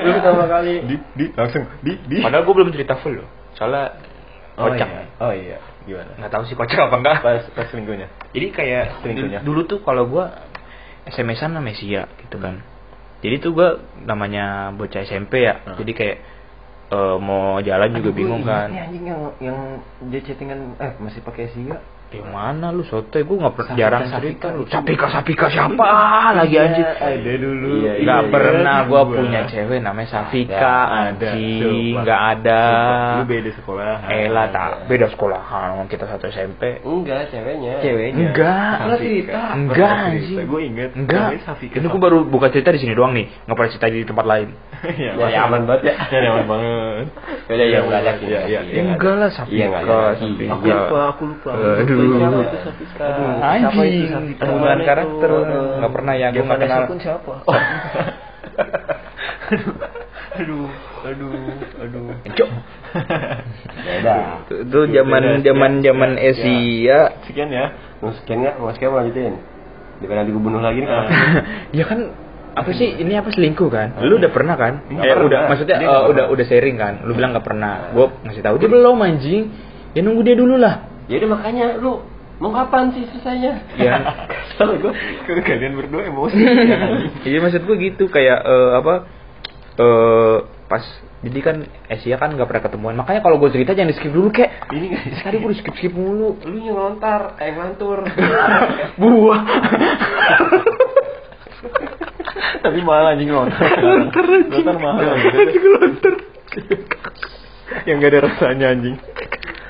lu 0.00 0.10
pertama 0.16 0.44
kali 0.48 0.72
di 0.88 0.96
di 1.12 1.24
langsung 1.36 1.62
di 1.84 1.92
di 2.08 2.16
Padahal 2.24 2.42
gue 2.48 2.54
belum 2.56 2.70
cerita 2.72 2.94
full 3.04 3.20
loh. 3.20 3.28
Soalnya 3.52 4.00
oh 4.56 4.72
kocak. 4.72 4.88
iya 4.88 5.04
oh 5.20 5.32
iya 5.36 5.58
gimana 5.84 6.12
Nggak 6.16 6.32
tahu 6.32 6.42
sih 6.48 6.56
kocak 6.56 6.88
apa 6.88 6.96
enggak. 6.96 7.16
pas 7.20 7.44
pas 7.52 7.66
selingkuhnya 7.68 8.08
Jadi 8.32 8.46
kayak 8.48 8.84
dulu, 9.04 9.28
dulu 9.44 9.60
tuh 9.68 9.78
kalau 9.84 10.08
gua 10.08 10.32
SMS-an 11.04 11.52
sama 11.52 11.74
Sia 11.76 12.08
gitu 12.16 12.40
kan. 12.40 12.71
Jadi 13.22 13.34
tuh 13.38 13.54
gua 13.54 13.68
namanya 14.02 14.74
bocah 14.74 15.06
SMP 15.06 15.46
ya. 15.46 15.62
Hmm. 15.62 15.78
Jadi 15.78 15.92
kayak 15.94 16.16
eh, 16.90 17.16
mau 17.22 17.62
jalan 17.62 17.88
juga 17.94 18.10
Aduh, 18.10 18.18
bingung 18.18 18.42
gua 18.42 18.66
kan. 18.66 18.68
anjing 18.74 19.04
yang 19.06 19.22
yang 19.38 19.58
dia 20.10 20.20
chattingan 20.26 20.74
eh 20.76 20.92
masih 20.98 21.22
pakai 21.22 21.48
Asia 21.48 21.78
Yang 22.12 22.28
mana 22.28 22.66
lu 22.68 22.84
sotoy? 22.84 23.22
Gue 23.22 23.36
nggak 23.36 23.54
pernah 23.54 23.68
Sapika, 23.68 23.80
jarang 23.80 24.02
Sapika. 24.04 24.16
cerita 24.20 24.46
lu. 24.50 24.62
Sapika, 24.66 25.06
Sapika 25.08 25.46
siapa 25.48 25.88
lagi 26.34 26.56
anjing? 26.56 26.84
Ada 26.86 27.32
dulu. 27.36 27.70
Iya, 27.80 27.92
iya, 27.96 28.04
Gak 28.04 28.20
iya. 28.20 28.30
pernah 28.30 28.76
gue 28.84 29.02
punya 29.08 29.40
cewek 29.46 29.78
namanya 29.78 30.08
Safika 30.08 30.52
Ada, 30.52 31.16
ada. 31.16 31.28
anjing, 31.32 31.92
nggak 31.98 32.20
ada. 32.32 32.62
Lu 33.16 33.24
beda 33.24 33.50
sekolah. 33.54 33.94
Elah 34.06 34.46
tak 34.48 34.70
beda 34.86 35.06
sekolahan 35.08 35.88
kita 35.88 36.04
satu 36.04 36.28
SMP. 36.28 36.82
Enggak, 36.82 37.28
ceweknya. 37.28 37.74
Ceweknya. 37.80 38.24
Enggak. 38.28 38.74
Pernah 38.78 38.98
cerita. 38.98 39.38
Enggak 39.52 39.92
anjing. 40.10 40.36
Gue 40.44 40.60
inget. 40.62 40.90
Enggak. 40.92 41.28
Ini 41.62 41.86
gue 41.86 42.00
baru 42.00 42.18
buka 42.24 42.48
cerita 42.48 42.70
di 42.70 42.78
sini 42.78 42.92
doang 42.92 43.12
nih. 43.12 43.26
Nggak 43.44 43.56
pernah 43.56 43.70
cerita 43.70 43.86
di 43.88 44.00
tempat 44.04 44.26
lain. 44.28 44.48
ya, 44.82 45.10
Ya, 45.14 45.26
ya, 45.30 45.40
aman 45.46 45.62
banget 45.64 45.82
ya. 45.88 45.94
Ya, 46.10 46.18
nyaman 46.20 46.44
banget. 46.44 47.06
Udah 47.46 47.66
ya 47.66 47.78
enggak 47.80 48.00
ada. 48.00 48.12
Iya, 48.18 48.40
iya. 48.44 48.60
Iya, 48.62 48.80
Enggak 48.84 49.14
lah. 49.16 49.30
Iya, 49.48 49.64
enggak 49.70 49.82
ada. 49.86 49.98
Safika. 50.18 50.52
Aku 50.52 50.64
lupa, 50.68 50.98
aku 51.08 51.22
lupa. 51.30 51.50
Aduh. 51.54 52.01
Siapa 52.02 52.42
itu 52.42 52.56
Safika? 52.66 53.06
Anjing. 53.38 53.62
Siapa 53.62 53.82
itu 53.86 54.06
Safika? 54.10 54.42
Pembunuhan 54.42 54.80
karakter. 54.82 55.30
Nggak 55.78 55.92
pernah 55.92 56.14
ya. 56.18 56.28
Gue 56.30 56.44
nggak 56.44 56.60
kenal. 56.60 56.82
pun 56.90 56.98
siapa? 56.98 57.32
aduh, 60.32 60.68
aduh, 61.04 61.34
aduh. 61.82 62.08
Cok. 62.32 62.50
Beda. 63.84 64.16
Itu 64.48 64.78
zaman 64.88 65.22
zaman 65.44 65.72
zaman 65.84 66.10
Asia. 66.16 66.98
Sekian 67.28 67.48
ya. 67.52 67.66
Sekian 68.22 68.38
nggak? 68.42 68.54
Mau 68.58 68.72
sekian 68.74 68.90
mau 68.92 68.98
lanjutin? 69.00 69.36
Daripada 70.02 70.18
nanti 70.26 70.32
gue 70.34 70.42
bunuh 70.42 70.58
lagi 70.58 70.82
nih. 70.82 70.90
Ah. 70.90 71.06
ya 71.78 71.84
kan 71.86 72.10
apa 72.52 72.70
sih 72.76 73.00
ini 73.00 73.16
apa 73.16 73.30
selingkuh 73.32 73.70
kan? 73.70 73.96
Lu 74.02 74.18
udah 74.18 74.30
pernah 74.32 74.58
kan? 74.58 74.82
Nggak 74.90 75.04
eh 75.04 75.12
pernah. 75.14 75.26
udah 75.28 75.40
maksudnya 75.48 75.76
Dia 75.78 75.86
eh, 75.86 75.88
nggak 75.88 76.02
udah 76.02 76.24
pernah. 76.26 76.34
udah 76.34 76.44
sharing 76.48 76.76
kan? 76.76 76.94
Lu 77.06 77.12
bilang 77.16 77.30
nggak 77.32 77.46
pernah. 77.46 77.74
Gua 77.94 78.06
ngasih 78.26 78.42
tahu 78.42 78.56
dia 78.60 78.68
belum 78.68 78.98
anjing. 79.00 79.42
Ya 79.92 80.00
nunggu 80.00 80.22
dia 80.24 80.36
dulu 80.36 80.56
lah. 80.56 80.91
Ya 81.10 81.14
udah 81.22 81.30
makanya 81.34 81.66
lu 81.78 82.02
mau 82.38 82.50
kapan 82.50 82.90
sih 82.94 83.06
selesainya? 83.10 83.52
Ya. 83.78 83.96
Kesel 84.30 84.78
gue. 84.82 84.92
Kalian 85.26 85.78
berdua 85.78 86.06
emosi. 86.06 86.42
Iya 87.26 87.38
maksud 87.42 87.62
gua 87.66 87.76
gitu 87.78 88.06
kayak 88.10 88.38
eh, 88.42 88.70
apa 88.78 88.94
eh 89.72 90.36
pas 90.68 90.84
jadi 91.22 91.38
kan 91.38 91.56
Asia 91.86 92.16
kan 92.18 92.34
nggak 92.34 92.48
pernah 92.50 92.64
ketemuan 92.64 92.96
makanya 92.98 93.22
kalau 93.22 93.38
gue 93.38 93.52
cerita 93.54 93.78
jangan 93.78 93.92
di 93.92 93.96
skip 93.96 94.10
dulu 94.10 94.32
kek 94.34 94.50
Ini 94.74 95.20
tadi 95.22 95.38
gue 95.38 95.52
di 95.54 95.58
skip 95.60 95.76
skip 95.78 95.94
mulu 95.94 96.40
lu 96.42 96.56
nyelontar, 96.58 97.38
eh 97.38 97.52
ngelantur. 97.54 98.02
gua 99.00 99.36
Tapi 102.62 102.78
mahal 102.82 103.14
anjing 103.14 103.30
lontar. 103.30 103.70
Lontar 103.78 104.26
Lontar 104.26 104.76
mahal. 104.78 105.02
anjing 105.18 105.66
lontar 105.66 106.14
Yang 107.86 107.96
gak 107.98 108.10
ada 108.10 108.20
rasanya 108.28 108.66
anjing. 108.70 108.96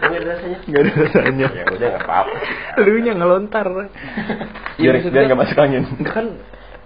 Enggak 0.03 0.19
ada 0.19 0.29
rasanya. 0.29 0.59
Gak 0.65 0.81
ada 0.81 0.93
rasanya. 0.99 1.47
Ya 1.49 1.65
udah 1.65 1.89
enggak 1.89 2.05
apa-apa. 2.05 2.37
lu 2.81 2.99
nya 2.99 3.13
ngelontar 3.15 3.67
Biar, 4.75 4.93
maksud 4.95 5.11
biar 5.11 5.23
gua- 5.23 5.31
gak 5.31 5.41
masuk 5.41 5.59
angin. 5.59 5.83
Enggak 5.93 6.13
kan 6.13 6.27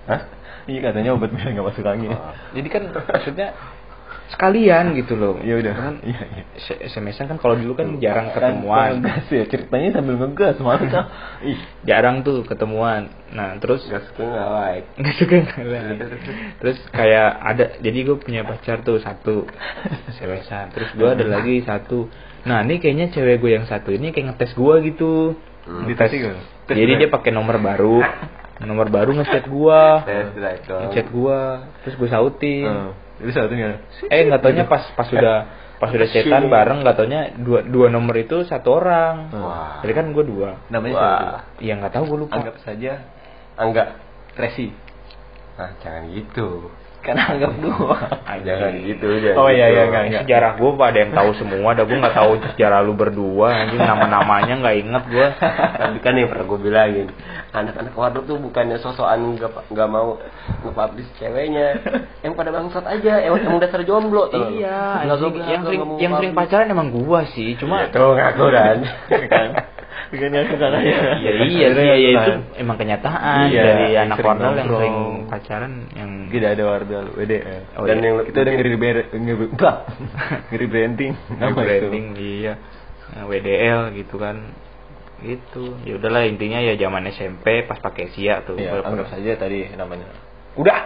Hah? 0.06 0.20
Iya 0.66 0.80
katanya 0.82 1.10
obat 1.12 1.30
biar 1.30 1.48
gak 1.48 1.66
masuk 1.66 1.84
angin. 1.84 2.10
jadi 2.52 2.68
kan 2.68 2.82
maksudnya 2.92 3.48
sekalian 4.26 4.90
gitu 4.94 5.14
loh 5.14 5.38
Ya 5.40 5.54
udah. 5.56 5.70
kan 5.72 5.94
Iya, 6.02 6.18
iya. 6.26 6.42
SMS-an 6.82 7.26
kan 7.26 7.38
kalau 7.38 7.54
dulu 7.54 7.72
kan 7.74 7.94
jarang 7.96 8.26
Kan 8.28 8.58
ketemuan 8.58 8.98
ngegas 8.98 9.26
ya 9.30 9.44
ceritanya 9.46 9.88
sambil 9.94 10.14
ngegas 10.16 10.56
malah 10.58 10.82
kan. 10.90 11.04
Ih, 11.40 11.54
jarang 11.84 12.20
tuh 12.20 12.42
ketemuan 12.42 13.06
nah 13.28 13.54
terus 13.56 13.86
Enggak 13.86 14.02
suka 14.08 14.22
enggak 14.24 14.48
like. 14.52 14.86
nggak 14.96 15.14
suka 15.16 15.34
ngalah. 15.38 15.82
terus 16.58 16.78
kayak 16.90 17.28
ada 17.40 17.64
jadi 17.78 17.98
gue 18.04 18.16
punya 18.16 18.42
pacar 18.42 18.82
tuh 18.82 18.98
satu 18.98 19.46
SMS-an 20.12 20.70
terus 20.70 20.90
gue 20.92 21.06
ada 21.06 21.22
lagi 21.24 21.62
satu 21.62 22.10
nah 22.46 22.62
ini 22.62 22.78
kayaknya 22.78 23.10
cewek 23.10 23.36
gue 23.36 23.50
yang 23.52 23.66
satu 23.66 23.90
ini 23.90 24.10
kayak 24.10 24.32
ngetes 24.32 24.54
gue 24.54 24.74
gitu 24.86 25.12
Hmm. 25.66 25.82
Dites 25.82 26.14
jadi 26.64 26.92
dia 26.94 27.10
pakai 27.10 27.34
nomor 27.34 27.58
baru 27.58 27.98
nomor 28.62 28.86
baru 28.86 29.18
ngechat 29.18 29.50
gua 29.50 30.06
dong. 30.62 30.80
ngechat 30.86 31.06
gua 31.10 31.66
terus 31.82 31.98
gue 31.98 32.06
sautin 32.06 32.64
Heeh. 32.64 32.90
Itu 33.18 33.30
satunya. 33.34 33.82
eh 34.06 34.20
nggak 34.22 34.40
taunya 34.40 34.62
pas 34.62 34.86
pas 34.94 35.10
sudah 35.10 35.36
pas 35.76 35.90
sudah 35.90 36.06
chatan 36.06 36.46
bareng 36.46 36.86
nggak 36.86 36.94
taunya 36.94 37.34
dua 37.34 37.66
dua 37.66 37.90
nomor 37.90 38.14
itu 38.14 38.46
satu 38.46 38.78
orang 38.78 39.26
Wah. 39.34 39.82
jadi 39.82 39.92
kan 39.92 40.14
gue 40.14 40.22
dua 40.22 40.54
Namanya 40.70 40.94
Wah. 40.94 41.02
siapa? 41.02 41.26
tuh? 41.26 41.42
ya 41.58 41.72
nggak 41.74 41.92
tahu 41.92 42.04
gue 42.06 42.18
lupa 42.22 42.34
Anggap 42.38 42.56
saja 42.62 42.92
Enggak. 43.58 43.88
Tracy. 44.38 44.68
Nah, 45.58 45.72
jangan 45.82 46.12
gitu. 46.12 46.70
Kan 47.06 47.16
anggap 47.16 47.52
dua. 47.62 47.96
Jangan 48.42 48.72
gitu, 48.82 49.06
jangan 49.22 49.38
Oh 49.38 49.48
iya 49.48 49.70
gitu. 49.70 49.74
iya 49.78 49.82
enggak 49.86 50.02
enggak. 50.10 50.22
sejarah 50.26 50.52
gue 50.58 50.70
ada 50.74 50.98
yang 50.98 51.12
tahu 51.14 51.30
semua. 51.38 51.68
Ada 51.72 51.82
gue 51.86 51.96
nggak 52.02 52.16
tahu 52.18 52.30
sejarah 52.54 52.78
lu 52.82 52.92
berdua 52.98 53.46
anjing. 53.54 53.78
Nama 53.78 54.06
namanya 54.10 54.54
nggak 54.58 54.76
inget 54.82 55.04
gue 55.06 55.28
Tapi 55.80 55.98
kan 56.02 56.12
yang 56.18 56.28
pernah 56.28 56.46
gue 56.50 56.58
bilangin 56.60 57.06
Anak-anak 57.54 57.94
warnet 57.96 58.24
tuh 58.26 58.36
bukannya 58.42 58.76
sosokan 58.82 59.38
nggak 59.38 59.50
nggak 59.72 59.88
mau 59.88 60.18
nge-publish 60.66 61.08
ceweknya. 61.16 61.78
Yang 62.20 62.32
pada 62.36 62.50
bangsat 62.52 62.84
aja, 62.84 63.22
emang, 63.22 63.40
emang 63.40 63.60
dasar 63.62 63.80
jomblo 63.86 64.28
tuh 64.28 64.50
iya 64.52 65.06
yang 65.06 65.62
sering 65.64 65.82
yang 66.00 66.12
sering 66.18 66.32
pacaran 66.34 66.68
emang 66.68 66.92
gua 66.92 67.24
sih 67.32 67.54
cuma 67.56 67.88
Tuh 67.92 68.16
ngaku 68.16 68.44
kan 68.50 68.76
kan. 69.30 69.48
Bukannya 70.06 70.40
aku 70.46 70.54
kan 70.56 70.70
ya. 70.78 70.98
ya 71.18 71.30
iya 71.42 71.66
sih 71.74 71.82
ya, 71.82 71.94
ya 71.98 72.10
itu 72.14 72.32
emang 72.56 72.76
kenyataan 72.78 73.50
Iya, 73.50 73.62
dari 73.62 73.86
yang 73.92 74.06
anak 74.08 74.22
warna 74.22 74.48
yang 74.54 74.68
sering 74.70 74.96
pacaran 75.26 75.72
yang 75.92 76.10
Tidak 76.30 76.50
ada 76.54 76.62
wardal 76.62 77.04
WDL. 77.12 77.62
Oh, 77.74 77.84
Dan 77.84 77.96
iya. 77.98 78.04
yang 78.06 78.14
kita 78.22 78.38
udah 78.42 78.52
ngeri 78.54 78.70
ngeri 80.50 80.66
branding. 80.66 81.12
Nama 81.34 81.54
branding 81.54 82.06
iya. 82.14 82.54
WDL 83.22 83.80
gitu 83.94 84.16
kan. 84.16 84.36
Gitu. 85.16 85.64
Ya 85.82 85.96
udahlah 85.96 86.28
intinya 86.28 86.60
ya 86.60 86.76
zaman 86.76 87.08
SMP 87.08 87.64
pas 87.64 87.80
pakai 87.80 88.12
sia 88.12 88.44
tuh. 88.44 88.54
Iya, 88.54 88.78
Gua- 88.78 88.86
anggap 88.86 89.08
saja 89.10 89.32
tadi 89.34 89.66
namanya. 89.74 90.06
udah. 90.54 90.80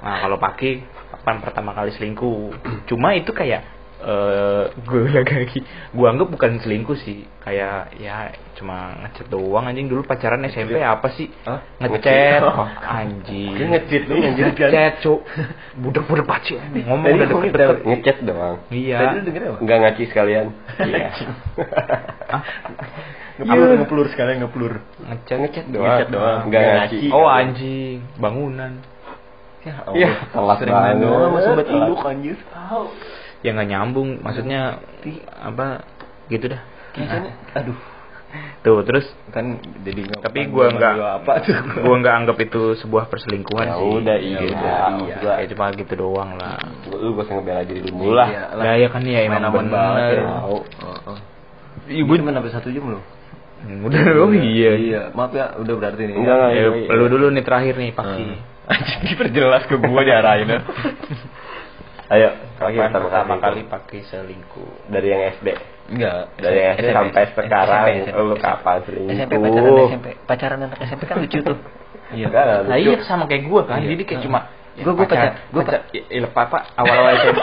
Nah 0.00 0.16
kalau 0.20 0.36
Paki 0.36 0.80
kapan 1.12 1.36
pertama 1.40 1.70
kali 1.72 1.92
selingkuh. 1.92 2.56
Cuma 2.84 3.12
itu 3.12 3.30
kayak 3.30 3.79
eh 4.00 4.64
gue 4.80 5.00
lagi 5.12 5.60
gue 5.92 6.06
anggap 6.08 6.28
bukan 6.32 6.56
selingkuh 6.64 6.96
sih. 6.96 7.28
Kayak 7.44 7.92
ya 8.00 8.32
cuma 8.56 8.96
ngechat 9.04 9.28
doang. 9.28 9.68
Anjing 9.68 9.92
dulu 9.92 10.04
pacaran 10.08 10.40
SMP 10.48 10.80
apa 10.80 11.12
sih? 11.12 11.28
Hah? 11.44 11.60
ngechat. 11.84 12.40
Oh. 12.40 12.64
anjing. 12.80 13.52
Dia 13.56 13.66
ngechat 13.76 14.02
lu, 14.08 14.14
anjir, 14.24 14.44
kan? 14.56 14.72
ngechat 14.72 14.94
cuk. 15.04 15.20
Budak 15.84 16.04
budak 16.08 16.26
paci 16.26 16.56
ngomong 16.56 17.04
Tadi 17.04 17.16
udah 17.16 17.28
deket-deket 17.28 17.52
kita 17.52 17.88
ngechat 17.92 18.16
doang. 18.24 18.56
Iya. 18.72 18.98
Tadi 18.98 19.12
lu 19.12 19.22
denger 19.28 19.42
apa? 19.44 19.58
Enggak 19.60 19.78
ngaci 19.84 20.02
sekalian. 20.08 20.46
Iya. 20.80 21.08
Ngeplur, 23.40 23.68
Iya. 23.68 23.76
ngeplur 23.80 24.06
sekalian 24.12 24.36
ngeplur. 24.44 24.72
ngechat. 25.00 25.36
Ngechat 25.40 25.66
doang. 25.72 25.84
Ngechat 25.88 26.08
doang. 26.08 26.40
Nggak 26.48 26.62
ngaci 26.64 27.06
oh 27.12 27.26
anjing. 27.28 27.96
Bangunan. 28.16 28.72
Ya, 29.60 29.76
Iya, 29.92 30.24
telat 30.32 30.56
banget. 30.64 31.04
sama 31.04 31.38
sobat 31.44 31.68
induk 31.68 32.00
anjir. 32.00 32.36
Ya 33.40 33.50
nggak 33.50 33.68
nyambung 33.68 34.20
maksudnya 34.20 34.78
apa 35.34 35.84
gitu 36.28 36.46
dah 36.46 36.62
Kayaknya 36.90 37.32
aduh. 37.54 37.78
tuh 38.60 38.82
terus 38.82 39.06
Kan 39.30 39.56
jadi 39.80 40.06
tapi 40.18 40.46
gua 40.46 40.70
nggak 40.70 40.92
apa 41.18 41.32
tuh. 41.40 41.54
gua 41.80 41.94
nggak 41.98 42.14
anggap 42.16 42.36
itu 42.40 42.62
sebuah 42.76 43.06
perselingkuhan 43.06 43.66
Ya 43.66 43.74
sih 43.74 43.90
udah, 43.96 44.16
iya, 44.18 44.38
Gitu. 44.38 44.54
iya. 45.06 45.16
kayak 45.18 45.48
cuma 45.50 45.70
gitu 45.72 45.94
doang 45.96 46.34
lah 46.34 46.58
Lu 46.86 47.14
gak 47.14 47.26
usah 47.26 47.34
ngebela 47.36 47.62
diri 47.62 47.80
lu 47.80 47.90
mulu 47.92 48.12
lah 48.12 48.28
Iya. 48.28 48.44
lah 48.54 48.74
ya 48.76 48.88
kan 48.88 49.02
ya 49.02 49.18
Main 49.20 49.30
emang 49.32 49.42
aman 49.48 49.66
banget 49.66 50.02
bener 50.04 50.14
ya. 50.16 50.26
Tahu. 50.36 50.58
Heeh. 50.60 51.18
Iya, 51.90 52.02
Gue 52.04 52.16
cuma 52.18 52.30
sampai 52.30 52.52
satu 52.52 52.68
jam 52.68 52.84
loh. 52.88 53.02
Hmm, 53.60 53.84
udah 53.84 54.02
oh 54.18 54.32
iya 54.32 54.72
Iya, 54.74 55.00
maaf 55.10 55.30
ya, 55.30 55.52
udah 55.54 55.74
berarti 55.76 56.02
nih. 56.02 56.16
Enggak, 56.16 56.46
iya, 56.50 56.66
iya. 56.76 56.90
lu 56.92 57.06
dulu 57.06 57.26
nih 57.28 57.44
terakhir 57.44 57.74
nih 57.76 57.90
pasti 57.92 58.22
Hmm. 58.24 58.38
Diperjelas 59.04 59.66
ke 59.66 59.74
gua 59.76 60.02
diarahin. 60.02 60.46
Ayo, 62.10 62.28
kapan 62.58 62.90
kapan 62.90 63.00
pertama 63.06 63.34
kali 63.38 63.60
pakai 63.64 64.02
selingkuh 64.02 64.90
dari 64.90 65.08
yang 65.08 65.30
SD 65.32 65.48
Enggak, 65.90 66.34
dari 66.36 66.58
SD 66.74 66.86
sampai 66.90 67.22
sekarang 67.30 67.82
lu 68.18 68.34
kapan 68.36 68.76
selingkuh 68.82 69.14
SMP 69.14 69.32
pacaran 69.38 69.72
SMP. 69.86 70.06
Pacaran 70.26 70.58
anak 70.60 70.78
SMP 70.82 71.02
kan 71.06 71.16
lucu 71.18 71.38
tuh. 71.38 71.54
Iya 72.10 72.26
kan 72.28 72.66
Nah 72.66 72.74
iya 72.74 72.98
sama 73.00 73.24
kayak 73.24 73.46
gua 73.46 73.62
kan, 73.62 73.78
Iya. 73.80 73.94
jadi 73.94 74.02
kayak 74.04 74.22
cuma 74.22 74.40
Gua- 74.80 74.94
gua 74.96 75.02
pacar- 75.04 75.38
gua 75.50 75.62
pacar, 75.62 75.82
ya, 75.92 76.02
ya, 76.08 76.26
papa 76.26 76.58
awal-awal 76.74 77.12
SMP. 77.16 77.38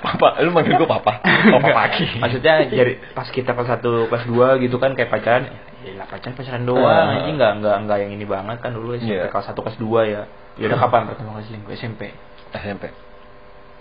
Papa, 0.00 0.28
lu 0.40 0.50
manggil 0.50 0.74
gua 0.74 0.88
papa. 0.90 1.12
Papa 1.22 1.68
pagi. 1.74 2.06
Maksudnya 2.18 2.54
jadi 2.64 2.92
pas 3.12 3.28
kita 3.28 3.50
kelas 3.52 3.68
satu 3.68 4.06
kelas 4.08 4.24
dua 4.24 4.58
gitu 4.58 4.78
kan 4.78 4.94
kayak 4.94 5.10
pacaran, 5.10 5.46
ya 5.80 5.94
lah 5.94 6.06
pacaran 6.06 6.34
pacaran 6.34 6.62
doang, 6.64 6.86
Ah. 6.86 7.18
aja 7.20 7.30
nggak 7.30 7.52
nggak 7.60 7.76
nggak 7.84 7.98
yang 7.98 8.10
ini 8.10 8.24
banget 8.24 8.56
kan 8.58 8.72
dulu 8.72 8.94
SMP 8.96 9.14
Iya. 9.14 9.28
kelas 9.28 9.46
satu 9.46 9.62
kelas 9.62 9.76
dua 9.76 10.00
ya. 10.02 10.22
Ya 10.56 10.64
udah 10.66 10.78
kapan 10.80 11.06
pertama 11.06 11.30
kali 11.36 11.44
selingkuh 11.46 11.70
SMP? 11.72 12.10
SMP. 12.52 12.84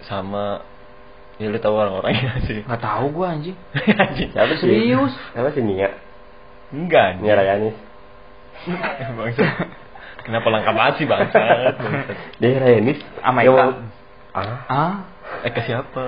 Sama 0.04 0.62
ya 1.41 1.49
lu 1.49 1.58
tahu 1.58 1.74
orang-orangnya 1.74 2.39
sih. 2.45 2.62
Nggak 2.64 2.82
tahu 2.82 3.06
gua 3.12 3.34
anjing. 3.34 3.58
Anjing. 3.74 4.30
Siapa 4.32 4.54
sih? 4.60 4.68
Serius? 4.70 5.14
Siapa 5.34 5.49
sih 5.51 5.64
Nia? 5.64 5.89
Enggak, 6.74 7.20
Nia 7.22 7.34
Rayanis. 7.34 7.78
Bangsa. 9.18 9.45
Kenapa 10.24 10.47
lengkap 10.47 10.74
banget 10.78 10.93
sih 11.01 11.06
bangsat? 11.10 11.76
Nia 12.41 12.58
Rayanis? 12.62 12.99
Sama 13.20 13.41
Ya, 13.43 13.51
Eka. 13.51 13.64
Ah, 14.34 14.60
Ah, 14.70 14.95
Eka 15.45 15.62
siapa? 15.66 16.04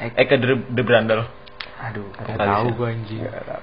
Eka. 0.00 0.16
Eka 0.20 0.34
de, 0.36 0.46
de 0.68 0.82
Brandel. 0.84 1.22
aduh, 1.74 2.08
nggak 2.16 2.38
tahu 2.40 2.66
gua 2.80 2.88
anjing. 2.92 3.20
tahu. 3.20 3.62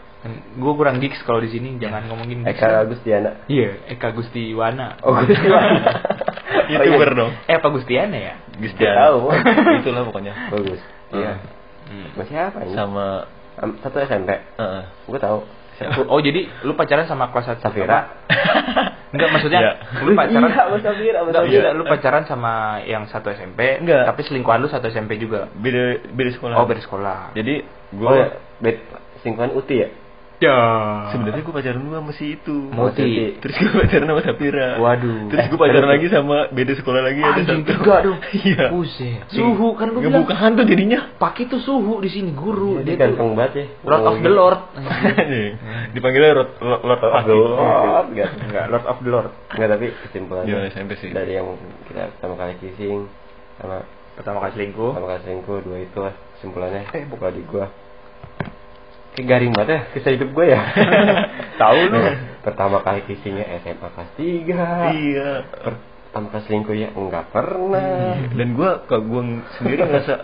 Gue 0.61 0.73
kurang 0.77 1.01
gigs 1.01 1.17
kalau 1.25 1.41
di 1.41 1.49
sini, 1.49 1.81
jangan 1.81 2.05
ngomongin. 2.05 2.45
Eka 2.45 2.85
Agustiana. 2.85 3.41
Iya, 3.49 3.81
Eka 3.89 4.13
Gustiwana. 4.13 5.01
Oh, 5.01 5.17
Gustiwana. 5.17 5.81
Youtuber 6.67 7.09
dong. 7.13 7.31
Eh, 7.45 7.55
apa 7.55 7.67
Gustiana 7.69 8.15
ya? 8.15 8.33
Gustian. 8.53 8.93
Tahu. 8.93 9.19
Itulah 9.81 10.03
pokoknya. 10.05 10.33
Bagus. 10.49 10.79
Iya. 11.11 11.33
Hmm. 11.87 12.07
Masih 12.15 12.35
apa 12.37 12.57
ini? 12.63 12.73
Sama 12.73 13.27
Am- 13.59 13.77
Satu 13.79 13.97
SMP. 13.99 14.31
Heeh. 14.31 14.83
Gue 15.05 15.19
tahu. 15.19 15.43
Oh, 16.07 16.21
jadi 16.21 16.45
lu 16.61 16.77
pacaran 16.77 17.03
sama 17.03 17.33
kelas 17.33 17.45
satu 17.47 17.61
Safira. 17.63 18.21
Enggak, 19.11 19.29
maksudnya 19.33 19.59
Iya. 19.59 19.71
lu 20.05 20.13
pacaran 20.13 20.45
Iya, 20.45 20.55
sama 20.55 20.75
Safira, 20.77 21.17
sama 21.17 21.27
Enggak, 21.27 21.41
Safira. 21.41 21.57
enggak, 21.59 21.73
lu 21.73 21.83
pacaran 21.83 22.23
sama 22.23 22.53
yang 22.85 23.03
satu 23.05 23.27
SMP, 23.29 23.81
Enggak. 23.81 24.05
tapi 24.05 24.21
selingkuhan 24.23 24.61
lu 24.61 24.69
satu 24.69 24.87
SMP 24.87 25.17
juga. 25.17 25.49
beda 25.51 26.05
beda 26.07 26.29
sekolah. 26.31 26.55
Oh, 26.55 26.63
beda 26.63 26.79
sekolah. 26.79 27.19
Jadi 27.33 27.65
gue 27.91 28.07
Oh, 28.07 28.13
ya. 28.13 28.29
Bet 28.61 28.77
singkuan 29.19 29.51
Uti 29.51 29.81
ya? 29.81 29.89
Ya. 30.41 30.57
sebenarnya 31.13 31.39
gue 31.39 31.53
pacaran 31.53 31.77
dulu 31.79 31.93
sama 31.95 32.11
si 32.11 32.33
itu. 32.33 32.55
Muti. 32.67 33.37
Terus 33.37 33.55
gue 33.55 33.77
pacaran 33.77 34.09
sama 34.09 34.21
Safira. 34.21 34.69
Waduh. 34.75 35.29
Terus 35.29 35.45
gue 35.47 35.59
pacaran 35.59 35.85
lagi 35.87 36.07
sama 36.09 36.49
beda 36.49 36.73
sekolah 36.75 37.01
lagi 37.03 37.21
ada 37.21 37.31
Anjing 37.37 37.61
satu. 37.61 37.69
tiga 37.69 37.95
dong. 38.01 38.19
Iya. 38.41 38.65
Buset. 38.67 39.21
Suhu 39.29 39.77
kan 39.77 39.93
gue 39.93 40.01
bilang. 40.01 40.25
bukan 40.25 40.49
tuh 40.51 40.65
jadinya. 40.65 40.99
Paki 41.15 41.45
tuh 41.45 41.61
suhu 41.61 42.01
di 42.01 42.09
sini 42.09 42.33
guru. 42.33 42.81
Dia 42.81 42.97
Dia 42.97 43.05
tuh 43.07 43.21
ganteng 43.21 43.29
banget 43.37 43.53
ya. 43.53 43.65
Lord 43.85 44.03
of 44.03 44.15
the 44.17 44.31
Lord. 44.31 44.59
Nih, 45.23 45.49
Dipanggilnya 45.93 46.31
Lord 46.33 46.51
Lord, 46.57 47.01
of 47.05 47.23
the 47.23 47.35
Lord. 47.35 48.05
Enggak. 48.09 48.29
Enggak, 48.41 48.65
Lord 48.67 48.85
of 48.87 48.97
the 48.97 49.09
Lord. 49.09 49.29
Enggak, 49.53 49.69
tapi 49.71 49.85
kesimpulannya 50.01 50.49
Iya, 50.49 50.59
SMP 50.69 50.91
sih. 50.97 51.13
dari 51.13 51.37
yang 51.37 51.53
kita 51.85 52.09
pertama 52.17 52.33
kali 52.35 52.57
kissing 52.57 53.05
sama 53.55 53.85
Pertama 54.11 54.41
kali 54.41 54.51
selingkuh. 54.53 54.91
pertama 54.91 55.07
kali 55.07 55.21
selingkuh 55.23 55.57
dua 55.61 55.77
itu 55.79 55.97
lah 55.97 56.13
kesimpulannya 56.35 56.81
eh 56.91 57.03
bukan 57.07 57.31
di 57.31 57.43
gua 57.45 57.65
kayak 59.11 59.25
garing 59.27 59.51
banget 59.51 59.69
ya 59.69 59.81
kisah 59.91 60.11
hidup 60.13 60.29
gue 60.31 60.45
ya 60.47 60.61
Tahu 61.61 61.79
lu. 61.87 61.99
pertama 62.41 62.79
kali 62.79 63.03
kissingnya 63.05 63.45
SMA 63.59 63.87
kelas 63.87 64.09
3 64.15 64.97
Iya. 64.97 65.29
pertama 65.61 66.27
kali 66.29 66.41
selingkuh 66.43 66.73
ya 66.73 66.89
enggak 66.91 67.25
pernah 67.29 68.17
Dan 68.31 68.47
gue 68.53 68.69
kalau 68.85 69.03
gue 69.03 69.21
sendiri 69.55 69.81
ngerasa 69.81 70.15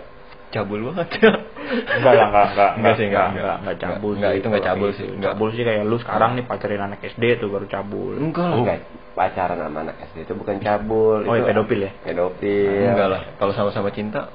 cabul 0.48 0.80
banget 0.88 1.08
ya. 1.20 1.28
Enggak 1.68 2.12
lah, 2.16 2.26
enggak, 2.26 2.46
enggak, 2.48 2.70
Enggak 2.72 2.94
sih, 2.96 3.04
enggak, 3.04 3.26
enggak, 3.60 3.76
cabul. 3.76 4.12
Enggak, 4.16 4.32
itu 4.32 4.46
enggak 4.48 4.64
cabul 4.64 4.88
kayak 4.88 4.96
sih, 4.96 5.06
enggak. 5.06 5.28
Cabul 5.28 5.48
sih 5.52 5.62
kayak 5.62 5.82
lu 5.84 5.96
sekarang 6.00 6.30
nih 6.32 6.44
pacarin 6.48 6.80
anak 6.82 7.00
SD 7.04 7.22
tuh 7.36 7.48
baru 7.52 7.66
cabul. 7.68 8.16
Enggak 8.16 8.46
lah. 8.48 8.56
enggak 8.56 8.76
pacaran 9.12 9.58
sama 9.60 9.78
anak 9.84 9.96
SD 10.08 10.16
itu 10.24 10.32
bukan 10.32 10.56
cabul 10.58 11.20
Oh, 11.22 11.36
itu 11.36 11.44
ya, 11.44 11.46
pedofil 11.46 11.80
ya? 11.84 11.92
pedofil 12.00 12.88
Enggak 12.88 13.08
lah. 13.10 13.20
Kalau 13.36 13.52
sama-sama 13.52 13.92
cinta, 13.92 14.32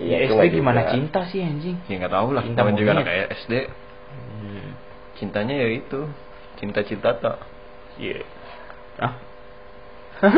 Itu 0.00 0.32
SD 0.32 0.34
nggak 0.34 0.50
gimana 0.52 0.80
juga. 0.80 0.90
cinta 0.92 1.20
sih 1.28 1.40
anjing? 1.40 1.76
ya 1.84 1.94
nggak 2.00 2.12
tahu 2.12 2.28
lah. 2.32 2.42
Cinta 2.42 2.60
juga 2.72 2.90
anak 2.94 3.04
kayak 3.04 3.26
SD. 3.36 3.52
Cintanya 5.16 5.54
ya 5.54 5.68
itu. 5.70 6.00
Cinta-cinta 6.56 7.12
tak. 7.14 7.36
Iya. 7.96 8.24
Ah. 8.96 9.14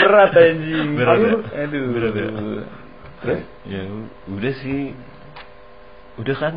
Berat 0.00 0.32
anjing. 0.32 0.88
Berat 0.96 1.18
ya? 1.18 1.28
Aduh. 1.28 1.42
Aduh. 1.52 1.84
Berat 1.92 2.14
ya? 2.14 2.26
Terus? 3.20 3.40
Ya 3.68 3.82
udah 4.28 4.54
sih. 4.64 4.96
Udah 6.16 6.36
kan? 6.36 6.52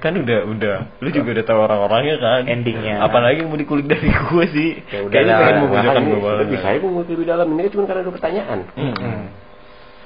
Kan 0.00 0.14
udah, 0.18 0.38
udah. 0.46 0.76
Lu 0.98 1.08
juga 1.10 1.38
udah 1.38 1.44
tahu 1.46 1.58
orang-orangnya 1.60 2.16
kan. 2.18 2.42
Endingnya. 2.46 2.98
Apalagi 2.98 3.42
yang 3.42 3.50
mau 3.50 3.58
dikulik 3.58 3.86
dari 3.86 4.10
gue 4.10 4.44
sih. 4.50 4.70
Ya 4.90 5.06
udah 5.06 5.12
Kayaknya 5.12 5.34
pengen 5.38 5.54
mau 5.54 5.68
bujukan 5.70 6.02
gue 6.02 6.18
banget. 6.18 6.46
aja 6.50 6.78
gue 6.78 6.90
ngulik 6.90 7.10
lebih 7.10 7.26
dalam 7.26 7.46
ini 7.48 7.70
cuma 7.70 7.84
karena 7.86 8.00
ada 8.02 8.10
pertanyaan 8.10 8.58
Hmm. 8.74 8.94
Mau 8.94 9.43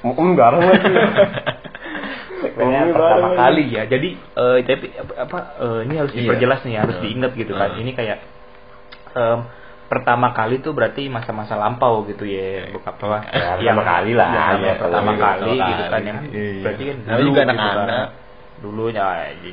enggak 0.01 0.47
orang 0.49 0.63
lagi 0.69 0.93
Segmennya 2.39 2.87
Ngomongin 2.87 2.95
pertama 2.95 3.27
kali 3.35 3.63
ya. 3.67 3.83
Jadi 3.83 4.09
eh 4.15 4.57
tapi 4.63 4.87
apa, 4.95 5.37
eh, 5.59 5.79
ini 5.83 5.93
harus 5.95 6.11
Iya. 6.13 6.19
diperjelas 6.23 6.59
nih, 6.63 6.75
harus 6.77 6.95
Nah. 6.95 7.03
diingat 7.03 7.31
gitu 7.35 7.51
kan. 7.51 7.69
Nah. 7.69 7.77
Ini 7.77 7.91
kayak 7.91 8.17
em, 9.11 9.39
pertama 9.89 10.31
kali 10.31 10.61
tuh 10.61 10.71
berarti 10.71 11.09
masa-masa 11.09 11.57
lampau 11.57 12.05
gitu 12.05 12.23
ya, 12.23 12.69
bukan 12.71 12.93
apa? 12.95 13.19
Ya, 13.27 13.73
pertama 13.73 13.83
kali 13.83 14.11
lah. 14.15 14.29
Ya, 14.29 14.45
Ya, 14.55 14.73
pertama 14.77 15.11
kali 15.13 15.51
kali. 15.51 15.67
gitu 15.67 15.83
kan 15.83 16.01
yang 16.01 16.19
Iya. 16.23 16.61
berarti 16.63 16.83
kan 16.85 16.97
Namanya 17.01 17.19
juga 17.19 17.41
gitu 17.41 17.51
anak-anak. 17.51 17.87
kan. 17.89 18.07
Dulu 18.59 18.83
ya 18.87 19.07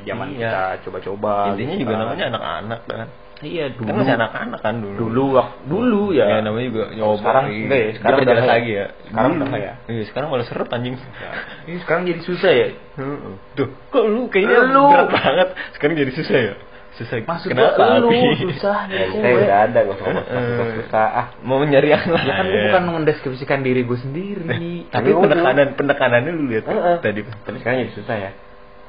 zaman 0.04 0.26
Iya. 0.28 0.38
kita 0.38 0.62
coba-coba. 0.86 1.32
Intinya 1.50 1.74
gitu 1.74 1.82
juga 1.82 1.90
kan. 1.90 2.00
namanya 2.06 2.24
anak-anak 2.30 2.80
kan. 2.86 3.08
Iya, 3.44 3.68
dulu. 3.76 3.84
Kan 3.92 3.94
masih 4.00 4.14
anak-anak 4.16 4.60
kan 4.64 4.74
dulu. 4.80 4.96
Dulu 4.96 5.22
wak- 5.36 5.60
dulu 5.68 6.02
ya. 6.16 6.24
Ya 6.24 6.38
namanya 6.40 6.72
juga 6.72 6.84
nyoba. 6.96 7.20
Sekarang 7.20 7.44
iya. 7.52 7.60
enggak 7.68 7.78
ya, 7.78 7.90
sekarang 8.00 8.16
udah 8.16 8.28
jelas 8.32 8.48
lagi 8.48 8.70
ya. 8.72 8.86
Sekarang 9.04 9.30
udah 9.36 9.46
enggak 9.46 9.62
ya? 9.62 9.74
Iya, 9.92 10.02
sekarang 10.08 10.28
malah 10.32 10.46
seret 10.48 10.68
anjing. 10.72 10.94
Ini 11.68 11.78
sekarang 11.84 12.02
jadi 12.08 12.20
susah 12.24 12.52
ya. 12.52 12.68
Heeh. 12.96 13.32
Tuh, 13.60 13.68
kok 13.92 14.04
lu 14.08 14.22
kayaknya 14.32 14.58
Lu. 14.72 14.88
berat 14.88 15.08
banget. 15.12 15.48
Sekarang 15.76 15.94
jadi 16.00 16.12
susah 16.16 16.38
ya? 16.40 16.54
Susah. 16.96 17.16
Maksud 17.28 17.48
Kenapa? 17.52 18.00
lu 18.00 18.08
susah 18.40 18.88
Ya, 18.96 19.04
saya 19.12 19.32
udah 19.36 19.58
ada 19.68 19.78
nggak 19.84 19.96
usah 20.00 20.68
susah 20.80 21.06
ah 21.12 21.26
Mau 21.44 21.60
nyari 21.60 21.92
yang 21.92 22.08
lain. 22.08 22.24
Ya 22.24 22.34
kan 22.40 22.46
gue 22.48 22.60
bukan 22.72 22.82
mendeskripsikan 23.04 23.60
diri 23.60 23.84
gue 23.84 23.98
sendiri 24.00 24.40
nih. 24.48 24.88
Tapi 24.88 25.12
penekanan 25.12 25.76
pendekanannya 25.76 26.32
lu 26.32 26.48
lihat 26.48 26.64
tadi. 27.04 27.20
tapi 27.44 27.56
sekarang 27.60 27.84
jadi 27.84 27.92
susah 28.00 28.16
ya 28.16 28.30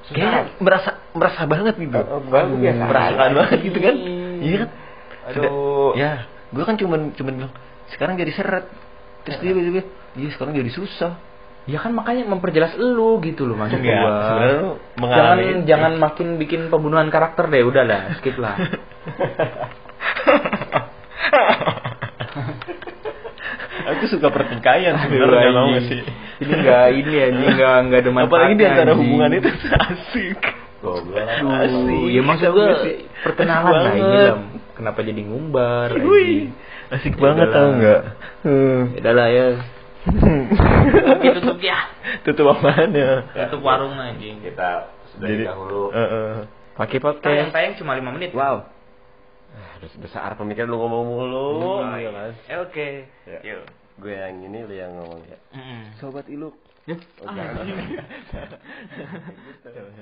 Kayaknya 0.08 0.56
merasa 0.64 0.90
merasa 1.12 1.44
banget 1.44 1.76
gitu. 1.84 2.00
Oh, 2.00 2.24
biasa 2.32 2.84
Merasakan 2.88 3.28
aja. 3.28 3.36
banget 3.44 3.60
gitu 3.60 3.80
kan? 3.84 3.96
Iya 4.40 4.58
kan? 4.64 4.70
Sudah- 5.28 5.52
Aduh. 5.52 5.92
Ya, 5.94 6.12
gua 6.50 6.64
kan 6.64 6.76
cuman 6.76 7.12
cuman 7.14 7.34
bilang 7.36 7.54
sekarang 7.90 8.16
jadi 8.16 8.32
seret. 8.32 8.66
Terus 9.24 9.38
dia 9.40 9.52
tiba 9.52 9.82
iya 10.16 10.30
sekarang 10.32 10.54
jadi 10.54 10.72
susah. 10.72 11.20
Ya 11.68 11.78
kan 11.78 11.92
makanya 11.92 12.24
memperjelas 12.24 12.80
lu 12.80 13.20
gitu 13.20 13.44
loh 13.44 13.60
maksud 13.60 13.84
Enggak, 13.84 14.00
gua. 14.00 14.16
sebenarnya 14.24 14.56
lu 14.56 14.72
jangan 14.72 14.96
mengalami 14.96 15.44
itu. 15.44 15.60
jangan 15.68 15.94
makin 16.00 16.28
bikin 16.38 16.62
pembunuhan 16.68 17.12
karakter 17.12 17.46
deh, 17.48 17.60
udahlah, 17.62 18.16
skip 18.18 18.40
lah. 18.40 18.56
Aku 23.88 24.04
suka 24.08 24.28
pertikaian 24.28 25.00
sebenarnya 25.00 25.52
mau 25.54 25.72
sih. 25.80 26.02
Ini 26.38 26.54
enggak 26.54 26.86
ini 26.94 27.14
anjing 27.18 27.50
enggak 27.56 27.76
enggak 27.84 28.00
ada 28.00 28.12
manfaatnya. 28.12 28.28
Apalagi 28.30 28.54
di 28.54 28.66
antara 28.66 28.92
hubungan 28.94 29.32
itu 29.34 29.50
asik. 29.88 30.40
Goblok 30.80 31.18
Asik, 31.26 32.14
ya 32.14 32.22
maksud 32.22 32.54
sih? 32.86 32.96
perkenalan 33.26 33.72
lah. 33.74 33.94
Lam. 33.98 34.42
Kenapa 34.78 35.02
jadi 35.02 35.22
ngumbar? 35.26 35.90
Wih, 35.98 36.54
asik 36.94 37.18
Ya 37.18 37.22
banget 37.22 37.48
tau 37.50 37.68
enggak? 37.74 38.02
Hmm. 38.46 38.82
Ya 38.94 39.00
udahlah 39.02 39.28
ya. 39.28 39.48
Oke, 41.18 41.28
tutup 41.36 41.60
ya. 41.60 41.80
Tutup 42.24 42.46
apaan 42.54 42.94
ya? 42.94 43.26
Tutup 43.50 43.62
warung 43.62 43.98
anjing. 43.98 44.40
kita 44.40 44.88
sudah 45.12 45.28
Jadi, 45.28 45.44
dahulu 45.44 45.84
Heeh. 45.92 46.32
Pakai 46.78 47.02
Tayang 47.02 47.06
podcast. 47.18 47.50
tayang 47.52 47.74
cuma 47.76 47.98
5 47.98 48.16
menit. 48.16 48.32
wow 48.38 48.62
ah, 49.50 49.72
udah 49.82 49.90
besar 49.98 50.30
pemikiran 50.38 50.70
lu 50.70 50.78
ngomong 50.78 51.04
mulu 51.10 51.50
iya 51.98 52.14
iya. 52.14 52.22
Eh, 52.46 52.58
Oke. 52.62 52.88
Ya. 53.26 53.40
Yuk. 53.42 53.66
gue 53.98 54.14
yang 54.14 54.38
ini 54.46 54.60
lu 54.62 54.74
yang 54.78 54.94
ngomong 54.94 55.26
ya 55.26 55.38
sobat 55.98 56.30
iluk 56.30 56.54
Ya. 56.88 56.96
Oh. 57.20 57.28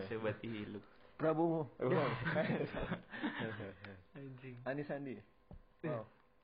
Sobat 0.05 0.37
iluk. 0.45 0.85
Prabowo. 1.17 1.65
Anjing. 4.13 4.55
Anis 4.69 4.85
Sandi. 4.85 5.17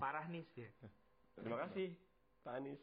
Parah 0.01 0.25
nih 0.33 0.41
ya. 0.57 0.65
terima 1.37 1.57
kasih 1.65 1.93
Pak 2.41 2.57
Anies 2.57 2.81